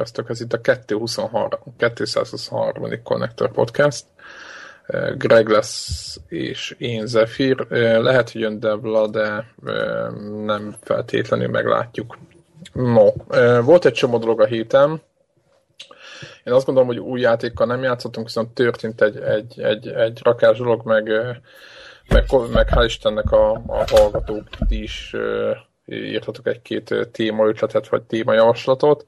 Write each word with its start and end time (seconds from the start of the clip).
Sziasztok, 0.00 0.30
ez 0.30 0.40
itt 0.40 0.52
a 0.52 0.60
223, 0.60 1.60
223. 1.94 3.02
Connector 3.02 3.50
Podcast. 3.50 4.04
Greg 5.16 5.48
lesz 5.48 6.16
és 6.28 6.74
én 6.78 7.06
Zephyr. 7.06 7.66
Lehet, 8.00 8.30
hogy 8.30 8.40
jön 8.40 8.60
Devla, 8.60 9.08
de 9.08 9.52
nem 10.44 10.74
feltétlenül 10.80 11.48
meglátjuk. 11.48 12.18
No, 12.72 13.10
volt 13.62 13.84
egy 13.84 13.92
csomó 13.92 14.18
dolog 14.18 14.40
a 14.40 14.46
héten. 14.46 15.02
Én 16.44 16.52
azt 16.52 16.66
gondolom, 16.66 16.88
hogy 16.88 16.98
új 16.98 17.20
játékkal 17.20 17.66
nem 17.66 17.82
játszottunk, 17.82 18.26
viszont 18.26 18.54
történt 18.54 19.00
egy, 19.00 19.16
egy, 19.16 19.60
egy, 19.60 19.88
egy 19.88 20.20
rakás 20.22 20.58
dolog, 20.58 20.84
meg, 20.84 21.08
meg, 22.08 22.24
meg 22.52 22.68
hál' 22.68 22.84
Istennek 22.84 23.30
a, 23.30 23.50
a 23.52 23.84
hallgatók 23.86 24.48
is 24.68 25.16
írtatok 25.86 26.46
egy-két 26.46 27.08
témaötletet, 27.12 27.88
vagy 27.88 28.02
témajavaslatot, 28.02 29.06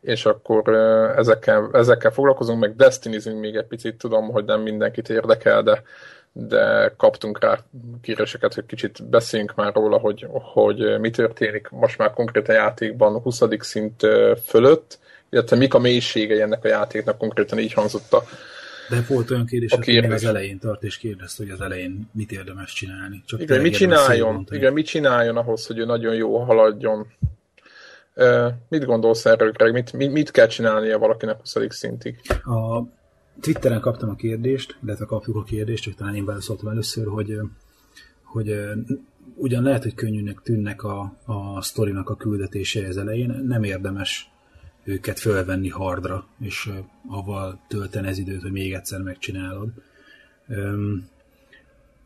és 0.00 0.24
akkor 0.24 0.68
ezekkel, 1.16 1.70
ezekkel 1.72 2.10
foglalkozunk, 2.10 2.60
meg 2.60 2.76
destinizünk 2.76 3.40
még 3.40 3.56
egy 3.56 3.66
picit, 3.66 3.96
tudom, 3.96 4.30
hogy 4.30 4.44
nem 4.44 4.60
mindenkit 4.60 5.08
érdekel, 5.08 5.62
de, 5.62 5.82
de 6.32 6.92
kaptunk 6.96 7.40
rá 7.40 7.58
kéréseket, 8.02 8.54
hogy 8.54 8.66
kicsit 8.66 9.08
beszéljünk 9.08 9.54
már 9.54 9.74
róla, 9.74 9.98
hogy, 9.98 10.26
hogy 10.30 11.00
mi 11.00 11.10
történik 11.10 11.68
most 11.68 11.98
már 11.98 12.10
konkrét 12.10 12.48
a 12.48 12.52
játékban 12.52 13.20
20. 13.20 13.42
szint 13.58 14.06
fölött, 14.44 14.98
illetve 15.30 15.56
mik 15.56 15.74
a 15.74 15.78
mélységei 15.78 16.40
ennek 16.40 16.64
a 16.64 16.68
játéknak, 16.68 17.18
konkrétan 17.18 17.58
így 17.58 17.72
hangzott 17.72 18.12
a 18.12 18.22
de 18.88 19.04
volt 19.08 19.30
olyan 19.30 19.46
kérdés, 19.46 19.72
hogy 19.72 19.86
még 19.86 20.10
az 20.10 20.24
elején 20.24 20.58
tart, 20.58 20.82
és 20.82 20.96
kérdezte, 20.96 21.42
hogy 21.42 21.52
az 21.52 21.60
elején 21.60 22.10
mit 22.12 22.32
érdemes 22.32 22.72
csinálni. 22.72 23.22
Csak 23.26 23.40
igen, 23.40 23.60
mit 23.60 23.74
csináljon, 23.74 24.46
igen, 24.50 24.72
mit 24.72 24.86
csináljon 24.86 25.36
ahhoz, 25.36 25.66
hogy 25.66 25.78
ő 25.78 25.84
nagyon 25.84 26.14
jó 26.14 26.38
haladjon. 26.38 27.06
Mit 28.68 28.84
gondolsz 28.84 29.26
erről, 29.26 29.52
Greg? 29.52 29.72
Mit, 29.72 29.92
mit, 29.92 30.12
mit 30.12 30.30
kell 30.30 30.46
csinálnia 30.46 30.98
valakinek 30.98 31.40
20. 31.40 31.56
szintig? 31.68 32.20
A 32.44 32.82
Twitteren 33.40 33.80
kaptam 33.80 34.08
a 34.08 34.14
kérdést, 34.14 34.78
illetve 34.84 35.04
kapjuk 35.04 35.36
a 35.36 35.42
kérdést, 35.42 35.84
hogy 35.84 35.94
talán 35.94 36.14
én 36.14 36.24
beleszóltam 36.24 36.68
először, 36.68 37.06
hogy, 37.06 37.40
hogy 38.22 38.60
ugyan 39.34 39.62
lehet, 39.62 39.82
hogy 39.82 39.94
könnyűnek 39.94 40.40
tűnnek 40.42 40.82
a, 40.82 41.16
a 41.24 41.62
sztorinak 41.62 42.10
a 42.10 42.16
küldetése 42.16 42.86
az 42.86 42.96
elején, 42.96 43.44
nem 43.46 43.62
érdemes 43.62 44.30
őket 44.84 45.18
fölvenni 45.18 45.68
hardra, 45.68 46.26
és 46.40 46.70
avval 47.08 47.60
tölteni 47.68 48.08
ez 48.08 48.18
időt, 48.18 48.42
hogy 48.42 48.52
még 48.52 48.72
egyszer 48.72 49.00
megcsinálod. 49.00 49.68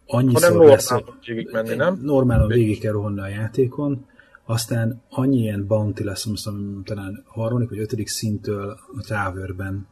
Annyiszor 0.06 0.50
hanem 0.50 0.68
lesz, 0.68 0.94
végig 1.26 1.48
menni, 1.52 1.74
nem? 1.74 2.00
Normálon 2.02 2.48
végig 2.48 2.80
kell 2.80 2.92
rohanni 2.92 3.20
a 3.20 3.28
játékon, 3.28 4.06
aztán 4.52 5.02
annyi 5.08 5.38
ilyen 5.38 5.66
bounty 5.66 6.04
lesz, 6.04 6.24
mondom, 6.24 6.84
talán 6.84 7.24
harmadik 7.26 7.68
vagy 7.68 7.78
ötödik 7.78 8.08
szintől 8.08 8.78
a 8.96 9.00
Towerben 9.06 9.86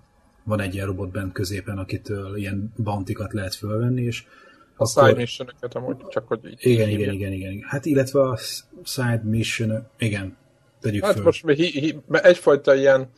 van 0.45 0.61
egy 0.61 0.75
ilyen 0.75 0.87
robot 0.87 1.11
bent 1.11 1.33
középen, 1.33 1.79
akitől 1.79 2.37
ilyen 2.37 2.73
bountikat 2.77 3.33
lehet 3.33 3.55
fölvenni, 3.55 4.03
és 4.03 4.25
a 4.77 4.85
akkor... 4.85 5.09
side 5.09 5.21
mission 5.21 5.49
amúgy, 5.73 5.97
csak 6.09 6.29
hogy 6.29 6.41
így 6.45 6.59
igen, 6.59 6.89
igen, 6.89 7.13
igen, 7.13 7.33
igen, 7.33 7.53
igen. 7.53 7.69
Hát 7.69 7.87
illetve 7.87 8.21
a 8.21 8.39
side 8.85 9.21
mission 9.25 9.87
igen, 9.99 10.37
Tegyük 10.81 11.05
hát 11.05 11.15
föl. 11.15 11.23
most 11.23 11.45
hi, 11.47 11.81
hi, 11.81 11.99
egyfajta 12.11 12.75
ilyen, 12.75 13.11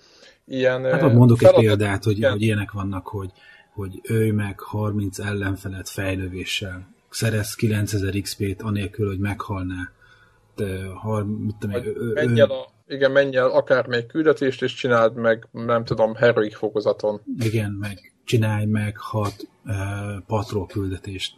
ilyen 0.47 0.85
Hát 0.85 1.13
mondok 1.13 1.39
feladat, 1.39 1.61
egy 1.61 1.67
példát, 1.67 2.05
hogy, 2.05 2.25
hogy 2.25 2.43
ilyenek 2.43 2.73
vannak, 2.73 3.07
hogy, 3.07 3.31
hogy 3.73 4.01
őj 4.03 4.31
meg 4.31 4.61
30 4.61 5.19
ellenfelet 5.19 5.89
fejlővéssel, 5.89 6.95
szerez 7.11 7.55
9000 7.55 8.21
XP-t 8.21 8.63
anélkül, 8.63 9.07
hogy 9.07 9.19
meghalná. 9.19 9.91
Har, 10.95 11.25
mit 11.25 11.57
tudom, 11.59 11.83
ő, 11.85 12.13
menj 12.13 12.41
el 12.41 12.51
a, 12.51 12.73
igen, 12.87 13.11
menj 13.11 13.37
el 13.37 13.51
akármelyik 13.51 14.07
küldetést, 14.07 14.63
és 14.63 14.75
csináld 14.75 15.15
meg, 15.15 15.49
nem 15.51 15.85
tudom, 15.85 16.15
heroik 16.15 16.55
fokozaton. 16.55 17.21
Igen, 17.39 17.71
meg 17.71 18.13
csinálj 18.25 18.65
meg 18.65 18.97
hat 18.97 19.49
uh, 19.65 19.73
patrol 20.27 20.67
küldetést. 20.67 21.37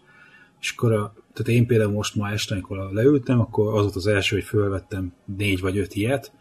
És 0.61 0.75
akkor 0.77 0.93
a, 0.93 1.13
tehát 1.33 1.61
én 1.61 1.67
például 1.67 1.93
most 1.93 2.15
ma 2.15 2.31
este, 2.31 2.55
amikor 2.55 2.89
leültem, 2.93 3.41
akkor 3.41 3.75
az 3.75 3.83
volt 3.83 3.97
az 3.97 4.07
első, 4.07 4.37
hogy 4.37 4.45
fölvettem 4.45 5.13
négy 5.37 5.61
vagy 5.61 5.79
öt 5.79 5.95
ilyet, 5.95 6.33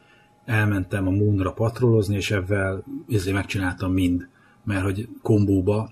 elmentem 0.46 1.08
a 1.08 1.12
Moonra 1.12 1.52
patrolozni, 1.52 2.16
és 2.16 2.32
ebben 2.32 2.84
ezért 3.10 3.36
megcsináltam 3.36 3.92
mind. 3.92 4.28
Mert 4.64 4.84
hogy 4.84 5.08
kombóba, 5.22 5.90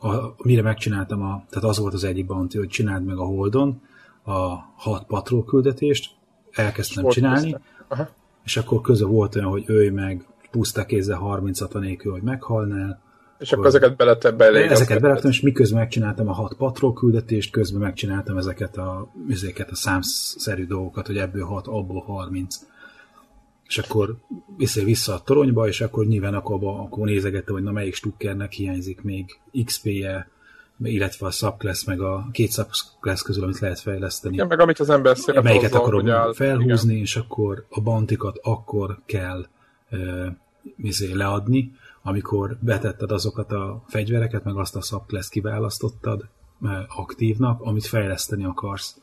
a, 0.00 0.14
mire 0.42 0.62
megcsináltam, 0.62 1.22
a, 1.22 1.44
tehát 1.48 1.68
az 1.68 1.78
volt 1.78 1.94
az 1.94 2.04
egyik 2.04 2.26
bounty, 2.26 2.56
hogy 2.56 2.68
csináld 2.68 3.04
meg 3.04 3.16
a 3.18 3.24
Holdon 3.24 3.82
a 4.22 4.54
hat 4.76 5.06
patrol 5.06 5.44
küldetést, 5.44 6.10
elkezdtem 6.60 7.02
Sport 7.02 7.14
csinálni, 7.14 7.56
és 8.44 8.56
akkor 8.56 8.80
köze 8.80 9.04
volt 9.04 9.34
olyan, 9.34 9.48
hogy 9.48 9.64
őj 9.66 9.88
meg 9.88 10.24
puszta 10.50 10.84
kézzel 10.84 11.18
30 11.18 11.60
nélkül, 11.72 12.12
hogy 12.12 12.22
meghalnál, 12.22 13.00
és 13.40 13.52
akkor 13.52 13.66
ezeket 13.66 13.96
beletem 13.96 14.36
bele. 14.36 14.70
Ezeket 14.70 15.00
beletem, 15.00 15.30
és 15.30 15.40
miközben 15.40 15.78
megcsináltam 15.78 16.28
a 16.28 16.32
hat 16.32 16.54
patrol 16.54 16.92
küldetést, 16.92 17.50
közben 17.50 17.80
megcsináltam 17.80 18.36
ezeket 18.36 18.76
a, 18.76 19.12
ezeket 19.30 19.70
a 19.70 19.74
számszerű 19.74 20.66
dolgokat, 20.66 21.06
hogy 21.06 21.16
ebből 21.16 21.44
hat, 21.44 21.66
abból 21.66 22.00
30. 22.00 22.56
És 23.66 23.78
akkor 23.78 24.16
vissza, 24.56 24.84
vissza 24.84 25.14
a 25.14 25.20
toronyba, 25.20 25.68
és 25.68 25.80
akkor 25.80 26.06
nyilván 26.06 26.34
akkor, 26.34 26.58
akkor 26.62 27.06
nézegettem, 27.06 27.54
hogy 27.54 27.62
na 27.62 27.70
melyik 27.70 27.94
stukkernek 27.94 28.52
hiányzik 28.52 29.02
még 29.02 29.38
XP-je, 29.64 30.30
illetve 30.82 31.26
a 31.26 31.30
subclass, 31.30 31.84
meg 31.84 32.00
a 32.00 32.28
két 32.32 32.52
subclass 32.52 33.22
közül, 33.22 33.44
amit 33.44 33.58
lehet 33.58 33.80
fejleszteni. 33.80 34.34
Igen, 34.34 34.46
meg 34.46 34.60
amit 34.60 34.78
az 34.78 34.90
ember 34.90 35.16
szeret 35.16 35.42
Melyiket 35.42 35.74
akarom 35.74 36.10
áll, 36.10 36.34
felhúzni, 36.34 36.90
igen. 36.90 37.04
és 37.04 37.16
akkor 37.16 37.64
a 37.68 37.80
bantikat 37.80 38.38
akkor 38.42 38.98
kell 39.06 39.46
uh, 39.90 41.14
leadni, 41.14 41.72
amikor 42.02 42.56
betetted 42.60 43.10
azokat 43.10 43.52
a 43.52 43.82
fegyvereket, 43.88 44.44
meg 44.44 44.56
azt 44.56 44.76
a 44.76 44.80
subclass 44.80 45.28
kiválasztottad 45.28 46.28
aktívnak, 46.88 47.60
amit 47.60 47.86
fejleszteni 47.86 48.44
akarsz, 48.44 48.96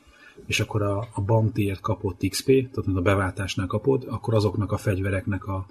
és 0.45 0.59
akkor 0.59 0.81
a, 0.81 1.07
a 1.13 1.21
bountyért 1.21 1.79
kapott 1.79 2.27
XP, 2.29 2.45
tehát 2.45 2.85
mint 2.85 2.97
a 2.97 3.01
beváltásnál 3.01 3.67
kapod, 3.67 4.05
akkor 4.09 4.33
azoknak 4.33 4.71
a 4.71 4.77
fegyvereknek 4.77 5.47
a 5.47 5.65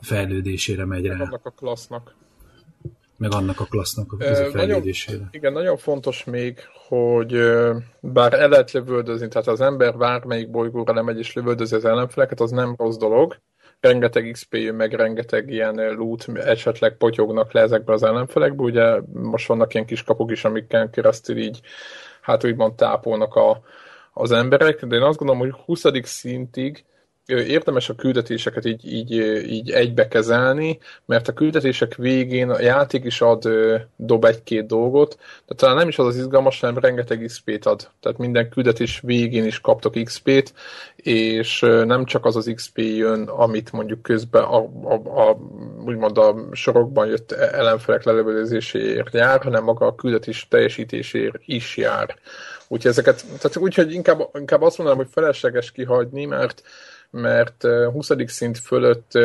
fejlődésére 0.00 0.84
megy 0.84 1.06
rá. 1.06 1.14
Annak 1.14 1.46
a 1.46 1.50
klassznak. 1.50 2.14
Meg 3.28 3.40
annak 3.40 3.60
a 3.60 3.64
klassznak 3.64 4.12
a 4.12 4.24
e, 4.24 4.34
fejlődésére. 4.34 5.16
Nagyon, 5.16 5.30
igen, 5.32 5.52
nagyon 5.52 5.76
fontos 5.76 6.24
még, 6.24 6.58
hogy 6.88 7.32
bár 8.00 8.32
el 8.32 8.48
lehet 8.48 8.72
lövöldözni, 8.72 9.28
tehát 9.28 9.48
az 9.48 9.60
ember 9.60 9.96
bármelyik 9.96 10.50
bolygóra 10.50 10.94
lemegy 10.94 11.18
és 11.18 11.32
lövöldözi 11.32 11.74
az 11.74 11.84
ellenfeleket, 11.84 12.40
az 12.40 12.50
nem 12.50 12.74
rossz 12.78 12.96
dolog, 12.96 13.36
rengeteg 13.80 14.30
XP 14.32 14.54
jön, 14.54 14.74
meg 14.74 14.92
rengeteg 14.92 15.50
ilyen 15.50 15.94
loot 15.96 16.28
esetleg 16.34 16.96
potyognak 16.96 17.52
le 17.52 17.60
ezekből 17.60 17.94
az 17.94 18.02
ellenfelekből. 18.02 18.66
Ugye 18.66 19.00
most 19.12 19.46
vannak 19.46 19.74
ilyen 19.74 19.86
kis 19.86 20.02
kapuk 20.02 20.30
is, 20.30 20.44
amikkel 20.44 20.90
keresztül 20.90 21.36
így, 21.36 21.60
hát 22.20 22.44
úgymond 22.44 22.74
tápolnak 22.74 23.34
a, 23.34 23.62
az 24.12 24.32
emberek, 24.32 24.84
de 24.84 24.96
én 24.96 25.02
azt 25.02 25.18
gondolom, 25.18 25.42
hogy 25.42 25.60
20. 25.64 25.82
szintig 26.02 26.84
érdemes 27.26 27.88
a 27.88 27.94
küldetéseket 27.94 28.64
így, 28.64 28.92
így, 28.92 29.12
így 29.50 29.70
egybe 29.70 30.08
kezelni, 30.08 30.78
mert 31.06 31.28
a 31.28 31.32
küldetések 31.32 31.94
végén 31.94 32.50
a 32.50 32.60
játék 32.60 33.04
is 33.04 33.20
ad, 33.20 33.48
dob 33.96 34.24
egy-két 34.24 34.66
dolgot, 34.66 35.18
de 35.46 35.54
talán 35.54 35.76
nem 35.76 35.88
is 35.88 35.98
az 35.98 36.06
az 36.06 36.16
izgalmas, 36.16 36.60
hanem 36.60 36.78
rengeteg 36.78 37.24
XP-t 37.26 37.66
ad. 37.66 37.90
Tehát 38.00 38.18
minden 38.18 38.48
küldetés 38.48 39.00
végén 39.02 39.44
is 39.44 39.60
kaptok 39.60 39.94
XP-t, 40.04 40.52
és 40.96 41.60
nem 41.60 42.04
csak 42.04 42.24
az 42.24 42.36
az 42.36 42.50
XP 42.54 42.78
jön, 42.78 43.22
amit 43.22 43.72
mondjuk 43.72 44.02
közben 44.02 44.42
a, 44.42 44.56
a, 44.82 45.28
a 45.28 45.36
úgymond 45.84 46.18
a 46.18 46.34
sorokban 46.52 47.06
jött 47.06 47.32
ellenfelek 47.32 48.04
lelövöldözéséért 48.04 49.12
jár, 49.12 49.42
hanem 49.42 49.64
maga 49.64 49.86
a 49.86 49.94
küldetés 49.94 50.46
teljesítéséért 50.48 51.40
is 51.44 51.76
jár. 51.76 52.16
Úgyhogy 52.68 52.90
ezeket, 52.90 53.24
tehát 53.26 53.56
úgyhogy 53.56 53.92
inkább, 53.92 54.28
inkább 54.34 54.62
azt 54.62 54.78
mondanám, 54.78 55.02
hogy 55.04 55.12
felesleges 55.12 55.72
kihagyni, 55.72 56.24
mert 56.24 56.62
mert 57.14 57.66
20. 57.92 58.10
szint 58.26 58.58
fölött 58.58 59.18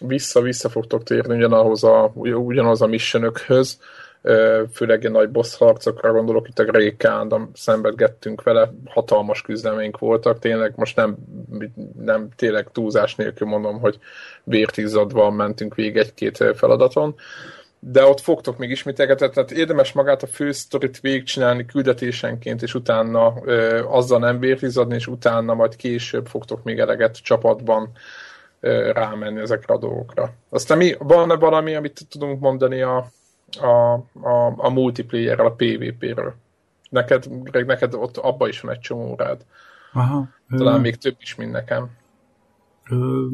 vissza-vissza 0.00 0.68
fogtok 0.68 1.02
térni 1.02 1.36
ugyanahoz 1.36 1.84
a, 1.84 2.12
ugyanaz 2.14 2.82
a 2.82 2.86
missionökhöz, 2.86 3.78
főleg 4.72 5.00
ilyen 5.00 5.12
nagy 5.12 5.30
boss 5.30 5.56
harcokra 5.56 6.12
gondolok, 6.12 6.48
itt 6.48 6.58
a 6.58 6.64
Grékán, 6.64 7.50
szenvedgettünk 7.54 8.42
vele, 8.42 8.72
hatalmas 8.86 9.42
küzdelménk 9.42 9.98
voltak, 9.98 10.38
tényleg 10.38 10.72
most 10.76 10.96
nem, 10.96 11.16
nem 12.00 12.28
tényleg 12.36 12.68
túlzás 12.72 13.14
nélkül 13.14 13.48
mondom, 13.48 13.80
hogy 13.80 13.98
vértizzadva 14.44 15.30
mentünk 15.30 15.74
végig 15.74 15.96
egy-két 15.96 16.44
feladaton, 16.54 17.14
de 17.80 18.04
ott 18.04 18.20
fogtok 18.20 18.58
még 18.58 18.70
ismételgetett, 18.70 19.32
tehát 19.32 19.50
érdemes 19.50 19.92
magát 19.92 20.22
a 20.22 20.26
fősztorit 20.26 21.00
végigcsinálni 21.00 21.64
küldetésenként, 21.64 22.62
és 22.62 22.74
utána 22.74 23.34
ö, 23.44 23.84
azzal 23.86 24.18
nem 24.18 24.38
vértizadni, 24.38 24.94
és 24.94 25.06
utána 25.06 25.54
majd 25.54 25.76
később 25.76 26.26
fogtok 26.26 26.62
még 26.62 26.78
eleget 26.78 27.22
csapatban 27.22 27.90
ö, 28.60 28.90
rámenni 28.92 29.40
ezekre 29.40 29.74
a 29.74 29.78
dolgokra. 29.78 30.32
Aztán 30.48 30.78
mi, 30.78 30.94
van-e 30.98 31.34
valami, 31.34 31.74
amit 31.74 32.06
tudunk 32.08 32.40
mondani 32.40 32.82
a, 32.82 33.10
a, 33.60 33.92
a, 34.22 34.52
a 34.56 34.70
multiplayer 34.70 35.40
a 35.40 35.52
PvP-ről? 35.52 36.34
Neked, 36.90 37.26
neked 37.66 37.94
ott 37.94 38.16
abba 38.16 38.48
is 38.48 38.60
van 38.60 38.72
egy 38.72 38.80
csomó 38.80 39.10
órád. 39.10 39.40
Aha. 39.92 40.28
Talán 40.56 40.78
ö... 40.78 40.80
még 40.80 40.96
több 40.96 41.16
is, 41.20 41.34
mint 41.34 41.52
nekem. 41.52 41.90
Ö, 42.90 43.26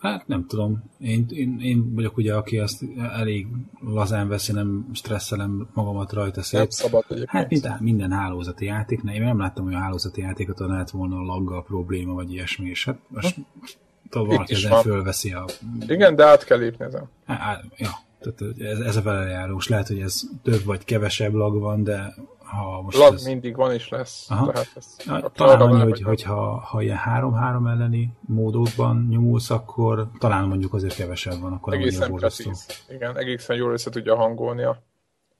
Hát 0.00 0.26
nem 0.26 0.46
tudom. 0.46 0.82
Én, 0.98 1.26
én, 1.30 1.60
én 1.60 1.94
vagyok 1.94 2.16
ugye, 2.16 2.34
aki 2.34 2.58
azt 2.58 2.84
elég 3.12 3.46
lazán 3.80 4.28
veszi, 4.28 4.52
nem 4.52 4.86
stresszelem 4.92 5.68
magamat 5.74 6.12
rajta 6.12 6.42
szép. 6.42 6.60
Nem 6.60 6.68
szabad 6.68 7.04
egyébként. 7.08 7.30
Hát 7.30 7.50
minden, 7.50 7.78
minden 7.80 8.12
hálózati 8.12 8.64
játék. 8.64 9.00
Én 9.12 9.22
nem 9.22 9.38
láttam 9.38 9.66
olyan 9.66 9.80
hálózati 9.80 10.20
játékot, 10.20 10.60
ahol 10.60 10.72
lehet 10.72 10.90
volna 10.90 11.16
a 11.16 11.22
laggal 11.22 11.64
probléma, 11.64 12.14
vagy 12.14 12.32
ilyesmi, 12.32 12.68
és 12.68 12.84
hát 12.84 12.98
most 13.08 13.34
hm. 13.34 14.18
valaki 14.18 14.54
ezen 14.54 14.80
fölveszi 14.80 15.32
a... 15.32 15.44
Igen, 15.86 16.16
de 16.16 16.24
át 16.24 16.44
kell 16.44 16.58
lépni 16.58 16.84
ezen. 16.84 17.08
Hát, 17.26 17.64
ja, 17.76 17.90
tehát 18.20 18.58
ez, 18.58 18.78
ez 18.78 18.96
a 18.96 19.02
felejárós. 19.02 19.68
Lehet, 19.68 19.88
hogy 19.88 20.00
ez 20.00 20.20
több 20.42 20.64
vagy 20.64 20.84
kevesebb 20.84 21.32
lag 21.32 21.58
van, 21.58 21.82
de 21.82 22.14
ha 22.50 22.82
most 22.82 22.98
Lag 22.98 23.14
ez... 23.14 23.24
mindig 23.24 23.56
van 23.56 23.72
és 23.72 23.88
lesz. 23.88 24.26
Aha. 24.30 24.52
Tehát 24.52 24.68
ez 24.76 24.96
talán 25.32 25.60
annyi, 25.60 25.80
hogy, 25.80 26.02
hogy 26.02 26.22
ha, 26.22 26.58
ha 26.58 26.82
ilyen 26.82 26.98
3-3 27.06 27.70
elleni 27.70 28.12
módokban 28.20 29.06
nyomulsz, 29.10 29.50
akkor 29.50 30.08
talán 30.18 30.44
mondjuk 30.44 30.74
azért 30.74 30.94
kevesebb 30.94 31.40
van, 31.40 31.52
akkor 31.52 31.74
egészen 31.74 32.14
precíz. 32.14 32.66
Igen, 32.88 33.18
egészen 33.18 33.56
jól 33.56 33.72
össze 33.72 33.90
tudja 33.90 34.16
hangolni 34.16 34.62
a 34.62 34.82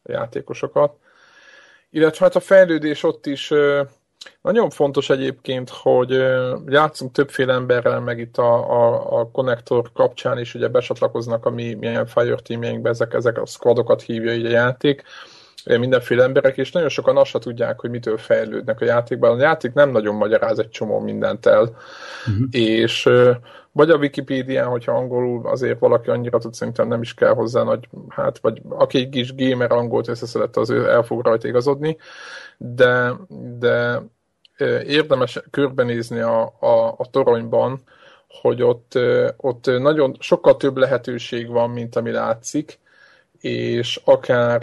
játékosokat. 0.04 0.96
Illetve 1.90 2.24
hát 2.24 2.36
a 2.36 2.40
fejlődés 2.40 3.02
ott 3.02 3.26
is 3.26 3.52
nagyon 4.40 4.70
fontos 4.70 5.10
egyébként, 5.10 5.70
hogy 5.70 6.10
játszunk 6.66 7.12
többféle 7.12 7.52
emberrel, 7.52 8.00
meg 8.00 8.18
itt 8.18 8.36
a, 8.36 8.70
a, 8.70 9.18
a 9.20 9.30
konnektor 9.30 9.92
kapcsán 9.92 10.38
is 10.38 10.54
ugye 10.54 10.68
besatlakoznak 10.68 11.46
a 11.46 11.50
mi 11.50 11.74
milyen 11.74 12.06
Fire 12.06 12.34
teamjeinkbe, 12.34 12.88
ezek, 12.88 13.14
ezek 13.14 13.38
a 13.38 13.46
squadokat 13.46 14.02
hívja 14.02 14.34
így 14.34 14.46
a 14.46 14.50
játék, 14.50 15.02
mindenféle 15.64 16.22
emberek, 16.22 16.56
és 16.56 16.72
nagyon 16.72 16.88
sokan 16.88 17.16
azt 17.16 17.38
tudják, 17.38 17.80
hogy 17.80 17.90
mitől 17.90 18.16
fejlődnek 18.16 18.80
a 18.80 18.84
játékban. 18.84 19.38
A 19.38 19.40
játék 19.40 19.72
nem 19.72 19.90
nagyon 19.90 20.14
magyaráz 20.14 20.58
egy 20.58 20.70
csomó 20.70 20.98
mindent 20.98 21.46
el, 21.46 21.62
uh-huh. 21.62 22.46
és 22.50 23.08
vagy 23.72 23.90
a 23.90 23.96
Wikipédián, 23.96 24.66
hogyha 24.66 24.92
angolul 24.92 25.46
azért 25.46 25.78
valaki 25.78 26.10
annyira 26.10 26.38
tud, 26.38 26.54
szerintem 26.54 26.88
nem 26.88 27.02
is 27.02 27.14
kell 27.14 27.32
hozzá 27.34 27.62
nagy, 27.62 27.88
hát, 28.08 28.38
vagy 28.38 28.62
aki 28.68 28.98
egy 28.98 29.08
kis 29.08 29.34
gamer 29.34 29.72
angolt 29.72 30.08
összeszedett, 30.08 30.56
az 30.56 30.70
el 30.70 31.02
fog 31.02 31.24
rajta 31.24 31.48
igazodni, 31.48 31.96
de, 32.56 33.12
de 33.58 34.02
érdemes 34.86 35.40
körbenézni 35.50 36.20
a, 36.20 36.42
a, 36.60 36.94
a 36.96 37.06
toronyban, 37.10 37.80
hogy 38.40 38.62
ott, 38.62 38.98
ott 39.36 39.66
nagyon 39.78 40.16
sokkal 40.18 40.56
több 40.56 40.76
lehetőség 40.76 41.48
van, 41.48 41.70
mint 41.70 41.96
ami 41.96 42.10
látszik, 42.10 42.78
és 43.40 44.00
akár 44.04 44.62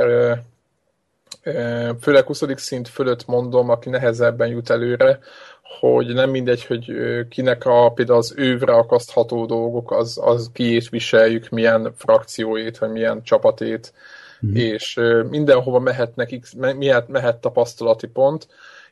főleg 2.01 2.25
20. 2.25 2.43
szint 2.55 2.87
fölött 2.87 3.25
mondom, 3.25 3.69
aki 3.69 3.89
nehezebben 3.89 4.47
jut 4.47 4.69
előre, 4.69 5.19
hogy 5.79 6.13
nem 6.13 6.29
mindegy, 6.29 6.65
hogy 6.65 6.91
kinek 7.29 7.65
a, 7.65 7.89
például 7.89 8.17
az 8.17 8.33
ővre 8.37 8.73
akasztható 8.73 9.45
dolgok, 9.45 9.91
az, 9.91 10.19
az 10.21 10.49
kiét 10.53 10.89
viseljük, 10.89 11.49
milyen 11.49 11.93
frakcióét, 11.95 12.77
vagy 12.77 12.91
milyen 12.91 13.23
csapatét, 13.23 13.93
mm. 14.45 14.55
és 14.55 14.99
mindenhova 15.29 15.79
mehetnek, 15.79 16.39
mehet, 16.57 17.07
mehet 17.07 17.37
tapasztalati 17.37 18.07
pont, 18.07 18.47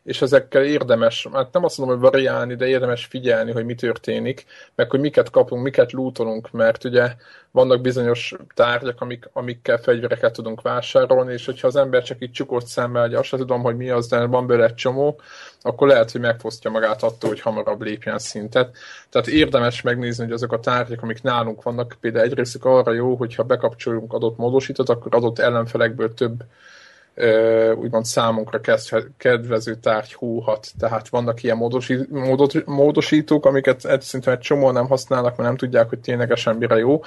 és 0.06 0.22
ezekkel 0.22 0.64
érdemes, 0.64 1.28
hát 1.34 1.54
nem 1.54 1.64
azt 1.64 1.78
mondom, 1.78 2.00
hogy 2.00 2.12
variálni, 2.12 2.56
de 2.56 2.68
érdemes 2.68 3.06
figyelni, 3.06 3.52
hogy 3.52 3.66
mi 3.66 3.76
történik, 3.76 4.46
meg 4.76 4.90
hogy 4.90 5.00
miket 5.00 5.30
kapunk, 5.30 5.64
miket 5.64 5.92
lootolunk, 5.92 6.52
mert 6.52 6.84
ugye 6.84 7.16
vannak 7.52 7.82
bizonyos 7.82 8.34
tárgyak, 8.54 9.02
amik, 9.02 9.30
amikkel 9.34 9.78
fegyvereket 9.78 10.34
tudunk 10.34 10.62
vásárolni, 10.62 11.34
és 11.34 11.46
hogyha 11.46 11.68
az 11.68 11.76
ember 11.76 12.04
csak 12.04 12.22
így 12.22 12.32
csukott 12.32 12.66
szemmel, 12.66 13.02
hogy 13.02 13.14
azt 13.14 13.30
tudom, 13.30 13.62
hogy 13.62 13.76
mi 13.76 13.90
az, 13.90 14.08
de 14.08 14.26
van 14.26 14.48
belőle 14.48 14.66
egy 14.66 14.74
csomó, 14.76 15.20
akkor 15.62 15.88
lehet, 15.88 16.12
hogy 16.12 16.22
megfosztja 16.22 16.72
magát 16.72 17.04
attól, 17.04 17.30
hogy 17.30 17.42
hamarabb 17.42 17.82
lépjen 17.82 18.18
szintet. 18.18 18.78
Tehát 19.10 19.28
érdemes 19.28 19.82
megnézni, 19.82 20.24
hogy 20.24 20.34
azok 20.34 20.52
a 20.52 20.60
tárgyak, 20.60 21.02
amik 21.02 21.22
nálunk 21.22 21.64
vannak, 21.64 21.98
például 22.02 22.26
egyrészt 22.26 22.58
arra 22.62 22.94
jó, 22.94 23.16
hogyha 23.16 23.44
bekapcsolunk 23.44 24.14
adott 24.14 24.38
módosítót, 24.38 24.90
akkor 24.90 25.16
adott 25.16 25.40
ellenfelekből 25.40 26.14
több 26.14 26.44
úgymond 27.76 28.06
számunkra 28.06 28.60
kedvező 29.18 29.76
tárgy 29.76 30.14
húhat. 30.14 30.68
Tehát 30.80 31.10
vannak 31.10 31.44
ilyen 31.44 31.62
módosítók, 32.66 33.46
amiket 33.46 33.80
szerintem 33.80 34.34
egy 34.34 34.40
csomó 34.40 34.72
nem 34.72 34.88
használnak, 34.88 35.36
mert 35.38 35.50
nem 35.50 35.58
tudják, 35.58 35.90
hogy 35.90 36.00
ténylegesen 36.00 36.56
mire 36.56 36.76
jó. 36.76 37.02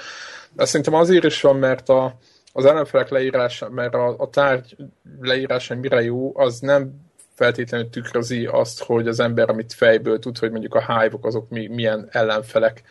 De 0.53 0.65
szerintem 0.65 0.93
azért 0.93 1.23
is 1.23 1.41
van, 1.41 1.55
mert 1.55 1.89
a, 1.89 2.17
az 2.53 2.65
ellenfelek 2.65 3.09
leírása, 3.09 3.69
mert 3.69 3.93
a, 3.93 4.15
a 4.17 4.29
tárgy 4.29 4.75
leírása 5.21 5.75
mire 5.75 6.01
jó, 6.01 6.37
az 6.37 6.59
nem 6.59 7.07
feltétlenül 7.35 7.89
tükrözi 7.89 8.45
azt, 8.45 8.83
hogy 8.83 9.07
az 9.07 9.19
ember, 9.19 9.49
amit 9.49 9.73
fejből 9.73 10.19
tud, 10.19 10.37
hogy 10.37 10.51
mondjuk 10.51 10.75
a 10.75 10.99
hive 10.99 11.17
azok 11.21 11.49
mi, 11.49 11.67
milyen 11.67 12.07
ellenfelek, 12.11 12.81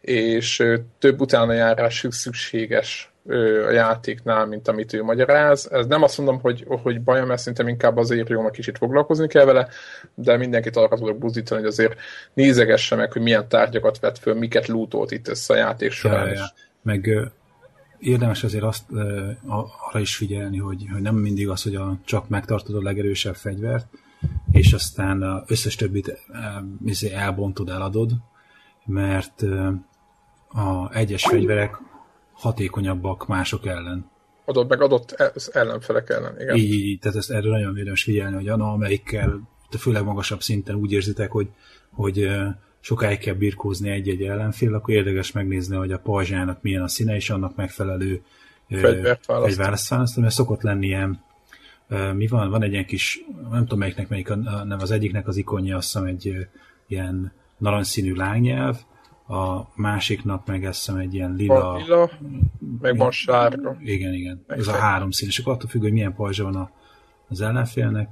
és 0.00 0.62
több 0.98 1.20
utána 1.20 1.52
járás 1.52 2.06
szükséges 2.10 3.12
a 3.66 3.70
játéknál, 3.70 4.46
mint 4.46 4.68
amit 4.68 4.92
ő 4.92 5.02
magyaráz. 5.02 5.68
Ez 5.72 5.86
nem 5.86 6.02
azt 6.02 6.18
mondom, 6.18 6.40
hogy, 6.40 6.64
hogy 6.82 7.02
bajom, 7.02 7.26
mert 7.26 7.40
szerintem 7.40 7.68
inkább 7.68 7.96
azért 7.96 8.28
jó, 8.28 8.50
kicsit 8.50 8.78
foglalkozni 8.78 9.26
kell 9.26 9.44
vele, 9.44 9.68
de 10.14 10.36
mindenkit 10.36 10.76
arra 10.76 10.96
tudok 10.96 11.18
buzdítani, 11.18 11.60
hogy 11.60 11.70
azért 11.70 11.98
nézegesse 12.34 12.96
meg, 12.96 13.12
hogy 13.12 13.22
milyen 13.22 13.48
tárgyakat 13.48 13.98
vett 13.98 14.18
föl, 14.18 14.34
miket 14.34 14.66
lootolt 14.66 15.10
itt 15.10 15.28
össze 15.28 15.54
a 15.54 15.56
játék 15.56 15.90
során. 15.90 16.26
Ja, 16.26 16.32
ja. 16.32 16.44
Meg 16.82 17.10
érdemes 17.98 18.44
azért 18.44 18.64
azt 18.64 18.84
arra 19.46 20.00
is 20.00 20.16
figyelni, 20.16 20.58
hogy, 20.58 20.86
hogy 20.92 21.02
nem 21.02 21.14
mindig 21.14 21.48
az, 21.48 21.62
hogy 21.62 21.74
a, 21.74 21.98
csak 22.04 22.28
megtartod 22.28 22.74
a 22.76 22.82
legerősebb 22.82 23.34
fegyvert, 23.34 23.86
és 24.52 24.72
aztán 24.72 25.22
az 25.22 25.42
összes 25.46 25.74
többit 25.74 26.18
izé 26.84 27.12
elbontod, 27.12 27.68
eladod, 27.68 28.10
mert 28.84 29.42
a 30.48 30.94
egyes 30.94 31.24
fegyverek 31.24 31.76
hatékonyabbak 32.36 33.26
mások 33.26 33.66
ellen. 33.66 34.10
Adott 34.44 34.68
meg 34.68 34.80
adott 34.80 35.12
e- 35.12 35.32
ellenfelek 35.52 36.10
ellen, 36.10 36.40
igen. 36.40 36.56
Így, 36.56 36.72
így, 36.72 36.98
tehát 36.98 37.16
ezt 37.16 37.30
erre 37.30 37.48
nagyon 37.48 37.76
érdemes 37.76 38.02
figyelni, 38.02 38.34
hogy 38.34 38.58
na, 38.58 38.72
amelyikkel 38.72 39.40
főleg 39.78 40.04
magasabb 40.04 40.42
szinten 40.42 40.74
úgy 40.74 40.92
érzitek, 40.92 41.30
hogy, 41.30 41.48
hogy 41.90 42.28
sokáig 42.80 43.18
kell 43.18 43.34
birkózni 43.34 43.90
egy-egy 43.90 44.22
ellenfél, 44.22 44.74
akkor 44.74 44.94
érdekes 44.94 45.32
megnézni, 45.32 45.76
hogy 45.76 45.92
a 45.92 45.98
pajzsának 45.98 46.62
milyen 46.62 46.82
a 46.82 46.88
színe, 46.88 47.14
és 47.14 47.30
annak 47.30 47.56
megfelelő 47.56 48.22
fegyvert 48.68 49.26
választani, 49.56 50.10
mert 50.16 50.34
szokott 50.34 50.62
lenni 50.62 50.86
ilyen 50.86 51.24
mi 52.14 52.26
van? 52.26 52.50
Van 52.50 52.62
egy 52.62 52.72
ilyen 52.72 52.86
kis, 52.86 53.20
nem 53.50 53.60
tudom 53.60 53.78
melyiknek 53.78 54.08
melyik, 54.08 54.28
nem 54.44 54.78
az 54.78 54.90
egyiknek 54.90 55.28
az 55.28 55.36
ikonja, 55.36 55.76
azt 55.76 55.92
hiszem 55.92 56.06
egy 56.06 56.48
ilyen 56.86 57.32
narancsszínű 57.58 58.14
lányelv, 58.14 58.76
a 59.28 59.68
másiknak 59.74 60.46
meg 60.46 60.64
azt 60.64 60.78
hiszem 60.78 60.96
egy 60.96 61.14
ilyen 61.14 61.34
lila... 61.34 61.60
Van 61.60 61.76
lila, 61.76 62.10
meg 62.80 62.96
van 62.96 63.10
sárga. 63.10 63.76
Igen, 63.80 64.12
igen. 64.12 64.44
Meg 64.46 64.58
Ez 64.58 64.66
a 64.66 64.72
három 64.72 65.10
szín, 65.10 65.28
és 65.28 65.38
akkor 65.38 65.52
attól 65.52 65.68
függ, 65.68 65.82
hogy 65.82 65.92
milyen 65.92 66.14
pajzsa 66.14 66.44
van 66.44 66.56
a, 66.56 66.70
az 67.28 67.40
ellenfélnek, 67.40 68.08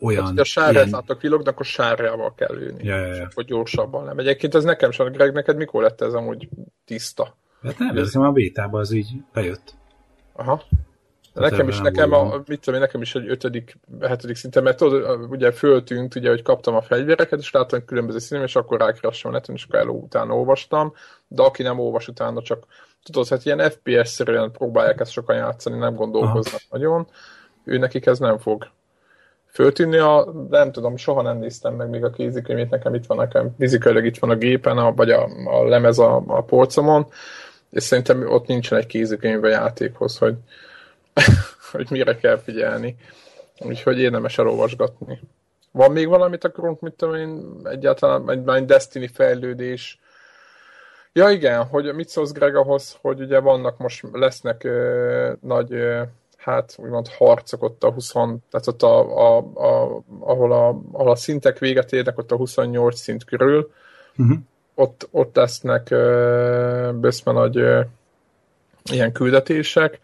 olyan... 0.00 0.24
Hát, 0.24 0.38
a 0.38 0.44
sárrát 0.44 0.72
ilyen... 0.72 0.88
látnak 0.90 1.20
villogni, 1.20 1.48
akkor 1.48 1.66
sárjával 1.66 2.34
kell 2.34 2.56
ülni. 2.56 2.84
Ja, 2.84 2.96
ja, 2.96 3.14
ja. 3.14 3.28
Hogy 3.34 3.44
gyorsabban 3.44 4.04
nem. 4.04 4.18
Egyébként 4.18 4.54
ez 4.54 4.64
nekem 4.64 4.90
sem, 4.90 5.12
Greg, 5.12 5.32
neked 5.32 5.56
mikor 5.56 5.82
lett 5.82 6.00
ez 6.00 6.12
amúgy 6.12 6.48
tiszta? 6.84 7.36
Hát 7.62 7.78
nem, 7.78 7.96
ez 7.96 8.14
a 8.14 8.30
bétában 8.30 8.80
az 8.80 8.92
így 8.92 9.12
bejött. 9.32 9.74
Aha. 10.32 10.62
Nekem 11.32 11.68
is, 11.68 11.80
nekem, 11.80 12.12
a, 12.12 12.42
mit 12.46 12.60
tudom, 12.60 12.80
nekem 12.80 13.00
is 13.00 13.14
egy 13.14 13.28
ötödik, 13.28 13.78
hetedik 14.00 14.36
szinten, 14.36 14.62
mert 14.62 14.76
tudod, 14.76 15.30
ugye 15.30 15.52
föltűnt, 15.52 16.14
ugye, 16.14 16.28
hogy 16.28 16.42
kaptam 16.42 16.74
a 16.74 16.82
fegyvereket, 16.82 17.38
és 17.38 17.50
láttam, 17.50 17.84
különböző 17.84 18.18
színem, 18.18 18.44
és 18.44 18.56
akkor 18.56 18.80
rákerestem 18.80 19.30
a 19.30 19.34
neten, 19.34 19.54
és 19.54 19.64
akkor 19.64 19.78
el 19.78 19.88
utána 19.88 20.34
olvastam, 20.34 20.92
de 21.28 21.42
aki 21.42 21.62
nem 21.62 21.78
olvas 21.78 22.08
utána, 22.08 22.42
csak 22.42 22.64
tudod, 23.02 23.28
hát 23.28 23.44
ilyen 23.44 23.70
FPS-szerűen 23.70 24.50
próbálják 24.50 25.00
ezt 25.00 25.10
sokan 25.10 25.36
játszani, 25.36 25.78
nem 25.78 25.94
gondolkoznak 25.94 26.60
Aha. 26.68 26.78
nagyon, 26.78 27.06
ő 27.64 27.78
nekik 27.78 28.06
ez 28.06 28.18
nem 28.18 28.38
fog 28.38 28.70
föltűnni. 29.46 29.96
A, 29.96 30.32
nem 30.50 30.72
tudom, 30.72 30.96
soha 30.96 31.22
nem 31.22 31.38
néztem 31.38 31.74
meg 31.74 31.88
még 31.88 32.04
a 32.04 32.10
kézikönyvét, 32.10 32.70
nekem 32.70 32.94
itt 32.94 33.06
van 33.06 33.16
nekem, 33.16 33.54
fizikailag 33.58 34.04
itt 34.04 34.18
van 34.18 34.30
a 34.30 34.36
gépen, 34.36 34.78
a, 34.78 34.94
vagy 34.94 35.10
a, 35.10 35.28
a 35.44 35.64
lemez 35.64 35.98
a, 35.98 36.22
a 36.26 36.42
polcomon, 36.42 37.06
és 37.70 37.82
szerintem 37.82 38.30
ott 38.30 38.46
nincsen 38.46 38.78
egy 38.78 38.86
kézikönyv 38.86 39.44
a 39.44 39.48
játékhoz, 39.48 40.18
hogy, 40.18 40.34
hogy 41.72 41.86
mire 41.90 42.16
kell 42.16 42.38
figyelni. 42.38 42.96
Úgyhogy 43.58 43.98
érdemes 43.98 44.38
elolvasgatni. 44.38 45.20
Van 45.72 45.92
még 45.92 46.08
valamit 46.08 46.44
akarunk, 46.44 46.80
mit 46.80 46.92
tudom 46.92 47.14
én, 47.14 47.60
egyáltalán 47.64 48.30
egy, 48.30 48.48
egy 48.48 48.64
Destiny 48.64 49.08
fejlődés. 49.08 50.00
Ja 51.12 51.30
igen, 51.30 51.64
hogy 51.64 51.94
mit 51.94 52.08
szólsz 52.08 52.32
Greg 52.32 52.56
ahhoz, 52.56 52.96
hogy 53.00 53.20
ugye 53.20 53.38
vannak 53.38 53.78
most, 53.78 54.04
lesznek 54.12 54.64
ö, 54.64 55.32
nagy, 55.40 55.72
ö, 55.72 56.02
hát 56.36 56.74
úgymond 56.76 57.08
harcok 57.08 57.62
ott 57.62 57.84
a 57.84 57.90
20, 57.90 58.12
tehát 58.12 58.66
ott 58.66 58.82
a, 58.82 59.18
a, 59.18 59.36
a, 59.38 60.02
ahol, 60.20 60.52
a, 60.52 60.80
ahol 60.92 61.10
a 61.10 61.16
szintek 61.16 61.58
véget 61.58 61.92
érnek, 61.92 62.18
ott 62.18 62.32
a 62.32 62.36
28 62.36 62.98
szint 63.00 63.24
körül, 63.24 63.72
uh-huh. 64.16 64.38
ott, 64.74 65.08
ott 65.10 65.36
lesznek 65.36 65.90
ö, 65.90 67.10
nagy 67.24 67.56
ö, 67.56 67.80
ilyen 68.90 69.12
küldetések, 69.12 70.00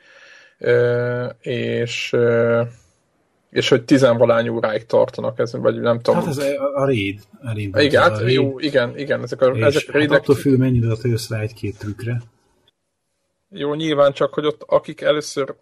és 1.40 2.16
és 3.50 3.68
hogy 3.68 3.84
tizenvalány 3.84 4.48
óráig 4.48 4.86
tartanak 4.86 5.38
ezen, 5.38 5.60
vagy 5.60 5.80
nem 5.80 6.00
tudom. 6.00 6.20
Hát 6.20 6.28
ez 6.28 6.38
a, 6.38 6.74
a 6.74 6.84
raid. 6.84 7.20
A 7.42 7.52
raid 7.52 7.76
igen, 7.76 8.02
hát, 8.02 8.16
a 8.16 8.20
raid. 8.20 8.34
jó, 8.34 8.58
igen, 8.58 8.98
igen, 8.98 9.22
ezek 9.22 9.40
a, 9.40 9.46
és 9.46 9.62
ezek 9.62 9.88
a 9.88 9.92
raidek... 9.92 10.10
Hát 10.10 10.20
attól 10.20 10.34
függ, 10.34 10.58
mennyire 10.58 10.94
jössz 11.02 11.28
rá 11.28 11.40
egy-két 11.40 11.78
trükkre. 11.78 12.22
Jó, 13.50 13.74
nyilván 13.74 14.12
csak, 14.12 14.34
hogy 14.34 14.46
ott 14.46 14.62
akik 14.66 15.00
először 15.00 15.54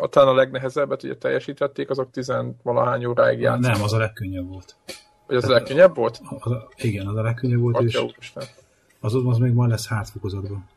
a 0.00 0.08
talán 0.08 0.28
a 0.28 0.34
legnehezebbet 0.34 1.02
ugye 1.02 1.16
teljesítették, 1.16 1.90
azok 1.90 2.10
tizenvalahány 2.10 3.04
óráig 3.04 3.40
játszanak. 3.40 3.76
Nem, 3.76 3.82
az 3.84 3.92
a 3.92 3.98
legkönnyebb 3.98 4.48
volt. 4.48 4.76
Hogy 5.26 5.36
az 5.36 5.44
a 5.44 5.52
legkönnyebb 5.52 5.96
volt? 5.96 6.20
Az 6.38 6.52
a, 6.52 6.68
igen, 6.76 7.06
az 7.06 7.16
a 7.16 7.22
legkönnyebb 7.22 7.60
volt, 7.60 7.76
Atya 7.76 8.10
és 8.18 8.32
az, 9.00 9.14
az 9.26 9.38
még 9.38 9.52
majd 9.52 9.70
lesz 9.70 9.88
hátfokozatban. 9.88 10.68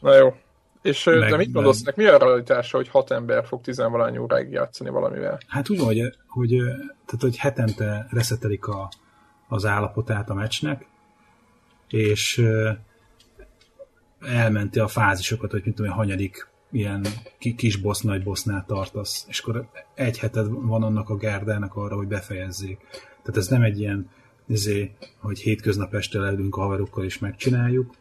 Na 0.00 0.14
jó. 0.14 0.34
És 0.82 1.04
meg, 1.04 1.30
de 1.30 1.36
mit 1.36 1.52
gondolsz, 1.52 1.84
meg... 1.84 1.96
mi 1.96 2.04
a 2.04 2.18
realitása, 2.18 2.76
hogy 2.76 2.88
hat 2.88 3.10
ember 3.10 3.46
fog 3.46 3.60
tizenvalány 3.60 4.18
óráig 4.18 4.50
játszani 4.50 4.90
valamivel? 4.90 5.38
Hát 5.46 5.70
úgy 5.70 5.78
van, 5.78 5.86
hogy, 5.86 6.16
hogy, 6.26 6.48
tehát, 7.06 7.20
hogy 7.20 7.36
hetente 7.36 8.06
reszetelik 8.10 8.66
a, 8.66 8.90
az 9.48 9.64
állapotát 9.64 10.30
a 10.30 10.34
meccsnek, 10.34 10.86
és 11.88 12.44
elmenti 14.20 14.78
a 14.78 14.88
fázisokat, 14.88 15.50
hogy 15.50 15.62
mint 15.64 15.76
tudom, 15.76 15.92
hanyadik 15.92 16.48
ilyen 16.70 17.06
kis 17.56 17.76
boss, 17.76 18.00
nagy 18.00 18.22
bossnál 18.22 18.64
tartasz, 18.66 19.24
és 19.28 19.38
akkor 19.38 19.68
egy 19.94 20.18
heted 20.18 20.46
van 20.50 20.82
annak 20.82 21.08
a 21.08 21.16
gárdának 21.16 21.74
arra, 21.74 21.96
hogy 21.96 22.06
befejezzék. 22.06 22.78
Tehát 23.22 23.36
ez 23.36 23.48
nem 23.48 23.62
egy 23.62 23.80
ilyen, 23.80 24.10
izé, 24.50 24.94
hogy 25.18 25.38
hétköznap 25.38 25.94
este 25.94 26.18
leülünk 26.18 26.56
a 26.56 26.60
haverokkal 26.60 27.04
és 27.04 27.18
megcsináljuk. 27.18 27.94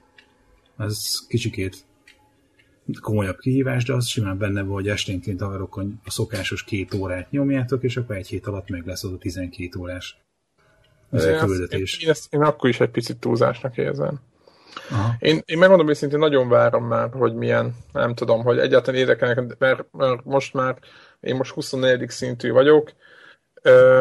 Az 0.75 1.25
kicsikét 1.27 1.85
komolyabb 3.01 3.37
kihívás, 3.37 3.83
de 3.83 3.93
az 3.93 4.07
simán 4.07 4.37
benne 4.37 4.61
van, 4.61 4.73
hogy 4.73 4.87
esténként 4.87 5.41
haverokkal 5.41 5.87
a 6.05 6.09
szokásos 6.09 6.63
két 6.63 6.93
órát 6.93 7.31
nyomjátok, 7.31 7.83
és 7.83 7.97
akkor 7.97 8.15
egy 8.15 8.27
hét 8.27 8.47
alatt 8.47 8.69
meg 8.69 8.85
lesz 8.85 9.03
az 9.03 9.11
a 9.11 9.17
12 9.17 9.79
órás 9.79 10.17
ez 11.11 11.25
a 11.25 11.45
küldetés. 11.45 11.97
Én, 11.97 12.05
én, 12.05 12.09
ezt, 12.09 12.33
én 12.33 12.41
akkor 12.41 12.69
is 12.69 12.79
egy 12.79 12.89
picit 12.89 13.17
túlzásnak 13.17 13.77
érzem. 13.77 14.19
Én, 15.19 15.41
én 15.45 15.57
megmondom 15.57 15.89
őszintén, 15.89 16.19
nagyon 16.19 16.49
várom 16.49 16.85
már, 16.85 17.09
hogy 17.11 17.33
milyen, 17.33 17.75
nem 17.93 18.13
tudom, 18.13 18.43
hogy 18.43 18.57
egyáltalán 18.57 18.99
érdekelnek, 18.99 19.57
mert, 19.57 19.85
mert 19.91 20.23
most 20.23 20.53
már, 20.53 20.77
én 21.19 21.35
most 21.35 21.53
24. 21.53 22.09
szintű 22.09 22.51
vagyok, 22.51 22.91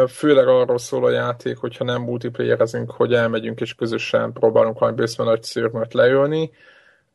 főleg 0.09 0.49
arról 0.49 0.78
szól 0.78 1.04
a 1.04 1.11
játék, 1.11 1.57
hogyha 1.57 1.85
nem 1.85 2.02
multiplayerezünk, 2.02 2.90
hogy 2.90 3.14
elmegyünk 3.14 3.61
és 3.61 3.75
közösen 3.75 4.33
próbálunk 4.33 4.78
valami 4.78 4.97
bőszben 4.97 5.26
nagy 5.26 5.42
szőrmöt 5.42 5.95
leölni. 5.95 6.50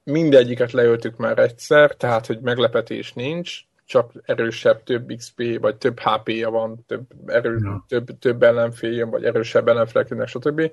Mindegyiket 0.03 0.71
leöltük 0.71 1.17
már 1.17 1.39
egyszer, 1.39 1.95
tehát, 1.95 2.25
hogy 2.25 2.39
meglepetés 2.41 3.13
nincs, 3.13 3.59
csak 3.85 4.11
erősebb, 4.25 4.83
több 4.83 5.13
XP, 5.15 5.59
vagy 5.59 5.75
több 5.75 5.99
HP-ja 5.99 6.49
van, 6.49 6.85
több, 6.87 7.05
erő, 7.25 7.57
ja. 7.63 7.85
több, 7.87 8.19
több 8.19 8.43
ellenfél 8.43 9.05
vagy 9.05 9.23
erősebb 9.25 9.67
ellenfelek, 9.67 10.27
stb 10.27 10.71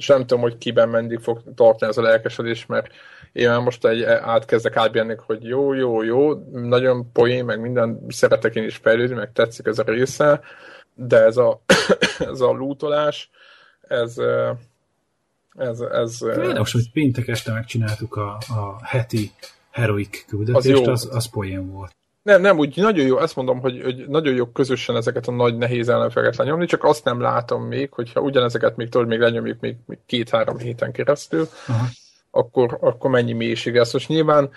és 0.00 0.06
nem 0.06 0.20
tudom, 0.20 0.40
hogy 0.40 0.58
kiben 0.58 0.88
mendig 0.88 1.18
fog 1.18 1.42
tartani 1.54 1.90
ez 1.90 1.98
a 1.98 2.02
lelkesedés, 2.02 2.66
mert 2.66 2.92
én 3.32 3.48
már 3.48 3.60
most 3.60 3.86
egy, 3.86 4.02
átkezdek 4.02 4.76
átbírni, 4.76 5.16
hogy 5.26 5.44
jó, 5.44 5.72
jó, 5.72 6.02
jó, 6.02 6.32
nagyon 6.52 7.12
poén, 7.12 7.44
meg 7.44 7.60
minden, 7.60 8.04
szeretek 8.08 8.54
én 8.54 8.64
is 8.64 8.76
fejlődni, 8.76 9.14
meg 9.14 9.32
tetszik 9.32 9.66
ez 9.66 9.78
a 9.78 9.82
része, 9.82 10.40
de 10.94 11.16
ez 11.16 11.36
a, 11.36 11.62
ez 12.32 12.40
a 12.40 12.52
lootolás, 12.52 13.30
ez, 13.80 14.16
ez, 15.58 15.80
ez... 15.80 16.20
Most, 16.54 16.72
hogy 16.72 16.90
péntek 16.92 17.28
este 17.28 17.52
megcsináltuk 17.52 18.16
a, 18.16 18.28
a 18.36 18.78
heti 18.82 19.30
heroik 19.70 20.24
küldetést, 20.28 20.86
az, 20.86 21.06
az, 21.06 21.16
az 21.16 21.30
poén 21.30 21.70
volt. 21.70 21.98
Nem, 22.22 22.40
nem, 22.40 22.58
úgy 22.58 22.76
nagyon 22.76 23.06
jó, 23.06 23.18
ezt 23.18 23.36
mondom, 23.36 23.60
hogy, 23.60 23.82
hogy 23.82 24.08
nagyon 24.08 24.34
jó 24.34 24.46
közösen 24.46 24.96
ezeket 24.96 25.28
a 25.28 25.32
nagy 25.32 25.56
nehéz 25.56 25.88
ellenfeleket 25.88 26.36
lenyomni, 26.36 26.66
csak 26.66 26.84
azt 26.84 27.04
nem 27.04 27.20
látom 27.20 27.62
még, 27.62 27.92
hogyha 27.92 28.20
ugyanezeket 28.20 28.76
még 28.76 28.88
tudod, 28.88 29.06
még 29.06 29.18
lenyomjuk 29.18 29.60
még, 29.60 29.76
még 29.86 29.98
két-három 30.06 30.58
héten 30.58 30.92
keresztül, 30.92 31.48
Aha. 31.66 31.86
Akkor, 32.30 32.78
akkor 32.80 33.10
mennyi 33.10 33.32
mélység 33.32 33.76
ez. 33.76 33.92
Most 33.92 34.08
nyilván 34.08 34.50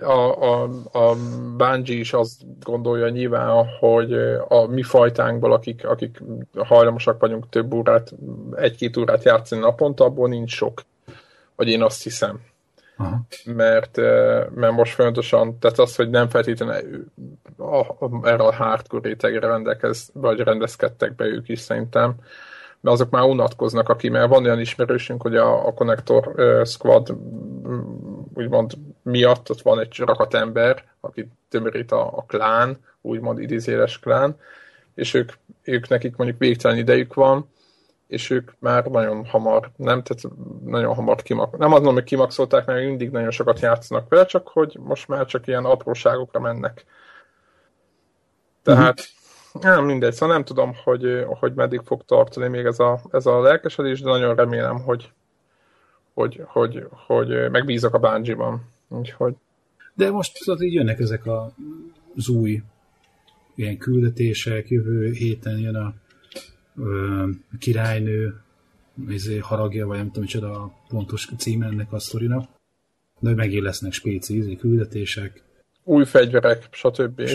a, 0.00 0.12
a, 0.12 0.62
a, 0.92 1.14
Bungie 1.56 1.98
is 1.98 2.12
azt 2.12 2.42
gondolja 2.62 3.08
nyilván, 3.08 3.66
hogy 3.80 4.12
a 4.48 4.66
mi 4.66 4.82
fajtánkból, 4.82 5.52
akik, 5.52 5.86
akik 5.86 6.22
hajlamosak 6.56 7.20
vagyunk 7.20 7.48
több 7.48 7.72
órát, 7.74 8.12
egy-két 8.54 8.96
órát 8.96 9.24
játszani 9.24 9.60
naponta, 9.60 10.04
abból 10.04 10.28
nincs 10.28 10.50
sok. 10.52 10.82
Vagy 11.56 11.68
én 11.68 11.82
azt 11.82 12.02
hiszem. 12.02 12.40
Aha. 12.96 13.20
Mert, 13.44 13.96
mert 14.54 14.72
most 14.72 14.94
folyamatosan, 14.94 15.58
tehát 15.58 15.78
az, 15.78 15.96
hogy 15.96 16.10
nem 16.10 16.28
feltétlenül 16.28 17.04
erre 18.22 18.42
a 18.42 18.54
hardcore 18.54 19.08
rétegre 19.08 19.46
rendekez, 19.46 20.10
vagy 20.12 20.38
rendezkedtek 20.38 21.14
be 21.14 21.24
ők 21.24 21.48
is 21.48 21.60
szerintem, 21.60 22.14
mert 22.84 22.96
azok 22.96 23.10
már 23.10 23.22
unatkoznak, 23.22 23.88
aki, 23.88 24.08
mert 24.08 24.28
van 24.28 24.44
olyan 24.44 24.60
ismerősünk, 24.60 25.22
hogy 25.22 25.36
a, 25.36 25.66
a 25.66 25.72
Connector 25.72 26.34
Squad 26.66 27.16
úgymond 28.34 28.72
miatt 29.02 29.50
ott 29.50 29.62
van 29.62 29.80
egy 29.80 29.98
rakat 29.98 30.34
ember, 30.34 30.84
aki 31.00 31.28
tömörít 31.48 31.92
a, 31.92 32.16
a 32.16 32.24
klán, 32.26 32.76
úgymond 33.00 33.38
idézéles 33.38 33.98
klán, 33.98 34.36
és 34.94 35.14
ők, 35.14 35.32
ők 35.62 35.88
nekik 35.88 36.16
mondjuk 36.16 36.38
végtelen 36.38 36.76
idejük 36.76 37.14
van, 37.14 37.48
és 38.06 38.30
ők 38.30 38.50
már 38.58 38.84
nagyon 38.84 39.26
hamar, 39.26 39.70
nem, 39.76 40.02
tehát 40.02 40.36
nagyon 40.64 40.94
hamar 40.94 41.22
kimak, 41.22 41.58
nem 41.58 41.68
mondom, 41.68 41.94
hogy 41.94 42.04
kimaxolták, 42.04 42.66
mert 42.66 42.84
mindig 42.84 43.10
nagyon 43.10 43.30
sokat 43.30 43.60
játszanak 43.60 44.08
vele, 44.08 44.24
csak 44.26 44.48
hogy 44.48 44.78
most 44.80 45.08
már 45.08 45.26
csak 45.26 45.46
ilyen 45.46 45.64
apróságokra 45.64 46.40
mennek. 46.40 46.84
Tehát, 48.62 48.98
uh-huh. 48.98 49.23
Nem 49.60 49.84
mindegy, 49.84 50.12
szóval 50.12 50.34
nem 50.34 50.44
tudom, 50.44 50.72
hogy, 50.84 51.24
hogy 51.26 51.54
meddig 51.54 51.80
fog 51.84 52.04
tartani 52.04 52.48
még 52.48 52.64
ez 52.64 52.78
a, 52.78 53.00
ez 53.10 53.26
a 53.26 53.40
lelkesedés, 53.40 54.00
de 54.00 54.08
nagyon 54.08 54.34
remélem, 54.34 54.78
hogy, 54.78 55.12
hogy, 56.14 56.42
hogy, 56.46 56.86
hogy 56.90 57.50
megbízok 57.50 57.94
a 57.94 57.98
Bungie-ban. 57.98 58.62
Úgyhogy... 58.88 59.34
De 59.94 60.10
most 60.10 60.38
tudod, 60.44 60.62
így 60.62 60.72
jönnek 60.72 60.98
ezek 60.98 61.26
a, 61.26 61.52
az 62.16 62.28
új 62.28 62.62
ilyen 63.54 63.78
küldetések, 63.78 64.68
jövő 64.68 65.10
héten 65.10 65.58
jön 65.58 65.76
a 65.76 65.94
ö, 66.76 67.28
királynő 67.58 68.40
izé, 69.08 69.38
haragja, 69.38 69.86
vagy 69.86 69.96
nem 69.96 70.06
tudom, 70.06 70.22
micsoda 70.22 70.50
a 70.50 70.74
pontos 70.88 71.28
címe 71.38 71.66
ennek 71.66 71.92
a 71.92 71.98
sztorinak. 71.98 72.48
De 73.18 73.34
megint 73.34 73.62
lesznek 73.62 73.92
spéci 73.92 74.36
izé, 74.36 74.56
küldetések. 74.56 75.43
Új 75.84 76.04
fegyverek, 76.04 76.68
stb. 76.70 77.18
És 77.20 77.34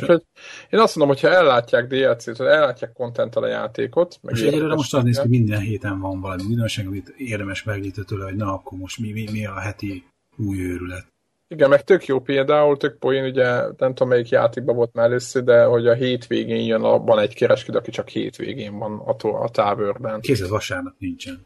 én 0.69 0.79
azt 0.79 0.95
mondom, 0.95 1.15
hogyha 1.15 1.35
ellátják 1.35 1.87
DLC-t, 1.87 2.37
hogy 2.37 2.45
ellátják 2.45 2.93
content 2.93 3.35
a 3.35 3.47
játékot. 3.47 4.19
Meg 4.21 4.35
és 4.35 4.41
egyelőre 4.41 4.75
most 4.75 4.93
az 4.93 5.03
néz 5.03 5.19
ki, 5.19 5.27
minden 5.27 5.59
héten 5.59 5.99
van 5.99 6.21
valami 6.21 6.43
újdonság, 6.43 6.87
amit 6.87 7.13
érdemes 7.17 7.63
megnyitni 7.63 8.03
tőle, 8.03 8.23
hogy 8.23 8.35
na, 8.35 8.53
akkor 8.53 8.77
most 8.77 8.99
mi, 8.99 9.11
mi, 9.11 9.27
mi 9.31 9.45
a 9.45 9.59
heti 9.59 10.03
új 10.37 10.59
őrület. 10.59 11.05
Igen, 11.47 11.69
meg 11.69 11.83
tök 11.83 12.05
jó 12.05 12.19
például, 12.19 12.77
tök 12.77 12.97
poén, 12.97 13.23
ugye 13.23 13.45
nem 13.61 13.93
tudom 13.93 14.07
melyik 14.07 14.29
játékban 14.29 14.75
volt 14.75 14.93
már 14.93 15.05
először, 15.05 15.43
de 15.43 15.63
hogy 15.63 15.87
a 15.87 15.93
hétvégén 15.93 16.65
jön, 16.65 16.83
a, 16.83 16.99
van 16.99 17.19
egy 17.19 17.35
kereskedő, 17.35 17.77
aki 17.77 17.91
csak 17.91 18.07
hétvégén 18.07 18.77
van 18.77 18.99
a, 18.99 19.43
a 19.43 19.49
távőrben. 19.49 20.19
Kész, 20.21 20.47
vasárnap 20.47 20.93
nincsen. 20.97 21.45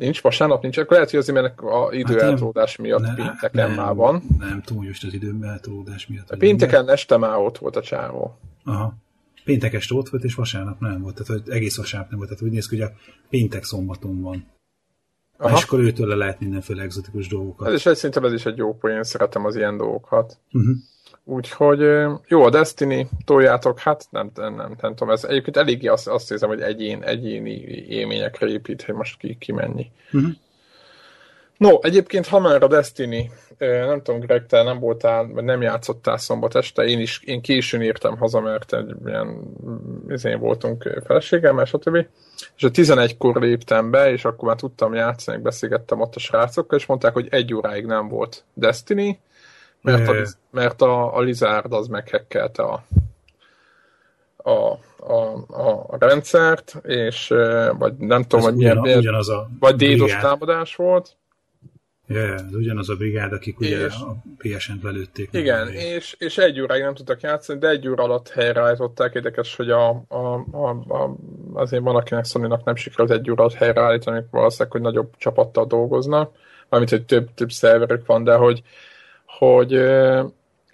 Nincs 0.00 0.20
vasárnap, 0.20 0.62
nincs, 0.62 0.78
akkor 0.78 0.92
lehet, 0.92 1.10
hogy 1.10 1.18
azért, 1.18 1.40
mert 1.40 1.60
a 1.60 1.88
időeltolódás 1.92 2.70
hát 2.70 2.86
miatt 2.86 3.00
ne, 3.00 3.14
pénteken 3.14 3.68
nem, 3.68 3.76
már 3.76 3.94
van. 3.94 4.22
Nem, 4.38 4.62
túl 4.62 4.84
most 4.84 5.04
az 5.04 5.12
időeltolódás 5.12 6.06
miatt. 6.06 6.30
A 6.30 6.36
pénteken 6.36 6.84
nem. 6.84 6.94
este 6.94 7.16
már 7.16 7.36
ott 7.36 7.58
volt 7.58 7.76
a 7.76 7.82
csávó. 7.82 8.38
Aha. 8.64 8.94
Péntek 9.44 9.72
este 9.72 9.94
ott 9.94 10.08
volt, 10.08 10.24
és 10.24 10.34
vasárnap 10.34 10.80
nem 10.80 11.00
volt. 11.02 11.14
Tehát 11.14 11.42
hogy 11.42 11.54
egész 11.54 11.76
vasárnap 11.76 12.10
nem 12.10 12.18
volt. 12.18 12.30
Tehát 12.30 12.44
úgy 12.44 12.52
néz 12.52 12.68
ki, 12.68 12.78
hogy 12.78 12.90
a 12.90 12.92
péntek 13.28 13.64
szombaton 13.64 14.20
van. 14.20 14.46
Aha. 15.38 15.56
És 15.56 15.62
akkor 15.62 15.80
őtől 15.80 16.06
le 16.06 16.14
lehet 16.14 16.40
mindenféle 16.40 16.82
egzotikus 16.82 17.28
dolgokat. 17.28 17.68
Ez 17.68 17.74
is 17.74 17.80
szerintem 17.80 18.24
ez 18.24 18.32
is 18.32 18.46
egy 18.46 18.56
jó 18.56 18.74
poén, 18.74 19.02
szeretem 19.02 19.44
az 19.44 19.56
ilyen 19.56 19.76
dolgokat. 19.76 20.38
Uh-huh. 20.52 20.76
Úgyhogy 21.24 21.80
jó, 22.26 22.42
a 22.42 22.50
Destiny, 22.50 23.08
toljátok, 23.24 23.78
hát 23.78 24.06
nem, 24.10 24.30
nem, 24.34 24.54
nem, 24.54 24.76
nem 24.80 24.94
tudom, 24.94 25.10
ez 25.10 25.24
egyébként 25.24 25.56
eléggé 25.56 25.86
azt, 25.86 26.08
azt 26.08 26.28
hiszem, 26.28 26.48
hogy 26.48 26.60
egyén, 26.60 27.02
egyéni 27.02 27.60
élményekre 27.88 28.46
épít, 28.46 28.82
hogy 28.82 28.94
most 28.94 29.18
ki, 29.18 29.36
ki 29.38 29.52
mennyi. 29.52 29.90
Uh-huh. 30.12 30.30
No, 31.56 31.78
egyébként 31.80 32.26
ha 32.26 32.40
már 32.40 32.62
a 32.62 32.66
Destiny, 32.66 33.30
nem 33.58 34.02
tudom, 34.02 34.20
Greg, 34.20 34.46
te 34.46 34.62
nem 34.62 34.78
voltál, 34.78 35.26
vagy 35.26 35.44
nem 35.44 35.62
játszottál 35.62 36.16
szombat 36.16 36.54
este, 36.54 36.82
én 36.84 37.00
is, 37.00 37.20
én 37.24 37.40
későn 37.40 37.82
írtam 37.82 38.18
haza, 38.18 38.40
mert 38.40 38.72
egy 38.72 38.94
ilyen, 39.06 39.42
izén 40.08 40.38
voltunk 40.38 41.00
feleségemmel, 41.04 41.64
stb. 41.64 42.06
És 42.56 42.64
a 42.64 42.70
11-kor 42.70 43.40
léptem 43.40 43.90
be, 43.90 44.12
és 44.12 44.24
akkor 44.24 44.48
már 44.48 44.56
tudtam 44.56 44.94
játszani, 44.94 45.42
beszélgettem 45.42 46.00
ott 46.00 46.14
a 46.14 46.18
srácokkal, 46.18 46.78
és 46.78 46.86
mondták, 46.86 47.12
hogy 47.12 47.28
egy 47.30 47.54
óráig 47.54 47.86
nem 47.86 48.08
volt 48.08 48.44
Destiny, 48.54 49.18
mert 49.80 50.08
a, 50.08 50.14
mert 50.50 50.82
a, 50.82 51.16
a 51.16 51.20
Lizard 51.20 51.72
az 51.72 51.86
meghekkelte 51.86 52.62
a, 52.62 52.84
a, 54.36 54.72
a, 55.06 55.86
a 55.86 55.96
rendszert, 55.98 56.80
és 56.82 57.28
vagy 57.78 57.96
nem 57.96 58.22
tudom, 58.22 58.44
hogy 58.44 58.54
milyen, 58.54 58.78
ugyan, 58.78 58.98
ugyanaz 58.98 59.28
a 59.28 59.48
vagy 59.60 59.76
dédos 59.76 60.16
támadás 60.16 60.76
volt, 60.76 61.16
Ja, 62.12 62.34
ez 62.34 62.54
ugyanaz 62.54 62.88
a 62.88 62.94
brigád, 62.94 63.32
akik 63.32 63.60
ugye 63.60 63.84
és, 63.84 63.94
a 63.94 64.16
PSN-t 64.38 64.82
lelőtték. 64.82 65.28
Igen, 65.32 65.68
és, 65.68 66.14
és 66.18 66.38
egy 66.38 66.60
óráig 66.60 66.82
nem 66.82 66.94
tudtak 66.94 67.20
játszani, 67.20 67.58
de 67.58 67.68
egy 67.68 67.88
óra 67.88 68.02
alatt 68.02 68.28
helyreállították. 68.28 69.14
Érdekes, 69.14 69.56
hogy 69.56 69.70
a, 69.70 69.88
a, 70.08 70.46
a, 70.50 70.68
a, 70.68 71.16
azért 71.52 71.82
van, 71.82 71.96
akinek 71.96 72.24
sony 72.24 72.56
nem 72.64 72.74
sikerült 72.74 73.10
egy 73.10 73.30
óra 73.30 73.42
alatt 73.42 73.54
helyreállítani, 73.54 74.24
valószínűleg, 74.30 74.72
hogy 74.72 74.80
nagyobb 74.80 75.16
csapattal 75.16 75.66
dolgoznak, 75.66 76.32
mármint, 76.68 76.90
hogy 76.90 77.04
több, 77.04 77.28
több 77.34 77.50
szerverük 77.50 78.06
van, 78.06 78.24
de 78.24 78.34
hogy, 78.34 78.62
hogy 79.38 79.80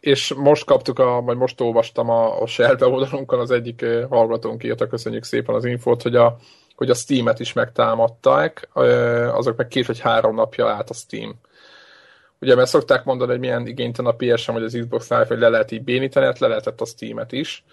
és 0.00 0.34
most 0.34 0.64
kaptuk, 0.64 0.98
a, 0.98 1.20
vagy 1.20 1.36
most 1.36 1.60
olvastam 1.60 2.10
a, 2.10 2.40
a 2.40 2.46
Shell 2.46 2.76
oldalunkon, 2.80 3.40
az 3.40 3.50
egyik 3.50 3.84
hallgatónk 4.08 4.64
írta, 4.64 4.86
köszönjük 4.86 5.24
szépen 5.24 5.54
az 5.54 5.64
infót, 5.64 6.02
hogy 6.02 6.16
a, 6.16 6.36
hogy 6.76 6.90
a 6.90 6.94
Steam-et 6.94 7.40
is 7.40 7.52
megtámadták, 7.52 8.68
azok 9.32 9.56
meg 9.56 9.68
két 9.68 9.86
vagy 9.86 10.00
három 10.00 10.34
napja 10.34 10.68
állt 10.68 10.90
a 10.90 10.94
Steam. 10.94 11.34
Ugye, 12.40 12.54
mert 12.54 12.68
szokták 12.68 13.04
mondani, 13.04 13.30
hogy 13.30 13.40
milyen 13.40 13.66
igénytelen 13.66 14.12
a 14.12 14.16
PSN 14.16 14.52
vagy 14.52 14.62
az 14.62 14.76
Xbox 14.80 15.08
Live, 15.10 15.26
hogy 15.26 15.38
le 15.38 15.48
lehet 15.48 15.70
így 15.70 15.82
béníteni, 15.82 16.26
hát 16.26 16.38
le 16.38 16.48
lehetett 16.48 16.80
a 16.80 16.84
Steam-et 16.84 17.32
is, 17.32 17.64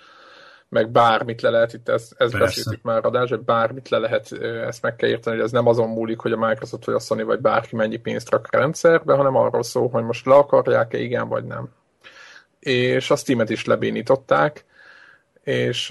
meg 0.73 0.91
bármit 0.91 1.41
le 1.41 1.49
lehet, 1.49 1.73
itt 1.73 1.89
ezt, 1.89 2.13
ezt 2.17 2.37
beszéltük 2.37 2.81
már 2.81 3.05
adás, 3.05 3.29
hogy 3.29 3.39
bármit 3.39 3.89
le 3.89 3.97
lehet, 3.97 4.31
ezt 4.41 4.81
meg 4.81 4.95
kell 4.95 5.09
érteni, 5.09 5.35
hogy 5.35 5.45
ez 5.45 5.51
nem 5.51 5.67
azon 5.67 5.89
múlik, 5.89 6.19
hogy 6.19 6.31
a 6.31 6.47
Microsoft 6.47 6.85
vagy 6.85 6.95
a 6.95 6.99
Sony 6.99 7.25
vagy 7.25 7.39
bárki 7.39 7.75
mennyi 7.75 7.97
pénzt 7.97 8.29
rak 8.29 8.47
a 8.51 8.57
rendszerbe, 8.57 9.13
hanem 9.13 9.35
arról 9.35 9.63
szól, 9.63 9.89
hogy 9.89 10.03
most 10.03 10.25
le 10.25 10.33
akarják-e, 10.33 10.97
igen 10.97 11.27
vagy 11.27 11.43
nem. 11.43 11.69
És 12.59 13.11
a 13.11 13.15
Steam-et 13.15 13.49
is 13.49 13.65
lebénították, 13.65 14.65
és 15.43 15.89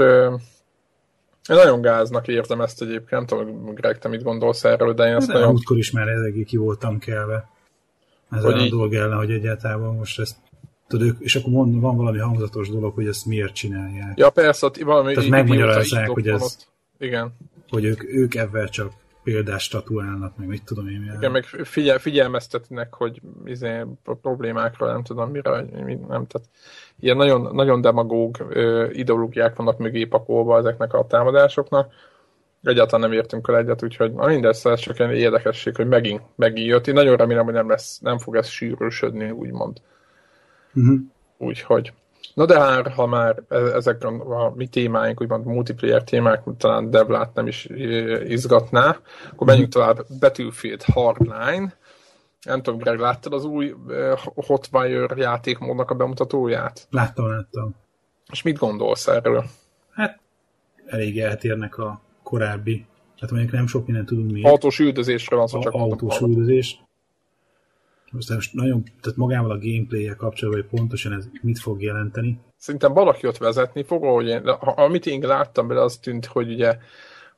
én 1.49 1.57
nagyon 1.57 1.81
gáznak 1.81 2.29
érzem 2.29 2.61
ezt 2.61 2.83
egyébként, 2.83 3.11
nem 3.11 3.27
tudom, 3.27 3.75
Greg, 3.75 3.99
te 3.99 4.09
mit 4.09 4.23
gondolsz 4.23 4.65
erről, 4.65 4.95
de 4.95 5.07
én 5.07 5.15
ezt 5.15 5.27
de 5.27 5.33
nagyon... 5.33 5.53
Útkor 5.53 5.79
is 5.79 5.91
már 5.91 6.09
eléggé 6.09 6.43
ki 6.43 6.57
voltam 6.57 6.99
kelve. 6.99 7.51
Ez 8.31 8.45
a 8.45 8.57
így... 8.57 8.71
dolog 8.71 8.95
ellen, 8.95 9.17
hogy 9.17 9.31
egyáltalán 9.31 9.79
most 9.79 10.21
ezt 10.21 10.37
tudod, 10.99 11.17
és 11.19 11.37
akkor 11.37 11.53
mond, 11.53 11.81
van 11.81 11.97
valami 11.97 12.19
hangzatos 12.19 12.69
dolog, 12.69 12.95
hogy 12.95 13.07
ezt 13.07 13.27
miért 13.27 13.55
csinálják. 13.55 14.19
Ja, 14.19 14.31
persze, 14.31 14.71
valami 14.85 15.15
Tehát 15.15 15.31
megmagyarázzák, 15.31 16.09
hogy 16.09 16.29
ez... 16.29 16.57
Igen. 16.99 17.37
Hogy 17.69 17.85
ők, 17.85 18.05
ők 18.05 18.35
ebben 18.35 18.67
csak 18.67 18.93
példást 19.23 19.67
statuálnak, 19.67 20.37
meg 20.37 20.49
mit 20.49 20.65
tudom 20.65 20.89
én. 20.89 21.13
Igen, 21.17 21.31
meg 21.31 21.45
figyel, 21.45 21.99
figyelmeztetnek, 21.99 22.95
hogy 22.95 23.21
izé, 23.45 23.85
problémákra 24.23 24.87
nem 24.87 25.03
tudom 25.03 25.31
mire, 25.31 25.51
nem, 25.51 26.27
tehát 26.27 26.49
ilyen 27.01 27.17
nagyon, 27.17 27.55
nagyon 27.55 27.81
demagóg 27.81 28.47
ö, 28.49 28.91
ideológiák 28.91 29.57
vannak 29.57 29.79
mögé 29.79 30.05
pakolva 30.05 30.59
ezeknek 30.59 30.95
a 30.95 31.07
támadásoknak. 31.07 31.93
Egyáltalán 32.63 33.09
nem 33.09 33.19
értünk 33.19 33.49
el 33.49 33.57
egyet, 33.57 33.83
úgyhogy 33.83 34.13
na 34.13 34.27
mindez 34.27 34.67
ez 34.67 34.81
csak 34.81 35.01
egy 35.01 35.19
érdekesség, 35.19 35.77
hogy 35.77 35.89
megint, 35.89 36.23
megint 36.37 36.67
jött. 36.67 36.87
Én 36.87 36.95
nagyon 36.95 37.17
remélem, 37.17 37.45
hogy 37.45 37.55
nem, 37.55 37.69
lesz, 37.69 37.99
nem 37.99 38.19
fog 38.19 38.37
ez 38.37 38.49
sűrűsödni, 38.49 39.31
úgymond. 39.31 39.81
Uh-huh. 40.75 41.00
Úgyhogy. 41.38 41.93
Na 42.35 42.47
de 42.47 42.61
hát, 42.61 42.88
ha 42.88 43.07
már 43.07 43.43
e, 43.49 43.57
ezek 43.57 44.05
a 44.05 44.52
mi 44.55 44.67
témáink, 44.67 45.21
úgymond 45.21 45.45
multiplayer 45.45 46.05
témák, 46.05 46.43
talán 46.59 46.91
Devlát 46.91 47.35
nem 47.35 47.47
is 47.47 47.69
izgatná, 48.29 48.99
akkor 49.33 49.47
menjünk 49.47 49.75
uh-huh. 49.75 49.95
tovább 49.95 50.07
Battlefield 50.21 50.83
Hardline. 50.83 51.75
Nem 52.43 52.62
tudom, 52.62 52.81
Greg, 52.81 52.99
láttad 52.99 53.33
az 53.33 53.45
új 53.45 53.75
Hotwire 54.35 55.17
játékmódnak 55.17 55.91
a 55.91 55.95
bemutatóját? 55.95 56.87
Láttam, 56.91 57.28
láttam. 57.28 57.75
És 58.32 58.43
mit 58.43 58.58
gondolsz 58.58 59.06
erről? 59.06 59.45
Hát 59.91 60.21
elég 60.87 61.21
eltérnek 61.21 61.78
a 61.78 62.00
korábbi, 62.23 62.87
hát 63.21 63.30
mondjuk 63.30 63.52
nem 63.52 63.67
sok 63.67 63.87
mindent 63.87 64.06
tudunk 64.06 64.30
még. 64.30 64.47
Autós 64.47 64.78
üldözésről 64.78 65.39
van 65.39 65.49
szó, 65.49 65.61
csak 65.61 65.73
autós 65.73 66.21
üldözés. 66.21 66.82
Most, 68.13 68.31
most 68.31 68.55
nagyon, 68.55 68.83
tehát 69.01 69.19
magával 69.19 69.51
a 69.51 69.59
gameplay-je 69.59 70.15
kapcsolatban, 70.15 70.63
hogy 70.63 70.79
pontosan 70.79 71.13
ez 71.13 71.29
mit 71.43 71.59
fog 71.59 71.83
jelenteni. 71.83 72.39
Szerintem 72.57 72.93
valaki 72.93 73.27
ott 73.27 73.37
vezetni 73.37 73.83
fog, 73.83 74.05
ahogy 74.05 74.27
én, 74.27 74.49
amit 74.61 75.07
én 75.07 75.21
láttam 75.21 75.69
bele, 75.69 75.83
az 75.83 75.97
tűnt, 75.97 76.27
hogy 76.27 76.53
ugye 76.53 76.77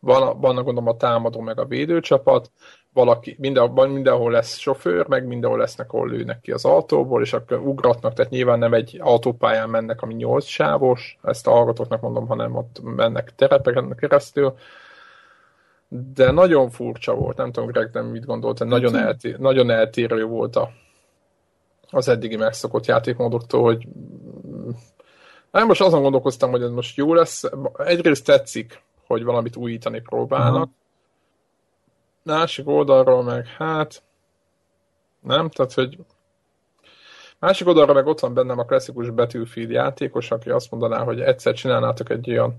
van, 0.01 0.41
van 0.41 0.55
gondolom 0.55 0.89
a 0.89 0.97
támadó 0.97 1.41
meg 1.41 1.59
a 1.59 1.65
védőcsapat, 1.65 2.51
valaki, 2.93 3.37
mindenhol, 3.39 3.87
mindenhol 3.87 4.31
lesz 4.31 4.57
sofőr, 4.57 5.07
meg 5.09 5.27
mindenhol 5.27 5.59
lesznek, 5.59 5.93
ahol 5.93 6.09
lőnek 6.09 6.41
ki 6.41 6.53
az 6.53 6.65
autóból, 6.65 7.23
és 7.23 7.33
akkor 7.33 7.59
ugratnak, 7.59 8.13
tehát 8.13 8.31
nyilván 8.31 8.59
nem 8.59 8.75
egy 8.75 8.99
autópályán 9.01 9.71
mennek, 9.71 10.03
ami 10.03 10.15
8 10.15 10.45
sávos, 10.45 11.19
ezt 11.23 11.47
a 11.47 11.51
hallgatóknak 11.51 12.01
mondom, 12.01 12.27
hanem 12.27 12.57
ott 12.57 12.81
mennek 12.83 13.35
terepeken 13.35 13.95
keresztül, 13.97 14.55
de 16.15 16.31
nagyon 16.31 16.71
furcsa 16.71 17.15
volt, 17.15 17.37
nem 17.37 17.53
tudom, 17.53 17.69
Greg, 17.71 17.91
nem 17.93 18.07
mit 18.07 18.27
gondolt, 18.27 18.65
nagyon, 18.65 18.97
eltér, 18.97 19.39
nagyon 19.39 19.71
eltérő 19.71 20.25
volt 20.25 20.57
a, 20.57 20.71
az 21.91 22.09
eddigi 22.09 22.37
megszokott 22.37 22.87
játékmódoktól, 22.87 23.63
hogy 23.63 23.89
nem 25.51 25.67
most 25.67 25.81
azon 25.81 26.03
gondolkoztam, 26.03 26.51
hogy 26.51 26.63
ez 26.63 26.71
most 26.71 26.97
jó 26.97 27.15
lesz. 27.15 27.45
Egyrészt 27.77 28.25
tetszik, 28.25 28.83
hogy 29.07 29.25
valamit 29.25 29.57
újítani 29.57 30.01
próbálnak. 30.01 30.63
Uh-huh. 30.63 30.73
Másik 32.23 32.69
oldalról 32.69 33.23
meg, 33.23 33.47
hát 33.47 34.03
nem, 35.21 35.49
tehát, 35.49 35.73
hogy 35.73 35.99
másik 37.39 37.67
oldalról 37.67 37.95
meg 37.95 38.07
ott 38.07 38.21
van 38.21 38.35
bennem 38.35 38.59
a 38.59 38.65
klasszikus 38.65 39.11
Battlefield 39.11 39.71
játékos, 39.71 40.31
aki 40.31 40.51
azt 40.51 40.71
mondaná, 40.71 41.05
hogy 41.05 41.21
egyszer 41.21 41.55
csinálnátok 41.55 42.11
egy 42.11 42.31
olyan 42.31 42.57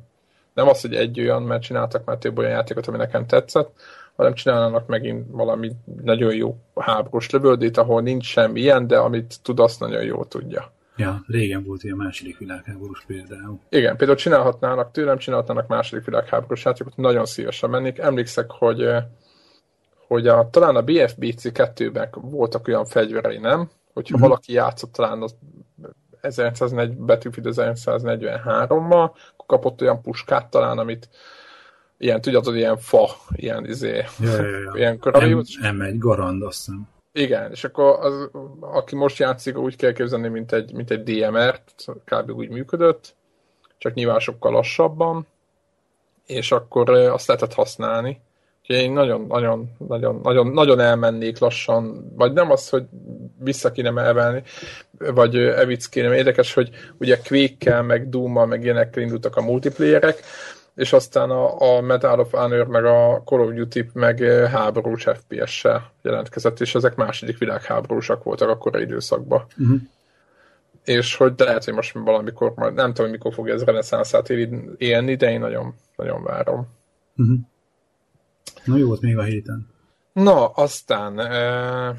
nem 0.56 0.68
az, 0.68 0.82
hogy 0.82 0.96
egy 0.96 1.20
olyan, 1.20 1.44
mert 1.44 1.62
csináltak 1.62 2.06
már 2.06 2.18
több 2.18 2.38
olyan 2.38 2.52
játékot, 2.52 2.88
ami 2.88 2.98
nekem 2.98 3.26
tetszett, 3.26 3.72
hanem 4.16 4.34
csinálnának 4.34 4.88
megint 4.88 5.26
valami 5.32 5.72
nagyon 6.04 6.36
jó 6.36 6.58
háborús 6.76 7.30
lövöldét, 7.30 7.78
ahol 7.78 8.02
nincs 8.02 8.26
semmi 8.26 8.60
ilyen, 8.60 8.88
de 8.88 8.98
amit 8.98 9.36
tud, 9.42 9.60
azt 9.60 9.80
nagyon 9.80 10.04
jól 10.04 10.28
tudja. 10.28 10.74
Ja, 10.98 11.24
régen 11.28 11.64
volt 11.64 11.84
ilyen 11.84 11.98
második 11.98 12.38
világháborús 12.38 13.04
például. 13.08 13.60
Igen, 13.70 13.98
például 13.98 14.18
csinálhatnának 14.18 14.92
tőlem, 14.92 15.18
csinálhatnának 15.18 15.68
második 15.68 16.06
világháborús 16.06 16.66
játékot, 16.66 16.96
nagyon 16.96 17.26
szívesen 17.26 17.70
mennék. 17.70 17.98
Emlékszek, 17.98 18.52
hogy, 18.52 18.90
hogy 20.08 20.28
a, 20.28 20.50
talán 20.50 20.76
a 20.76 20.82
BFBC 20.82 21.44
2-ben 21.54 22.10
voltak 22.12 22.68
olyan 22.68 22.86
fegyverei, 22.86 23.38
nem? 23.38 23.70
Hogyha 23.94 24.14
uh-huh. 24.14 24.30
valaki 24.30 24.54
játszott 24.54 24.92
talán 24.92 25.22
az 25.22 25.36
1940, 26.26 27.06
Battlefield 27.06 27.54
1943-mal, 27.58 29.12
akkor 29.32 29.35
kapott 29.46 29.82
olyan 29.82 30.02
puskát 30.02 30.50
talán, 30.50 30.78
amit 30.78 31.10
ilyen, 31.98 32.22
tudjátok, 32.22 32.56
ilyen 32.56 32.78
fa, 32.78 33.10
ilyen 33.36 33.66
izé, 33.66 34.06
ja, 34.20 34.42
ja, 34.42 34.60
ja. 34.60 34.72
ilyen 34.80 35.00
M, 35.04 35.40
M1 35.62 35.96
Garand, 35.98 36.44
azt 36.44 36.58
hiszem. 36.58 36.88
Igen, 37.12 37.52
és 37.52 37.64
akkor 37.64 38.00
az, 38.00 38.30
aki 38.60 38.96
most 38.96 39.18
játszik, 39.18 39.58
úgy 39.58 39.76
kell 39.76 39.92
képzelni, 39.92 40.28
mint 40.28 40.52
egy, 40.52 40.74
mint 40.74 40.92
egy 40.92 41.04
DMR, 41.04 41.60
kb. 42.06 42.30
úgy 42.30 42.50
működött, 42.50 43.16
csak 43.78 43.94
nyilván 43.94 44.20
sokkal 44.20 44.52
lassabban, 44.52 45.28
és 46.26 46.52
akkor 46.52 46.90
azt 46.90 47.28
lehetett 47.28 47.54
használni. 47.54 48.22
Úgyhogy 48.68 48.86
én 48.86 48.92
nagyon, 48.92 49.26
nagyon, 49.28 49.72
nagyon, 49.88 50.20
nagyon, 50.24 50.48
nagyon 50.48 50.80
elmennék 50.80 51.40
lassan, 51.40 52.12
vagy 52.16 52.34
nem 52.34 52.52
az, 52.52 52.70
hogy 52.70 52.84
vissza 53.40 53.72
kéne 53.72 54.02
emelni, 54.02 54.44
vagy 54.98 55.38
Evic 55.38 55.86
kéne, 55.86 56.16
érdekes, 56.16 56.54
hogy 56.54 56.70
ugye 56.98 57.18
quake 57.28 57.82
meg 57.82 58.10
doom 58.10 58.48
meg 58.48 58.64
ilyenekkel 58.64 59.04
indultak 59.04 59.36
a 59.36 59.42
multiplayerek, 59.42 60.20
és 60.76 60.94
aztán 60.94 61.30
a, 61.30 61.76
a 61.78 61.82
Medal 61.82 62.20
of 62.20 62.32
Honor, 62.32 62.68
meg 62.68 62.86
a 62.86 63.22
Call 63.26 63.40
of 63.40 63.54
Duty, 63.54 63.90
meg 63.94 64.20
háborús 64.52 65.04
FPS-sel 65.04 65.92
jelentkezett, 66.02 66.60
és 66.60 66.76
ezek 66.76 66.96
második 66.96 67.38
világháborúsak 67.38 68.24
voltak 68.24 68.50
akkor 68.50 68.82
időszakban. 68.82 69.46
Uh-huh. 69.58 69.80
És 70.84 71.16
hogy 71.16 71.36
de 71.36 71.44
lehet, 71.44 71.64
hogy 71.64 71.74
most 71.74 71.94
valamikor, 71.94 72.54
majd 72.56 72.74
nem 72.74 72.94
tudom, 72.94 73.12
mikor 73.12 73.34
fogja 73.34 73.54
ez 73.54 73.64
reneszánszát 73.64 74.30
élni, 74.78 75.16
de 75.16 75.32
én 75.32 75.40
nagyon, 75.40 75.76
nagyon 75.96 76.24
várom. 76.24 76.68
Uh-huh. 77.16 77.38
Na 78.66 78.78
jó 78.78 78.88
volt 78.88 79.02
még 79.02 79.18
a 79.18 79.24
héten. 79.24 79.68
Na, 80.14 80.48
aztán 80.48 81.20
e, 81.20 81.96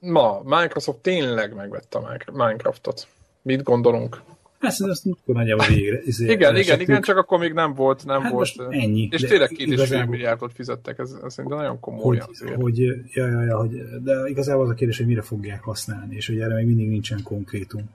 ma 0.00 0.40
Microsoft 0.44 0.98
tényleg 0.98 1.54
megvette 1.54 1.98
a 1.98 2.32
Minecraftot. 2.32 3.08
Mit 3.42 3.62
gondolunk? 3.62 4.22
Persze, 4.58 4.88
ezt 4.88 5.06
akkor 5.06 5.34
nagyjából 5.34 5.66
végre. 5.66 6.00
Izé, 6.04 6.30
igen, 6.30 6.56
igen, 6.56 6.80
igen, 6.80 7.02
csak 7.02 7.16
akkor 7.16 7.38
még 7.38 7.52
nem 7.52 7.74
volt, 7.74 8.04
nem 8.04 8.22
hát 8.22 8.32
volt. 8.32 8.54
ennyi. 8.68 9.08
És 9.12 9.20
tényleg 9.20 9.48
két 9.48 9.68
és 9.68 9.88
fél 9.88 10.04
milliárdot 10.04 10.52
fizettek, 10.52 10.98
ez, 10.98 11.10
ez 11.24 11.32
szerintem 11.32 11.58
nagyon 11.58 11.80
komoly 11.80 12.02
hogy, 12.02 12.22
azért. 12.30 12.60
Hogy, 12.60 12.78
ja, 12.78 13.26
ja, 13.26 13.42
ja, 13.42 13.58
hogy, 13.58 13.82
de 14.02 14.28
igazából 14.28 14.64
az 14.64 14.70
a 14.70 14.74
kérdés, 14.74 14.96
hogy 14.96 15.06
mire 15.06 15.22
fogják 15.22 15.62
használni, 15.62 16.16
és 16.16 16.26
hogy 16.26 16.38
erre 16.40 16.54
még 16.54 16.66
mindig 16.66 16.88
nincsen 16.88 17.22
konkrétum. 17.22 17.90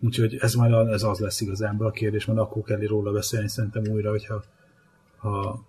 Úgyhogy 0.00 0.36
ez 0.40 0.54
majd 0.54 0.88
ez 0.88 1.02
az 1.02 1.18
lesz 1.18 1.40
igazából 1.40 1.86
a 1.86 1.90
kérdés, 1.90 2.24
mert 2.24 2.38
akkor 2.38 2.62
kell 2.62 2.80
róla 2.86 3.12
beszélni 3.12 3.48
szerintem 3.48 3.82
újra, 3.92 4.10
hogyha 4.10 4.44
ha 5.16 5.64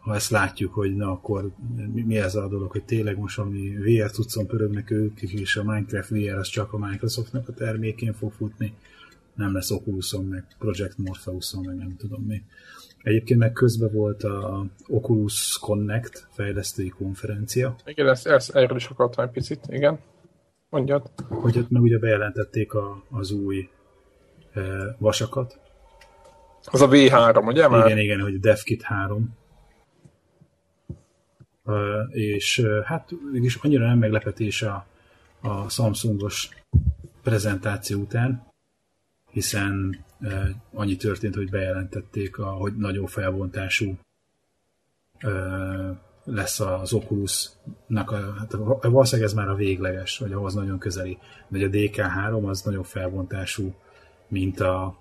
ha 0.00 0.14
ezt 0.14 0.30
látjuk, 0.30 0.74
hogy 0.74 0.96
na 0.96 1.10
akkor 1.10 1.50
mi, 1.92 2.02
mi 2.02 2.18
ez 2.18 2.34
a 2.34 2.48
dolog, 2.48 2.70
hogy 2.70 2.84
tényleg 2.84 3.18
most 3.18 3.36
valami 3.36 3.76
VR 3.76 4.10
cuccon 4.10 4.46
pörögnek 4.46 4.90
ők, 4.90 5.22
és 5.22 5.56
a 5.56 5.62
Minecraft 5.62 6.08
VR 6.08 6.34
az 6.34 6.48
csak 6.48 6.72
a 6.72 6.78
Microsoftnak 6.78 7.48
a 7.48 7.52
termékén 7.52 8.12
fog 8.12 8.32
futni, 8.32 8.74
nem 9.34 9.54
lesz 9.54 9.70
Oculuson, 9.70 10.24
meg 10.24 10.44
Project 10.58 10.98
Morpheuson, 10.98 11.64
meg 11.64 11.76
nem 11.76 11.96
tudom 11.96 12.22
mi. 12.22 12.42
Egyébként 13.02 13.40
meg 13.40 13.52
közben 13.52 13.92
volt 13.92 14.22
a 14.22 14.66
Oculus 14.86 15.58
Connect 15.60 16.28
fejlesztői 16.30 16.88
konferencia. 16.88 17.74
Igen, 17.84 18.08
ezt, 18.08 18.26
ezt 18.26 18.56
erről 18.56 18.76
is 18.76 18.86
akartam 18.86 19.24
egy 19.24 19.30
picit, 19.30 19.60
igen. 19.68 19.98
Mondjad. 20.70 21.10
Hogy 21.28 21.58
ott 21.58 21.70
meg 21.70 21.82
ugye 21.82 21.98
bejelentették 21.98 22.74
a, 22.74 23.04
az 23.10 23.30
új 23.30 23.68
e, 24.52 24.60
vasakat. 24.98 25.58
Az 26.64 26.80
a 26.80 26.88
V3, 26.88 27.46
ugye 27.46 27.68
már? 27.68 27.86
Igen, 27.86 27.98
igen, 27.98 28.20
hogy 28.20 28.40
DevKit 28.40 28.82
3. 28.82 29.38
És 32.08 32.66
hát 32.84 33.10
mégis 33.32 33.54
annyira 33.54 33.86
nem 33.86 33.98
meglepetés 33.98 34.62
a, 34.62 34.86
a 35.40 35.68
Samsungos 35.68 36.48
prezentáció 37.22 38.00
után, 38.00 38.46
hiszen 39.30 40.04
annyi 40.72 40.96
történt, 40.96 41.34
hogy 41.34 41.50
bejelentették, 41.50 42.38
a, 42.38 42.50
hogy 42.50 42.76
nagyobb 42.76 43.08
felbontású 43.08 43.98
lesz 46.24 46.60
az 46.60 46.92
Oculus-nak, 46.92 48.10
a, 48.10 48.34
hát 48.38 48.52
valószínűleg 48.82 49.30
ez 49.30 49.36
már 49.36 49.48
a 49.48 49.54
végleges, 49.54 50.18
vagy 50.18 50.32
ahhoz 50.32 50.54
nagyon 50.54 50.78
közeli, 50.78 51.18
de 51.48 51.64
a 51.64 51.68
DK3 51.68 52.48
az 52.48 52.62
nagyobb 52.62 52.84
felbontású, 52.84 53.74
mint 54.28 54.60
a, 54.60 54.98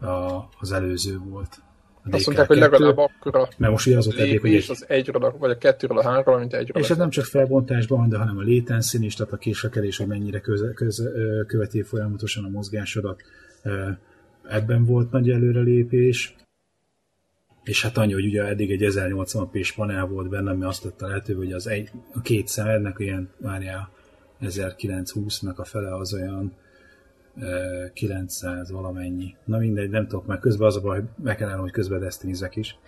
a, 0.00 0.48
az 0.60 0.72
előző 0.72 1.18
volt. 1.18 1.62
A 2.04 2.14
Azt 2.14 2.26
mondták, 2.26 2.46
hogy 2.46 2.58
legalább 2.58 2.98
akkora 2.98 3.48
mert 3.56 3.72
most 3.72 3.86
ugye 3.86 3.96
az 3.96 4.14
lépés 4.14 4.40
hogy 4.40 4.54
egy... 4.54 4.66
az 4.70 4.84
egyről, 4.88 5.34
vagy 5.38 5.50
a 5.50 5.58
kettőről 5.58 5.98
a 5.98 6.02
háromról, 6.02 6.38
mint 6.38 6.54
egyről. 6.54 6.82
És 6.82 6.90
ez 6.90 6.96
nem 6.96 7.10
csak 7.10 7.24
felbontásban, 7.24 8.08
de 8.08 8.16
hanem 8.16 8.38
a 8.38 8.42
latency 8.42 9.04
is, 9.04 9.14
tehát 9.14 9.32
a 9.32 9.36
késlekedés, 9.36 9.96
hogy 9.96 10.06
mennyire 10.06 10.40
köze, 10.40 10.72
köze, 10.72 11.10
követi 11.46 11.82
folyamatosan 11.82 12.44
a 12.44 12.48
mozgásodat. 12.48 13.22
Ebben 14.48 14.84
volt 14.84 15.10
nagy 15.10 15.30
előrelépés, 15.30 16.34
és 17.62 17.82
hát 17.82 17.96
annyi, 17.98 18.12
hogy 18.12 18.26
ugye 18.26 18.44
eddig 18.44 18.70
egy 18.70 18.92
1080p-s 18.94 19.72
panel 19.72 20.06
volt 20.06 20.28
benne, 20.28 20.50
ami 20.50 20.64
azt 20.64 20.82
tette 20.82 21.06
lehetővé, 21.06 21.44
hogy 21.44 21.52
az 21.52 21.66
egy, 21.66 21.90
a 22.12 22.20
két 22.20 22.48
szemednek 22.48 22.96
ilyen, 22.98 23.30
várjál, 23.38 23.90
1920-nak 24.40 25.54
a 25.54 25.64
fele 25.64 25.94
az 25.94 26.14
olyan 26.14 26.52
900 27.92 28.70
valamennyi. 28.70 29.36
Na 29.44 29.58
mindegy, 29.58 29.90
nem 29.90 30.06
tudok, 30.06 30.26
mert 30.26 30.40
közben 30.40 30.66
az 30.66 30.76
a 30.76 30.80
baj, 30.80 30.98
hogy 30.98 31.08
meg 31.22 31.36
kellene, 31.36 31.60
hogy 31.60 31.70
közben 31.70 32.00
destinizek 32.00 32.56
is. 32.56 32.78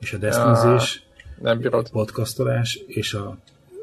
És 0.00 0.12
a 0.12 0.18
destinizés, 0.18 1.06
nem 1.40 1.58
bírod. 1.58 1.90
podcastolás, 1.90 2.74
és 2.86 3.14
a 3.14 3.38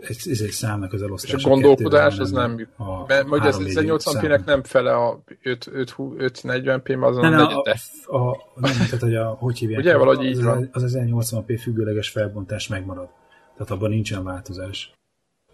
egy, 0.07 0.17
ez 0.29 0.41
egy 0.41 0.51
számnak 0.51 0.93
az 0.93 1.01
elosztása. 1.01 1.37
És 1.37 1.45
a 1.45 1.49
gondolkodás 1.49 2.19
az 2.19 2.31
nem, 2.31 2.67
a 2.77 3.05
mert 3.05 3.25
majd 3.25 3.45
ez 3.45 3.57
1080p-nek 3.59 4.45
nem 4.45 4.63
fele 4.63 4.95
a 4.95 5.23
540p, 5.43 7.01
az 7.01 7.17
nem, 7.17 7.33
a, 7.33 7.63
a, 8.05 8.17
a, 8.17 8.37
nem, 8.55 8.71
tehát, 8.71 8.99
hogy 8.99 9.15
a, 9.15 9.25
hogy 9.25 9.57
hívják, 9.57 9.79
Ugye, 9.79 9.97
valahogy 9.97 10.25
így 10.25 10.43
van. 10.43 10.69
Az, 10.71 10.83
az 10.83 10.97
1080p 10.99 11.59
függőleges 11.61 12.09
felbontás 12.09 12.67
megmarad. 12.67 13.09
Tehát 13.57 13.71
abban 13.71 13.89
nincsen 13.89 14.23
változás, 14.23 14.93